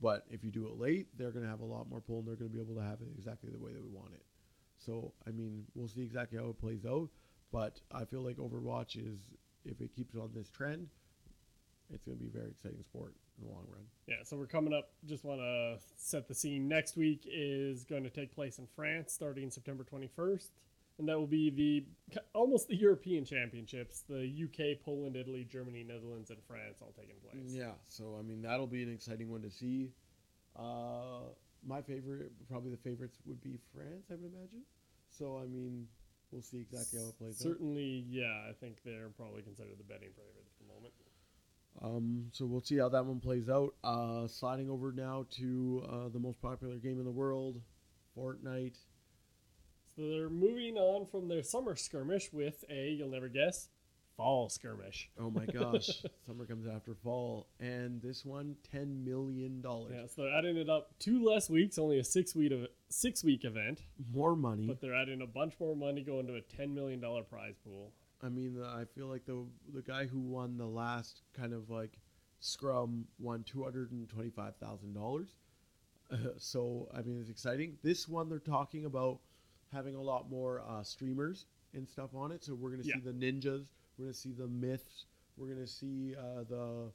But 0.00 0.24
if 0.30 0.44
you 0.44 0.50
do 0.50 0.66
it 0.66 0.78
late, 0.78 1.08
they're 1.16 1.30
going 1.30 1.44
to 1.44 1.50
have 1.50 1.60
a 1.60 1.64
lot 1.64 1.88
more 1.88 2.00
pull 2.00 2.18
and 2.20 2.26
they're 2.28 2.36
going 2.36 2.50
to 2.50 2.54
be 2.56 2.60
able 2.62 2.74
to 2.76 2.82
have 2.82 3.00
it 3.00 3.08
exactly 3.16 3.50
the 3.50 3.58
way 3.58 3.72
that 3.72 3.82
we 3.82 3.90
want 3.90 4.12
it. 4.14 4.22
So, 4.78 5.12
I 5.26 5.30
mean, 5.30 5.64
we'll 5.74 5.88
see 5.88 6.02
exactly 6.02 6.38
how 6.38 6.48
it 6.50 6.60
plays 6.60 6.86
out. 6.86 7.08
But 7.52 7.80
I 7.92 8.04
feel 8.04 8.22
like 8.22 8.36
Overwatch 8.36 8.96
is, 8.96 9.18
if 9.64 9.80
it 9.80 9.94
keeps 9.94 10.14
on 10.14 10.30
this 10.34 10.50
trend, 10.50 10.88
it's 11.92 12.04
going 12.04 12.18
to 12.18 12.22
be 12.22 12.28
a 12.28 12.38
very 12.38 12.50
exciting 12.50 12.82
sport 12.82 13.14
in 13.38 13.46
the 13.46 13.52
long 13.52 13.64
run. 13.70 13.82
yeah. 14.06 14.16
So 14.24 14.36
we're 14.36 14.46
coming 14.46 14.74
up. 14.74 14.90
Just 15.06 15.24
want 15.24 15.40
to 15.40 15.78
set 15.96 16.28
the 16.28 16.34
scene. 16.34 16.68
Next 16.68 16.96
week 16.96 17.22
is 17.26 17.84
going 17.84 18.02
to 18.04 18.10
take 18.10 18.34
place 18.34 18.58
in 18.58 18.66
France, 18.76 19.12
starting 19.12 19.50
September 19.50 19.84
21st, 19.84 20.50
and 20.98 21.08
that 21.08 21.18
will 21.18 21.26
be 21.26 21.48
the 21.50 22.20
almost 22.34 22.68
the 22.68 22.76
European 22.76 23.24
Championships. 23.24 24.02
The 24.08 24.30
UK, 24.44 24.84
Poland, 24.84 25.16
Italy, 25.16 25.46
Germany, 25.50 25.84
Netherlands, 25.84 26.30
and 26.30 26.38
France 26.46 26.78
all 26.82 26.92
taking 26.98 27.16
place. 27.22 27.54
Yeah, 27.54 27.72
so 27.86 28.16
I 28.18 28.22
mean 28.22 28.42
that'll 28.42 28.66
be 28.66 28.82
an 28.82 28.92
exciting 28.92 29.30
one 29.30 29.42
to 29.42 29.50
see. 29.50 29.92
Uh, 30.56 31.30
my 31.68 31.82
favorite, 31.82 32.32
probably 32.48 32.70
the 32.70 32.78
favorites, 32.78 33.18
would 33.26 33.42
be 33.42 33.58
France. 33.74 34.06
I 34.10 34.14
would 34.14 34.32
imagine. 34.32 34.62
So 35.10 35.38
I 35.38 35.46
mean, 35.46 35.86
we'll 36.32 36.42
see 36.42 36.58
exactly 36.58 36.98
how 37.00 37.08
it 37.08 37.18
plays 37.18 37.40
out. 37.40 37.44
Certainly, 37.44 38.06
yeah. 38.08 38.48
I 38.48 38.52
think 38.58 38.78
they're 38.84 39.10
probably 39.16 39.42
considered 39.42 39.78
the 39.78 39.84
betting 39.84 40.10
favorite 40.16 40.46
at 40.46 40.66
the 40.66 40.74
moment. 40.74 40.94
Um, 41.80 42.30
so 42.32 42.44
we'll 42.46 42.62
see 42.62 42.78
how 42.78 42.88
that 42.88 43.04
one 43.04 43.20
plays 43.20 43.48
out. 43.48 43.74
Uh, 43.84 44.26
sliding 44.26 44.68
over 44.70 44.90
now 44.90 45.26
to 45.36 45.86
uh, 45.88 46.08
the 46.08 46.18
most 46.18 46.40
popular 46.40 46.76
game 46.76 46.98
in 46.98 47.04
the 47.04 47.10
world, 47.10 47.60
Fortnite. 48.16 48.78
So 49.94 50.08
they're 50.08 50.30
moving 50.30 50.76
on 50.76 51.06
from 51.06 51.28
their 51.28 51.42
summer 51.42 51.76
skirmish 51.76 52.32
with 52.32 52.64
a, 52.70 52.90
you'll 52.90 53.10
never 53.10 53.28
guess, 53.28 53.68
fall 54.18 54.50
skirmish. 54.50 55.08
Oh 55.18 55.30
my 55.30 55.46
gosh, 55.46 55.88
summer 56.26 56.44
comes 56.44 56.66
after 56.66 56.94
fall, 56.94 57.46
and 57.60 58.02
this 58.02 58.24
one, 58.26 58.56
ten 58.70 59.02
million 59.04 59.62
dollars, 59.62 59.94
Yeah, 59.94 60.06
so 60.06 60.22
they're 60.24 60.36
adding 60.36 60.58
it 60.58 60.68
up 60.68 60.90
two 60.98 61.24
less 61.24 61.48
weeks, 61.48 61.78
only 61.78 61.98
a 62.00 62.04
six 62.04 62.34
week 62.34 62.52
of 62.52 62.66
six 62.90 63.24
week 63.24 63.44
event, 63.46 63.84
more 64.12 64.36
money. 64.36 64.66
but 64.66 64.80
they're 64.82 64.94
adding 64.94 65.22
a 65.22 65.26
bunch 65.26 65.54
more 65.58 65.74
money 65.74 66.02
going 66.02 66.26
to 66.26 66.34
a 66.34 66.42
ten 66.42 66.74
million 66.74 67.00
dollar 67.00 67.22
prize 67.22 67.54
pool. 67.64 67.92
I 68.22 68.28
mean, 68.28 68.60
uh, 68.62 68.66
I 68.66 68.84
feel 68.84 69.06
like 69.06 69.24
the 69.24 69.46
the 69.72 69.80
guy 69.82 70.04
who 70.06 70.18
won 70.18 70.58
the 70.58 70.66
last 70.66 71.22
kind 71.32 71.54
of 71.54 71.70
like 71.70 71.98
scrum 72.40 73.06
won 73.18 73.44
two 73.44 73.62
hundred 73.62 73.92
and 73.92 74.08
twenty 74.08 74.30
five 74.30 74.56
thousand 74.56 74.92
dollars. 74.94 75.36
so 76.38 76.88
I 76.92 77.02
mean, 77.02 77.20
it's 77.20 77.30
exciting. 77.30 77.78
This 77.82 78.08
one 78.08 78.28
they're 78.28 78.38
talking 78.38 78.84
about 78.84 79.20
having 79.72 79.94
a 79.94 80.00
lot 80.02 80.30
more 80.30 80.62
uh, 80.68 80.82
streamers 80.82 81.46
and 81.74 81.86
stuff 81.88 82.10
on 82.14 82.32
it. 82.32 82.42
So 82.42 82.54
we're 82.54 82.70
gonna 82.70 82.82
Yeah. 82.84 82.94
see 82.94 83.00
the 83.00 83.12
ninjas. 83.12 83.66
We're 83.98 84.06
gonna 84.06 84.14
see 84.14 84.32
the 84.32 84.46
myths. 84.46 85.06
We're 85.36 85.48
gonna 85.48 85.66
see 85.66 86.14
uh, 86.16 86.44
the 86.48 86.92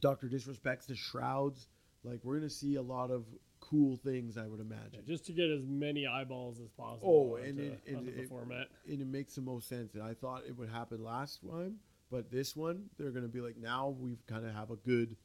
Doctor 0.00 0.28
Disrespects, 0.28 0.86
the 0.86 0.94
shrouds. 0.96 1.68
Like 2.04 2.20
we're 2.24 2.36
gonna 2.36 2.50
see 2.50 2.76
a 2.76 2.82
lot 2.82 3.10
of 3.10 3.24
cool 3.60 3.96
things. 3.96 4.36
I 4.36 4.46
would 4.48 4.58
Yeah, 4.58 4.66
imagine. 4.66 5.04
just 5.06 5.24
to 5.26 5.32
get 5.32 5.48
as 5.50 5.64
many 5.64 6.06
eyeballs 6.06 6.60
as 6.60 6.68
possible 6.70 7.32
Oh, 7.32 7.36
and 7.36 7.58
onto, 7.58 7.72
it- 7.72 7.82
and 7.86 7.96
onto 7.98 8.14
the 8.14 8.22
it- 8.22 8.28
format. 8.28 8.68
and 8.86 9.00
it 9.00 9.06
makes 9.06 9.34
the 9.36 9.40
most 9.40 9.68
sense. 9.68 9.94
And 9.94 10.02
I 10.02 10.14
thought 10.14 10.44
it 10.46 10.56
would 10.56 10.68
happen 10.68 11.02
last 11.02 11.42
time, 11.42 11.78
but 12.10 12.30
this 12.30 12.56
one 12.56 12.90
they're 12.98 13.12
going 13.12 13.22
to 13.24 13.28
be 13.32 13.40
like, 13.40 13.56
now 13.56 13.88
we've 13.90 14.24
kind 14.26 14.44
of 14.44 14.52
have 14.52 14.70
a 14.70 14.76
good 14.76 15.16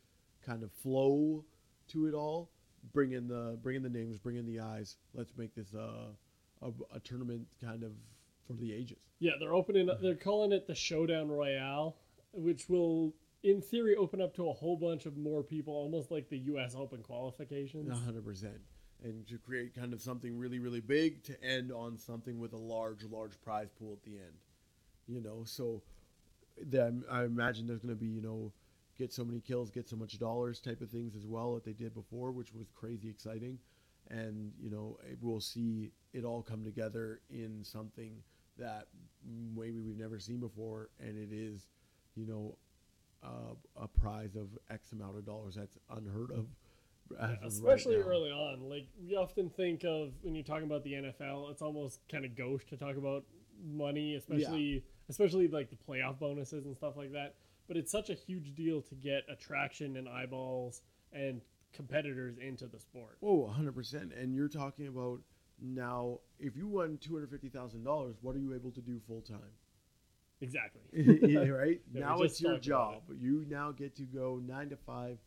kind 0.43 0.63
of 0.63 0.71
flow 0.71 1.43
to 1.89 2.05
it 2.07 2.13
all. 2.13 2.51
Bring 2.93 3.11
in 3.13 3.27
the 3.27 3.57
bring 3.61 3.75
in 3.75 3.81
the 3.83 3.89
names, 3.89 4.19
bring 4.19 4.35
in 4.37 4.45
the 4.45 4.59
eyes. 4.59 4.97
Let's 5.13 5.35
make 5.35 5.55
this 5.55 5.73
a, 5.73 6.15
a 6.61 6.99
tournament 7.03 7.47
kind 7.59 7.83
of 7.83 7.91
for 8.45 8.53
the 8.53 8.71
ages. 8.71 8.99
Yeah, 9.19 9.33
they're 9.39 9.53
opening. 9.53 9.89
up 9.89 10.01
They're 10.01 10.15
calling 10.15 10.51
it 10.51 10.67
the 10.67 10.75
Showdown 10.75 11.29
Royale, 11.29 11.95
which 12.33 12.69
will, 12.69 13.13
in 13.43 13.61
theory, 13.61 13.95
open 13.95 14.21
up 14.21 14.35
to 14.35 14.49
a 14.49 14.53
whole 14.53 14.77
bunch 14.77 15.05
of 15.05 15.17
more 15.17 15.43
people, 15.43 15.73
almost 15.73 16.11
like 16.11 16.29
the 16.29 16.37
U.S. 16.39 16.75
Open 16.75 17.01
qualifications. 17.01 17.89
hundred 17.97 18.25
percent. 18.25 18.59
And 19.03 19.27
to 19.27 19.37
create 19.37 19.75
kind 19.75 19.93
of 19.93 20.01
something 20.01 20.37
really, 20.37 20.59
really 20.59 20.81
big 20.81 21.23
to 21.23 21.43
end 21.43 21.71
on 21.71 21.97
something 21.97 22.39
with 22.39 22.53
a 22.53 22.57
large, 22.57 23.03
large 23.03 23.39
prize 23.41 23.69
pool 23.77 23.93
at 23.93 24.03
the 24.03 24.17
end. 24.17 24.33
You 25.07 25.21
know, 25.21 25.43
so 25.45 25.83
then 26.59 27.03
I 27.09 27.23
imagine 27.23 27.67
there's 27.67 27.79
going 27.79 27.93
to 27.93 27.99
be, 27.99 28.07
you 28.07 28.21
know, 28.21 28.51
get 28.97 29.13
so 29.13 29.23
many 29.23 29.39
kills, 29.39 29.69
get 29.69 29.87
so 29.87 29.95
much 29.95 30.17
dollars 30.19 30.59
type 30.59 30.81
of 30.81 30.89
things 30.89 31.15
as 31.15 31.25
well 31.25 31.53
that 31.53 31.63
they 31.63 31.73
did 31.73 31.93
before, 31.93 32.31
which 32.31 32.53
was 32.53 32.67
crazy 32.75 33.09
exciting. 33.09 33.59
And, 34.09 34.51
you 34.59 34.69
know, 34.71 34.97
we'll 35.21 35.41
see 35.41 35.91
it 36.13 36.23
all 36.23 36.41
come 36.41 36.63
together 36.63 37.21
in 37.29 37.63
something 37.63 38.23
that 38.57 38.87
maybe 39.55 39.79
we've 39.79 39.97
never 39.97 40.19
seen 40.19 40.39
before. 40.39 40.89
And 40.99 41.17
it 41.17 41.33
is, 41.35 41.67
you 42.15 42.25
know, 42.25 42.57
uh, 43.23 43.55
a 43.81 43.87
prize 43.87 44.35
of 44.35 44.47
X 44.69 44.91
amount 44.91 45.17
of 45.17 45.25
dollars. 45.25 45.55
That's 45.55 45.77
unheard 45.89 46.31
of. 46.31 46.45
as 47.19 47.19
of 47.19 47.29
right 47.29 47.43
Especially 47.45 47.95
early 47.95 48.31
on. 48.31 48.69
Like, 48.69 48.87
we 49.05 49.15
often 49.15 49.49
think 49.49 49.83
of, 49.83 50.11
when 50.21 50.35
you're 50.35 50.43
talking 50.43 50.65
about 50.65 50.83
the 50.83 50.93
NFL, 50.93 51.51
it's 51.51 51.61
almost 51.61 51.99
kind 52.11 52.25
of 52.25 52.35
gauche 52.35 52.65
to 52.69 52.77
talk 52.77 52.97
about 52.97 53.23
money, 53.65 54.15
especially, 54.15 54.83
especially 55.09 55.47
like 55.47 55.69
the 55.69 55.75
playoff 55.75 56.19
bonuses 56.19 56.65
and 56.65 56.75
stuff 56.75 56.95
like 56.97 57.11
that. 57.13 57.35
But 57.67 57.77
it's 57.77 57.91
such 57.91 58.09
a 58.09 58.13
huge 58.13 58.55
deal 58.55 58.81
to 58.81 58.95
get 58.95 59.23
attraction 59.29 59.97
and 59.97 60.07
eyeballs 60.07 60.81
and 61.11 61.41
competitors 61.73 62.37
into 62.37 62.65
the 62.67 62.79
sport. 62.79 63.17
Oh, 63.21 63.53
100%. 63.57 64.21
And 64.21 64.33
you're 64.33 64.47
talking 64.47 64.87
about 64.87 65.19
now, 65.61 66.19
if 66.39 66.55
you 66.55 66.67
won 66.67 66.97
$250,000, 66.97 68.15
what 68.21 68.35
are 68.35 68.39
you 68.39 68.53
able 68.53 68.71
to 68.71 68.81
do 68.81 68.99
full 69.07 69.21
time? 69.21 69.53
Exactly. 70.41 70.81
Yeah, 70.93 71.49
right 71.49 71.81
we 71.93 71.99
now 71.99 72.21
it's 72.21 72.39
your 72.41 72.59
job. 72.59 73.01
You 73.19 73.45
now 73.49 73.71
get 73.71 73.95
to 73.95 74.03
go 74.03 74.39
nine 74.45 74.69
to 74.69 74.77
five, 74.77 75.17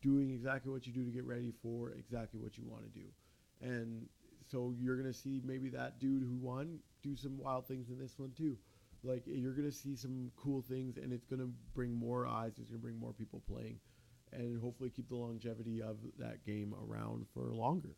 doing 0.00 0.30
exactly 0.30 0.70
what 0.70 0.86
you 0.86 0.92
do 0.92 1.04
to 1.04 1.10
get 1.10 1.24
ready 1.24 1.52
for 1.62 1.90
exactly 1.90 2.38
what 2.40 2.56
you 2.56 2.64
want 2.66 2.84
to 2.84 3.00
do, 3.00 3.06
and 3.60 4.06
so 4.48 4.72
you're 4.78 4.96
gonna 4.96 5.12
see 5.12 5.40
maybe 5.44 5.68
that 5.70 5.98
dude 5.98 6.22
who 6.22 6.36
won 6.36 6.78
do 7.02 7.16
some 7.16 7.38
wild 7.38 7.66
things 7.66 7.88
in 7.90 7.98
this 7.98 8.18
one 8.18 8.30
too. 8.36 8.56
Like 9.02 9.24
you're 9.26 9.52
gonna 9.54 9.72
see 9.72 9.96
some 9.96 10.30
cool 10.36 10.62
things, 10.62 10.96
and 10.96 11.12
it's 11.12 11.26
gonna 11.26 11.50
bring 11.74 11.92
more 11.92 12.26
eyes. 12.28 12.52
It's 12.60 12.70
gonna 12.70 12.78
bring 12.78 13.00
more 13.00 13.12
people 13.12 13.42
playing, 13.48 13.80
and 14.32 14.60
hopefully 14.60 14.90
keep 14.90 15.08
the 15.08 15.16
longevity 15.16 15.82
of 15.82 15.96
that 16.18 16.44
game 16.44 16.72
around 16.88 17.26
for 17.34 17.52
longer. 17.52 17.96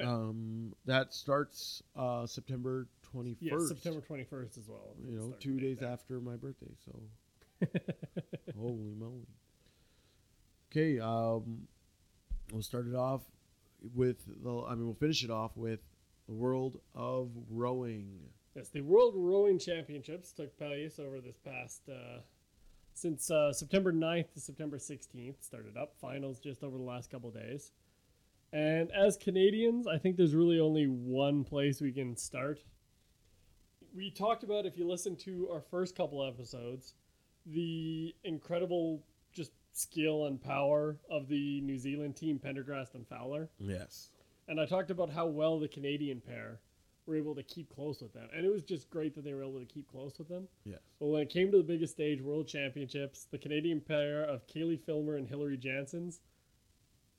Um, 0.00 0.74
that 0.86 1.12
starts 1.12 1.82
uh, 1.96 2.26
September 2.26 2.86
21st. 3.14 3.36
Yeah. 3.40 3.58
September 3.58 4.00
21st 4.00 4.58
as 4.58 4.68
well. 4.68 4.94
You 5.06 5.18
know, 5.18 5.34
two 5.38 5.58
days 5.60 5.80
there. 5.80 5.90
after 5.90 6.20
my 6.20 6.36
birthday. 6.36 6.72
So 6.84 7.00
holy 8.58 8.94
moly. 8.98 9.26
Okay, 10.70 10.98
um, 10.98 11.68
we'll 12.52 12.62
start 12.62 12.86
it 12.86 12.94
off 12.94 13.22
with 13.94 14.24
the. 14.42 14.64
I 14.66 14.74
mean, 14.74 14.86
we'll 14.86 14.94
finish 14.94 15.22
it 15.24 15.30
off 15.30 15.56
with 15.56 15.80
the 16.26 16.32
world 16.32 16.80
of 16.94 17.30
rowing. 17.50 18.20
Yes, 18.56 18.68
the 18.68 18.82
World 18.82 19.14
Rowing 19.16 19.58
Championships 19.58 20.32
took 20.32 20.56
place 20.58 20.98
over 20.98 21.20
this 21.20 21.38
past 21.38 21.82
uh, 21.88 22.20
since 22.92 23.30
uh, 23.30 23.50
September 23.52 23.92
9th 23.92 24.32
to 24.34 24.40
September 24.40 24.76
16th. 24.76 25.36
Started 25.40 25.76
up 25.76 25.94
finals 26.00 26.38
just 26.38 26.62
over 26.62 26.76
the 26.76 26.82
last 26.82 27.10
couple 27.10 27.30
days. 27.30 27.72
And 28.52 28.90
as 28.92 29.16
Canadians, 29.16 29.86
I 29.86 29.98
think 29.98 30.16
there's 30.16 30.34
really 30.34 30.60
only 30.60 30.86
one 30.86 31.42
place 31.42 31.80
we 31.80 31.92
can 31.92 32.16
start. 32.16 32.60
We 33.94 34.10
talked 34.10 34.42
about 34.42 34.66
if 34.66 34.76
you 34.76 34.86
listen 34.86 35.16
to 35.16 35.48
our 35.50 35.60
first 35.60 35.96
couple 35.96 36.26
episodes, 36.26 36.94
the 37.46 38.14
incredible 38.24 39.02
just 39.32 39.52
skill 39.72 40.26
and 40.26 40.42
power 40.42 40.98
of 41.10 41.28
the 41.28 41.60
New 41.62 41.78
Zealand 41.78 42.16
team 42.16 42.38
Prendergast 42.38 42.94
and 42.94 43.08
Gowler. 43.08 43.48
Yes. 43.58 44.10
And 44.48 44.60
I 44.60 44.66
talked 44.66 44.90
about 44.90 45.10
how 45.10 45.26
well 45.26 45.58
the 45.58 45.68
Canadian 45.68 46.20
pair 46.20 46.60
were 47.06 47.16
able 47.16 47.34
to 47.34 47.42
keep 47.42 47.74
close 47.74 48.00
with 48.00 48.12
them. 48.12 48.28
And 48.36 48.44
it 48.44 48.52
was 48.52 48.62
just 48.62 48.90
great 48.90 49.14
that 49.14 49.24
they 49.24 49.32
were 49.32 49.42
able 49.42 49.58
to 49.58 49.64
keep 49.64 49.90
close 49.90 50.18
with 50.18 50.28
them. 50.28 50.46
Yes. 50.64 50.78
But 51.00 51.06
when 51.06 51.22
it 51.22 51.30
came 51.30 51.50
to 51.50 51.56
the 51.56 51.64
biggest 51.64 51.94
stage, 51.94 52.20
World 52.20 52.46
Championships, 52.46 53.26
the 53.30 53.38
Canadian 53.38 53.80
pair 53.80 54.22
of 54.24 54.46
Kaylee 54.46 54.80
Filmer 54.80 55.16
and 55.16 55.26
Hillary 55.26 55.56
Janssens 55.56 56.20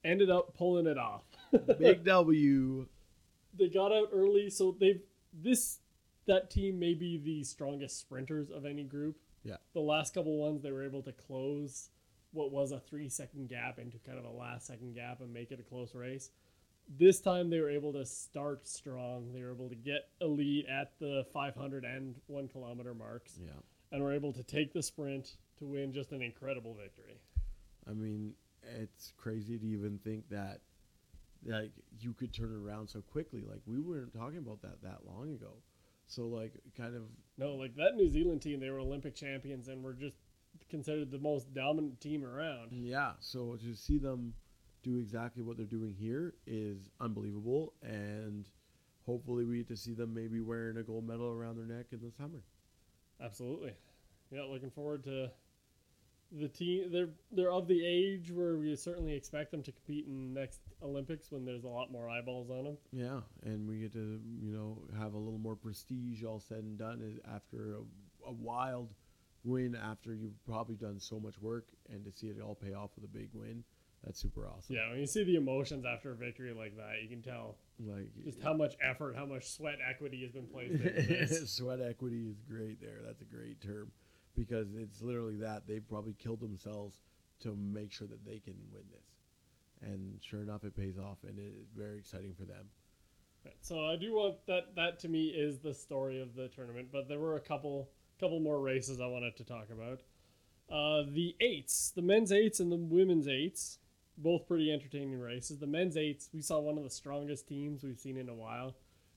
ended 0.03 0.29
up 0.29 0.55
pulling 0.57 0.87
it 0.87 0.97
off. 0.97 1.23
Big 1.79 2.03
W. 2.03 2.87
they 3.57 3.67
got 3.69 3.91
out 3.91 4.09
early, 4.13 4.49
so 4.49 4.75
they've 4.79 5.01
this 5.33 5.79
that 6.25 6.49
team 6.49 6.79
may 6.79 6.93
be 6.93 7.17
the 7.17 7.43
strongest 7.43 7.99
sprinters 7.99 8.49
of 8.49 8.65
any 8.65 8.83
group. 8.83 9.17
Yeah. 9.43 9.57
The 9.73 9.81
last 9.81 10.13
couple 10.13 10.37
ones 10.37 10.61
they 10.61 10.71
were 10.71 10.85
able 10.85 11.01
to 11.03 11.11
close 11.11 11.89
what 12.31 12.51
was 12.51 12.71
a 12.71 12.79
three 12.79 13.09
second 13.09 13.49
gap 13.49 13.77
into 13.77 13.97
kind 13.99 14.17
of 14.17 14.25
a 14.25 14.29
last 14.29 14.65
second 14.67 14.95
gap 14.95 15.21
and 15.21 15.33
make 15.33 15.51
it 15.51 15.59
a 15.59 15.63
close 15.63 15.93
race. 15.93 16.31
This 16.97 17.19
time 17.21 17.49
they 17.49 17.59
were 17.59 17.69
able 17.69 17.93
to 17.93 18.05
start 18.05 18.67
strong. 18.67 19.31
They 19.33 19.41
were 19.43 19.51
able 19.51 19.69
to 19.69 19.75
get 19.75 20.09
a 20.21 20.25
lead 20.25 20.65
at 20.67 20.93
the 20.99 21.25
500 21.33 21.83
and 21.85 22.15
one 22.27 22.47
kilometer 22.47 22.93
marks 22.93 23.37
Yeah. 23.39 23.51
and 23.91 24.01
were 24.03 24.13
able 24.13 24.33
to 24.33 24.43
take 24.43 24.73
the 24.73 24.81
sprint 24.81 25.35
to 25.59 25.65
win 25.65 25.93
just 25.93 26.11
an 26.11 26.21
incredible 26.21 26.73
victory. 26.73 27.19
I 27.87 27.91
mean, 27.93 28.33
it's 28.79 29.13
crazy 29.17 29.57
to 29.57 29.65
even 29.65 29.99
think 30.03 30.29
that 30.29 30.61
like 31.45 31.71
you 31.99 32.13
could 32.13 32.33
turn 32.33 32.51
it 32.51 32.67
around 32.67 32.87
so 32.87 33.01
quickly. 33.01 33.43
Like 33.47 33.61
we 33.65 33.79
weren't 33.79 34.13
talking 34.13 34.37
about 34.37 34.61
that 34.61 34.81
that 34.83 34.99
long 35.05 35.31
ago. 35.33 35.53
So 36.07 36.27
like 36.27 36.53
kind 36.77 36.95
of 36.95 37.03
No, 37.37 37.55
like 37.55 37.75
that 37.75 37.95
New 37.95 38.09
Zealand 38.09 38.41
team, 38.41 38.59
they 38.59 38.69
were 38.69 38.79
Olympic 38.79 39.15
champions 39.15 39.67
and 39.67 39.83
were 39.83 39.93
just 39.93 40.17
considered 40.69 41.11
the 41.11 41.19
most 41.19 41.53
dominant 41.53 41.99
team 41.99 42.23
around. 42.23 42.71
Yeah, 42.71 43.13
so 43.19 43.57
to 43.57 43.75
see 43.75 43.97
them 43.97 44.33
do 44.83 44.97
exactly 44.97 45.41
what 45.43 45.57
they're 45.57 45.65
doing 45.65 45.95
here 45.97 46.35
is 46.45 46.89
unbelievable, 46.99 47.73
and 47.81 48.47
hopefully 49.05 49.45
we 49.45 49.57
get 49.57 49.67
to 49.69 49.77
see 49.77 49.93
them 49.93 50.13
maybe 50.13 50.41
wearing 50.41 50.77
a 50.77 50.83
gold 50.83 51.07
medal 51.07 51.31
around 51.31 51.55
their 51.57 51.65
neck 51.65 51.87
in 51.91 51.99
the 52.01 52.11
summer. 52.11 52.43
Absolutely. 53.21 53.73
Yeah, 54.31 54.43
looking 54.43 54.71
forward 54.71 55.03
to 55.05 55.31
the 56.39 56.47
team. 56.47 56.91
They're 56.91 57.09
they're 57.31 57.51
of 57.51 57.67
the 57.67 57.85
age 57.85 58.31
where 58.31 58.55
we 58.55 58.75
certainly 58.75 59.13
expect 59.13 59.51
them 59.51 59.63
to 59.63 59.71
compete 59.71 60.05
in 60.07 60.33
next 60.33 60.61
Olympics 60.81 61.31
when 61.31 61.45
there's 61.45 61.63
a 61.63 61.67
lot 61.67 61.91
more 61.91 62.09
eyeballs 62.09 62.49
on 62.49 62.63
them. 62.63 62.77
Yeah, 62.91 63.19
and 63.43 63.67
we 63.67 63.79
get 63.79 63.93
to 63.93 64.19
you 64.41 64.51
know 64.51 64.77
have 64.99 65.13
a 65.13 65.17
little 65.17 65.39
more 65.39 65.55
prestige 65.55 66.23
all 66.23 66.39
said 66.39 66.59
and 66.59 66.77
done 66.77 67.01
eh, 67.03 67.35
after 67.35 67.75
a, 67.75 68.29
a 68.29 68.31
wild 68.31 68.93
win 69.43 69.75
after 69.75 70.13
you've 70.13 70.43
probably 70.45 70.75
done 70.75 70.99
so 70.99 71.19
much 71.19 71.39
work, 71.39 71.67
and 71.89 72.03
to 72.05 72.11
see 72.11 72.27
it 72.27 72.41
all 72.41 72.55
pay 72.55 72.73
off 72.73 72.91
with 72.95 73.03
a 73.03 73.13
big 73.13 73.29
win, 73.33 73.63
that's 74.03 74.19
super 74.19 74.47
awesome. 74.47 74.75
Yeah, 74.75 74.89
when 74.89 74.99
you 74.99 75.05
see 75.05 75.23
the 75.23 75.35
emotions 75.35 75.85
after 75.85 76.11
a 76.11 76.15
victory 76.15 76.53
like 76.53 76.75
that, 76.77 77.01
you 77.01 77.09
can 77.09 77.21
tell 77.21 77.57
like 77.79 78.09
just 78.23 78.41
how 78.41 78.53
much 78.53 78.75
effort, 78.81 79.15
how 79.15 79.25
much 79.25 79.49
sweat 79.49 79.79
equity 79.87 80.21
has 80.23 80.31
been 80.31 80.47
placed 80.47 80.73
into 80.73 81.01
this. 81.01 81.51
Sweat 81.55 81.79
equity 81.81 82.27
is 82.27 82.39
great 82.47 82.81
there. 82.81 82.99
That's 83.05 83.21
a 83.21 83.25
great 83.25 83.61
term 83.61 83.91
because 84.35 84.67
it's 84.75 85.01
literally 85.01 85.37
that 85.37 85.67
they 85.67 85.79
probably 85.79 86.13
killed 86.13 86.39
themselves 86.39 86.99
to 87.41 87.55
make 87.55 87.91
sure 87.91 88.07
that 88.07 88.25
they 88.25 88.39
can 88.39 88.55
win 88.71 88.83
this. 88.91 89.89
And 89.89 90.19
sure 90.21 90.41
enough, 90.41 90.63
it 90.63 90.75
pays 90.75 90.97
off, 90.97 91.17
and 91.27 91.37
it 91.37 91.53
is 91.61 91.67
very 91.75 91.97
exciting 91.97 92.33
for 92.37 92.45
them. 92.45 92.67
So 93.61 93.85
I 93.85 93.97
do 93.97 94.13
want 94.13 94.45
that. 94.47 94.75
That 94.75 94.99
to 94.99 95.09
me 95.09 95.25
is 95.25 95.59
the 95.59 95.73
story 95.73 96.21
of 96.21 96.35
the 96.35 96.47
tournament. 96.47 96.89
But 96.91 97.09
there 97.09 97.19
were 97.19 97.35
a 97.35 97.41
couple, 97.41 97.89
couple 98.19 98.39
more 98.39 98.61
races 98.61 99.01
I 99.01 99.07
wanted 99.07 99.35
to 99.37 99.43
talk 99.43 99.67
about. 99.69 100.01
Uh, 100.71 101.03
the 101.11 101.35
eights, 101.41 101.91
the 101.93 102.01
men's 102.01 102.31
eights 102.31 102.61
and 102.61 102.71
the 102.71 102.77
women's 102.77 103.27
eights, 103.27 103.79
both 104.17 104.47
pretty 104.47 104.71
entertaining 104.71 105.19
races. 105.19 105.59
The 105.59 105.67
men's 105.67 105.97
eights, 105.97 106.29
we 106.33 106.41
saw 106.41 106.59
one 106.59 106.77
of 106.77 106.83
the 106.83 106.89
strongest 106.89 107.47
teams 107.47 107.83
we've 107.83 107.99
seen 107.99 108.17
in 108.17 108.29
a 108.29 108.33
while. 108.33 108.75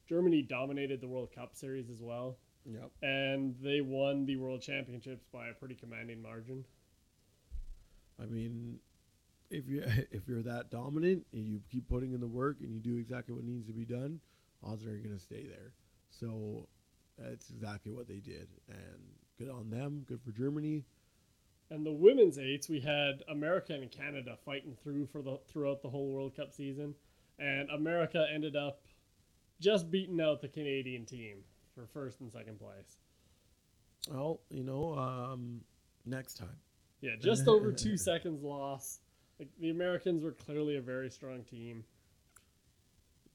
Germany 0.08 0.42
dominated 0.42 1.00
the 1.00 1.08
World 1.08 1.30
Cup 1.32 1.54
series 1.54 1.90
as 1.90 2.00
well, 2.00 2.38
Yep. 2.68 2.90
and 3.02 3.54
they 3.62 3.80
won 3.80 4.26
the 4.26 4.36
World 4.36 4.60
Championships 4.60 5.24
by 5.32 5.48
a 5.48 5.54
pretty 5.54 5.74
commanding 5.74 6.20
margin. 6.20 6.64
I 8.20 8.26
mean, 8.26 8.80
if 9.50 9.68
you 9.68 9.82
if 10.10 10.26
you're 10.26 10.42
that 10.42 10.70
dominant 10.70 11.26
and 11.32 11.46
you 11.46 11.60
keep 11.70 11.88
putting 11.88 12.12
in 12.12 12.20
the 12.20 12.26
work 12.26 12.56
and 12.60 12.72
you 12.72 12.80
do 12.80 12.96
exactly 12.96 13.34
what 13.34 13.44
needs 13.44 13.66
to 13.66 13.72
be 13.72 13.84
done, 13.84 14.20
odds 14.62 14.84
are 14.84 14.90
you're 14.90 14.98
going 14.98 15.16
to 15.16 15.22
stay 15.22 15.44
there. 15.44 15.72
So 16.10 16.66
that's 17.18 17.50
exactly 17.50 17.92
what 17.92 18.08
they 18.08 18.18
did, 18.18 18.48
and 18.68 19.00
good 19.38 19.50
on 19.50 19.70
them. 19.70 20.04
Good 20.08 20.20
for 20.22 20.32
Germany. 20.32 20.84
And 21.68 21.84
the 21.84 21.92
women's 21.92 22.38
eights, 22.38 22.68
we 22.68 22.80
had 22.80 23.24
America 23.28 23.72
and 23.74 23.90
Canada 23.90 24.36
fighting 24.44 24.76
through 24.82 25.06
for 25.06 25.20
the 25.22 25.38
throughout 25.48 25.82
the 25.82 25.90
whole 25.90 26.08
World 26.08 26.36
Cup 26.36 26.52
season, 26.52 26.94
and 27.38 27.68
America 27.70 28.26
ended 28.32 28.56
up 28.56 28.80
just 29.60 29.90
beating 29.90 30.20
out 30.20 30.40
the 30.40 30.48
Canadian 30.48 31.06
team 31.06 31.38
for 31.76 31.86
first 31.86 32.20
and 32.20 32.32
second 32.32 32.58
place. 32.58 32.96
Well, 34.10 34.40
you 34.50 34.64
know, 34.64 34.96
um, 34.98 35.60
next 36.04 36.34
time. 36.38 36.56
Yeah, 37.00 37.12
just 37.20 37.46
over 37.48 37.70
two 37.72 37.96
seconds 37.96 38.42
loss. 38.42 38.98
Like 39.38 39.48
the 39.60 39.70
Americans 39.70 40.22
were 40.24 40.32
clearly 40.32 40.76
a 40.76 40.80
very 40.80 41.10
strong 41.10 41.44
team. 41.44 41.84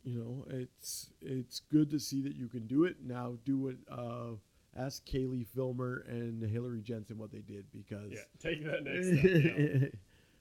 you 0.03 0.17
know, 0.17 0.45
it's 0.49 1.11
it's 1.21 1.61
good 1.71 1.91
to 1.91 1.99
see 1.99 2.21
that 2.23 2.35
you 2.35 2.47
can 2.47 2.65
do 2.67 2.85
it. 2.85 2.97
Now 3.05 3.33
do 3.45 3.57
what 3.59 3.75
uh 3.89 4.35
ask 4.75 5.05
Kaylee 5.05 5.45
Filmer 5.45 6.03
and 6.07 6.41
Hillary 6.41 6.81
Janssens 6.81 7.19
what 7.19 7.31
they 7.31 7.41
did 7.41 7.65
because 7.71 8.11
Yeah, 8.11 8.21
take 8.39 8.63
that 8.65 8.83
next 8.85 9.07
step. 9.07 9.23
yeah. 9.23 9.87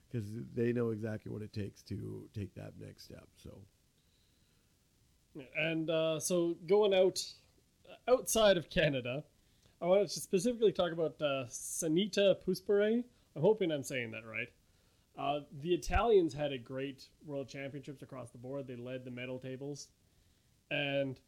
because 0.09 0.27
they 0.55 0.73
know 0.73 0.89
exactly 0.89 1.31
what 1.31 1.41
it 1.43 1.53
takes 1.53 1.83
to 1.83 2.27
take 2.33 2.55
that 2.55 2.73
next 2.79 3.03
step. 3.03 3.27
So 3.37 3.51
And 5.57 5.89
uh, 5.89 6.19
so 6.19 6.57
going 6.67 6.93
out 6.93 7.19
outside 8.07 8.57
of 8.57 8.69
Canada, 8.69 9.23
I 9.81 9.85
wanted 9.85 10.09
to 10.09 10.19
specifically 10.19 10.71
talk 10.71 10.91
about 10.91 11.15
uh, 11.21 11.45
Sanita 11.49 12.35
Puspure. 12.45 13.03
I'm 13.35 13.41
hoping 13.41 13.71
I'm 13.71 13.83
saying 13.83 14.11
that 14.11 14.25
right. 14.25 14.49
Uh, 15.17 15.41
the 15.61 15.73
Italians 15.73 16.33
had 16.33 16.51
a 16.51 16.57
great 16.57 17.05
World 17.25 17.49
Championships 17.49 18.01
across 18.01 18.29
the 18.31 18.37
board. 18.37 18.67
They 18.67 18.75
led 18.75 19.03
the 19.03 19.11
medal 19.11 19.39
tables, 19.39 19.89
and 20.69 21.19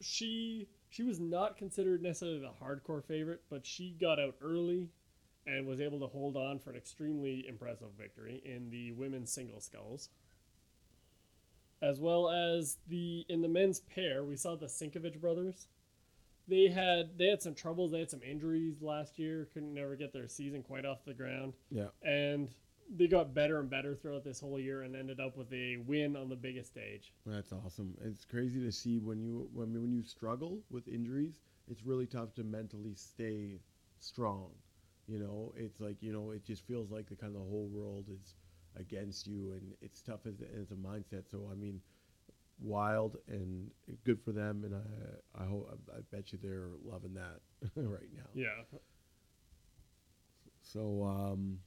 she 0.00 0.68
she 0.88 1.02
was 1.02 1.18
not 1.18 1.56
considered 1.56 2.02
necessarily 2.02 2.38
the 2.38 2.64
hardcore 2.64 3.04
favorite, 3.04 3.42
but 3.50 3.66
she 3.66 3.96
got 4.00 4.20
out 4.20 4.36
early 4.40 4.90
and 5.46 5.66
was 5.66 5.80
able 5.80 6.00
to 6.00 6.06
hold 6.06 6.36
on 6.36 6.58
for 6.58 6.70
an 6.70 6.76
extremely 6.76 7.44
impressive 7.48 7.88
victory 7.98 8.40
in 8.44 8.70
the 8.70 8.92
women's 8.92 9.32
single 9.32 9.60
sculls 9.60 10.08
as 11.82 12.00
well 12.00 12.30
as 12.30 12.78
the 12.88 13.24
in 13.28 13.42
the 13.42 13.48
men's 13.48 13.80
pair 13.80 14.24
we 14.24 14.36
saw 14.36 14.56
the 14.56 14.66
Sinkovic 14.66 15.20
brothers 15.20 15.68
they 16.46 16.68
had 16.68 17.18
they 17.18 17.26
had 17.26 17.42
some 17.42 17.54
troubles 17.54 17.90
they 17.90 18.00
had 18.00 18.10
some 18.10 18.22
injuries 18.22 18.82
last 18.82 19.18
year 19.18 19.48
couldn't 19.52 19.74
never 19.74 19.96
get 19.96 20.12
their 20.12 20.28
season 20.28 20.62
quite 20.62 20.84
off 20.84 21.04
the 21.04 21.14
ground 21.14 21.54
yeah, 21.70 21.88
and 22.02 22.50
they 22.94 23.06
got 23.06 23.34
better 23.34 23.60
and 23.60 23.70
better 23.70 23.94
throughout 23.94 24.24
this 24.24 24.40
whole 24.40 24.58
year 24.58 24.82
and 24.82 24.94
ended 24.94 25.20
up 25.20 25.36
with 25.36 25.52
a 25.52 25.78
win 25.86 26.16
on 26.16 26.28
the 26.28 26.36
biggest 26.36 26.70
stage. 26.70 27.12
That's 27.26 27.52
awesome. 27.52 27.94
It's 28.04 28.24
crazy 28.24 28.60
to 28.60 28.72
see 28.72 28.98
when 28.98 29.20
you 29.20 29.48
when 29.52 29.72
when 29.80 29.92
you 29.92 30.02
struggle 30.02 30.60
with 30.70 30.88
injuries. 30.88 31.40
It's 31.70 31.84
really 31.84 32.06
tough 32.06 32.34
to 32.34 32.44
mentally 32.44 32.94
stay 32.94 33.60
strong. 34.00 34.50
You 35.06 35.18
know, 35.18 35.52
it's 35.56 35.80
like 35.80 35.96
you 36.00 36.12
know, 36.12 36.30
it 36.30 36.44
just 36.44 36.66
feels 36.66 36.90
like 36.90 37.08
the 37.08 37.16
kind 37.16 37.34
of 37.34 37.42
the 37.42 37.48
whole 37.48 37.68
world 37.72 38.06
is 38.10 38.34
against 38.78 39.26
you, 39.26 39.52
and 39.52 39.72
it's 39.80 40.02
tough 40.02 40.26
as, 40.26 40.34
as 40.60 40.70
a 40.70 40.74
mindset. 40.74 41.30
So 41.30 41.48
I 41.50 41.54
mean, 41.54 41.80
wild 42.60 43.16
and 43.28 43.70
good 44.04 44.20
for 44.20 44.32
them, 44.32 44.64
and 44.64 44.74
I 44.74 45.42
I 45.42 45.46
hope 45.46 45.78
I 45.92 46.00
bet 46.14 46.32
you 46.32 46.38
they're 46.42 46.70
loving 46.84 47.14
that 47.14 47.40
right 47.76 48.10
now. 48.14 48.28
Yeah. 48.34 48.78
So 50.62 51.04
um, 51.04 51.58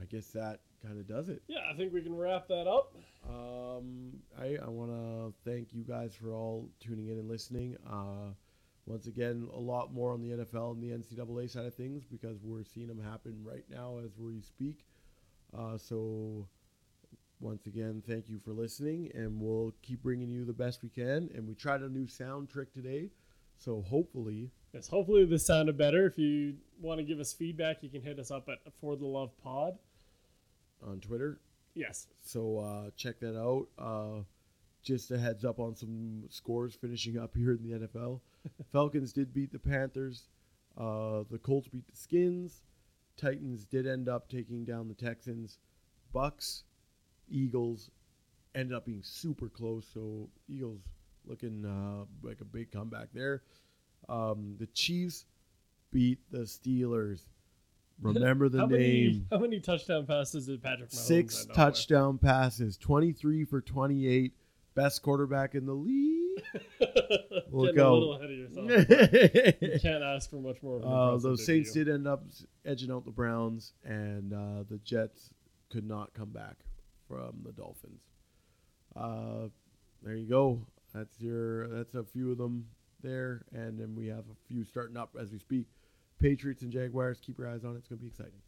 I 0.00 0.04
guess 0.04 0.28
that 0.28 0.60
kind 0.84 0.98
of 0.98 1.06
does 1.06 1.28
it. 1.28 1.42
Yeah, 1.48 1.60
I 1.72 1.76
think 1.76 1.92
we 1.92 2.02
can 2.02 2.16
wrap 2.16 2.48
that 2.48 2.66
up. 2.66 2.94
Um, 3.28 4.12
I, 4.38 4.58
I 4.62 4.68
want 4.68 4.90
to 4.90 5.32
thank 5.48 5.72
you 5.72 5.82
guys 5.82 6.14
for 6.14 6.34
all 6.34 6.68
tuning 6.80 7.08
in 7.08 7.18
and 7.18 7.28
listening. 7.28 7.76
Uh, 7.88 8.32
once 8.86 9.06
again, 9.06 9.48
a 9.54 9.58
lot 9.58 9.94
more 9.94 10.12
on 10.12 10.20
the 10.20 10.30
NFL 10.30 10.72
and 10.72 10.82
the 10.82 10.90
NCAA 10.90 11.48
side 11.48 11.64
of 11.64 11.74
things 11.74 12.04
because 12.04 12.38
we're 12.42 12.64
seeing 12.64 12.88
them 12.88 13.00
happen 13.00 13.38
right 13.42 13.64
now 13.70 13.98
as 14.04 14.18
we 14.18 14.42
speak. 14.42 14.84
Uh, 15.56 15.78
so, 15.78 16.46
once 17.40 17.66
again, 17.66 18.02
thank 18.06 18.28
you 18.28 18.38
for 18.44 18.52
listening, 18.52 19.10
and 19.14 19.40
we'll 19.40 19.72
keep 19.82 20.02
bringing 20.02 20.28
you 20.30 20.44
the 20.44 20.52
best 20.52 20.82
we 20.82 20.88
can. 20.88 21.30
And 21.34 21.46
we 21.46 21.54
tried 21.54 21.82
a 21.82 21.88
new 21.88 22.06
sound 22.06 22.48
trick 22.48 22.72
today, 22.72 23.10
so 23.58 23.82
hopefully, 23.82 24.50
Yes, 24.72 24.88
hopefully 24.88 25.24
this 25.24 25.46
sounded 25.46 25.78
better. 25.78 26.04
If 26.04 26.18
you 26.18 26.54
want 26.80 26.98
to 26.98 27.04
give 27.04 27.20
us 27.20 27.32
feedback, 27.32 27.84
you 27.84 27.88
can 27.88 28.02
hit 28.02 28.18
us 28.18 28.32
up 28.32 28.48
at 28.48 28.58
For 28.80 28.96
the 28.96 29.06
Love 29.06 29.30
Pod. 29.40 29.78
on 30.84 30.98
Twitter. 30.98 31.38
Yes. 31.74 32.08
So 32.24 32.58
uh, 32.58 32.90
check 32.96 33.20
that 33.20 33.38
out. 33.38 33.68
Uh, 33.78 34.22
just 34.82 35.12
a 35.12 35.18
heads 35.18 35.44
up 35.44 35.60
on 35.60 35.76
some 35.76 36.24
scores 36.28 36.74
finishing 36.74 37.16
up 37.18 37.36
here 37.36 37.52
in 37.52 37.62
the 37.62 37.86
NFL. 37.86 38.20
Falcons 38.72 39.12
did 39.12 39.32
beat 39.32 39.52
the 39.52 39.60
Panthers. 39.60 40.24
Uh, 40.76 41.22
the 41.30 41.38
Colts 41.38 41.68
beat 41.68 41.86
the 41.86 41.96
Skins. 41.96 42.62
Titans 43.16 43.64
did 43.64 43.86
end 43.86 44.08
up 44.08 44.28
taking 44.28 44.64
down 44.64 44.88
the 44.88 44.94
Texans. 44.94 45.58
Bucks, 46.12 46.64
Eagles 47.28 47.90
ended 48.54 48.76
up 48.76 48.86
being 48.86 49.02
super 49.02 49.48
close. 49.48 49.86
So 49.92 50.28
Eagles 50.48 50.80
looking 51.26 51.64
uh, 51.64 52.04
like 52.26 52.40
a 52.40 52.44
big 52.44 52.70
comeback 52.72 53.08
there. 53.12 53.42
Um, 54.08 54.56
the 54.58 54.66
Chiefs 54.66 55.26
beat 55.90 56.18
the 56.30 56.40
Steelers. 56.40 57.22
Remember 58.02 58.48
the 58.48 58.60
how 58.60 58.66
name. 58.66 58.78
Many, 58.78 59.24
how 59.30 59.38
many 59.38 59.60
touchdown 59.60 60.04
passes 60.06 60.46
did 60.46 60.62
Patrick 60.62 60.90
Mahomes 60.90 60.94
Six 60.94 61.46
with? 61.46 61.56
touchdown 61.56 62.18
passes, 62.18 62.76
23 62.76 63.44
for 63.44 63.60
28. 63.60 64.32
Best 64.74 65.02
quarterback 65.02 65.54
in 65.54 65.66
the 65.66 65.74
league. 65.74 66.13
Look 67.50 67.74
Getting 67.74 67.80
a 67.80 67.92
little 67.92 68.14
ahead 68.14 68.30
of 68.30 68.36
yourself. 68.36 68.70
you 69.60 69.78
can't 69.82 70.02
ask 70.02 70.30
for 70.30 70.36
much 70.36 70.62
more. 70.62 70.76
Of 70.78 70.84
uh, 70.84 71.16
those 71.18 71.44
Saints 71.46 71.72
did 71.72 71.88
end 71.88 72.06
up 72.06 72.24
edging 72.64 72.90
out 72.90 73.04
the 73.04 73.10
Browns, 73.10 73.72
and 73.84 74.32
uh, 74.32 74.64
the 74.68 74.78
Jets 74.78 75.30
could 75.70 75.86
not 75.86 76.12
come 76.14 76.30
back 76.30 76.56
from 77.08 77.42
the 77.44 77.52
Dolphins. 77.52 78.02
Uh, 78.96 79.48
there 80.02 80.14
you 80.14 80.28
go. 80.28 80.66
That's 80.94 81.20
your. 81.20 81.68
That's 81.68 81.94
a 81.94 82.04
few 82.04 82.32
of 82.32 82.38
them 82.38 82.66
there, 83.02 83.44
and 83.52 83.78
then 83.78 83.94
we 83.94 84.06
have 84.08 84.24
a 84.30 84.48
few 84.48 84.64
starting 84.64 84.96
up 84.96 85.16
as 85.20 85.30
we 85.30 85.38
speak. 85.38 85.66
Patriots 86.20 86.62
and 86.62 86.72
Jaguars. 86.72 87.20
Keep 87.20 87.38
your 87.38 87.48
eyes 87.48 87.64
on 87.64 87.74
it. 87.74 87.78
It's 87.78 87.88
going 87.88 87.98
to 87.98 88.02
be 88.02 88.08
exciting. 88.08 88.40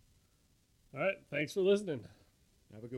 All 0.95 1.01
right. 1.01 1.16
Thanks 1.30 1.53
for 1.53 1.61
listening. 1.61 2.01
Have 2.72 2.84
a 2.84 2.87
good 2.87 2.91
one. 2.91 2.93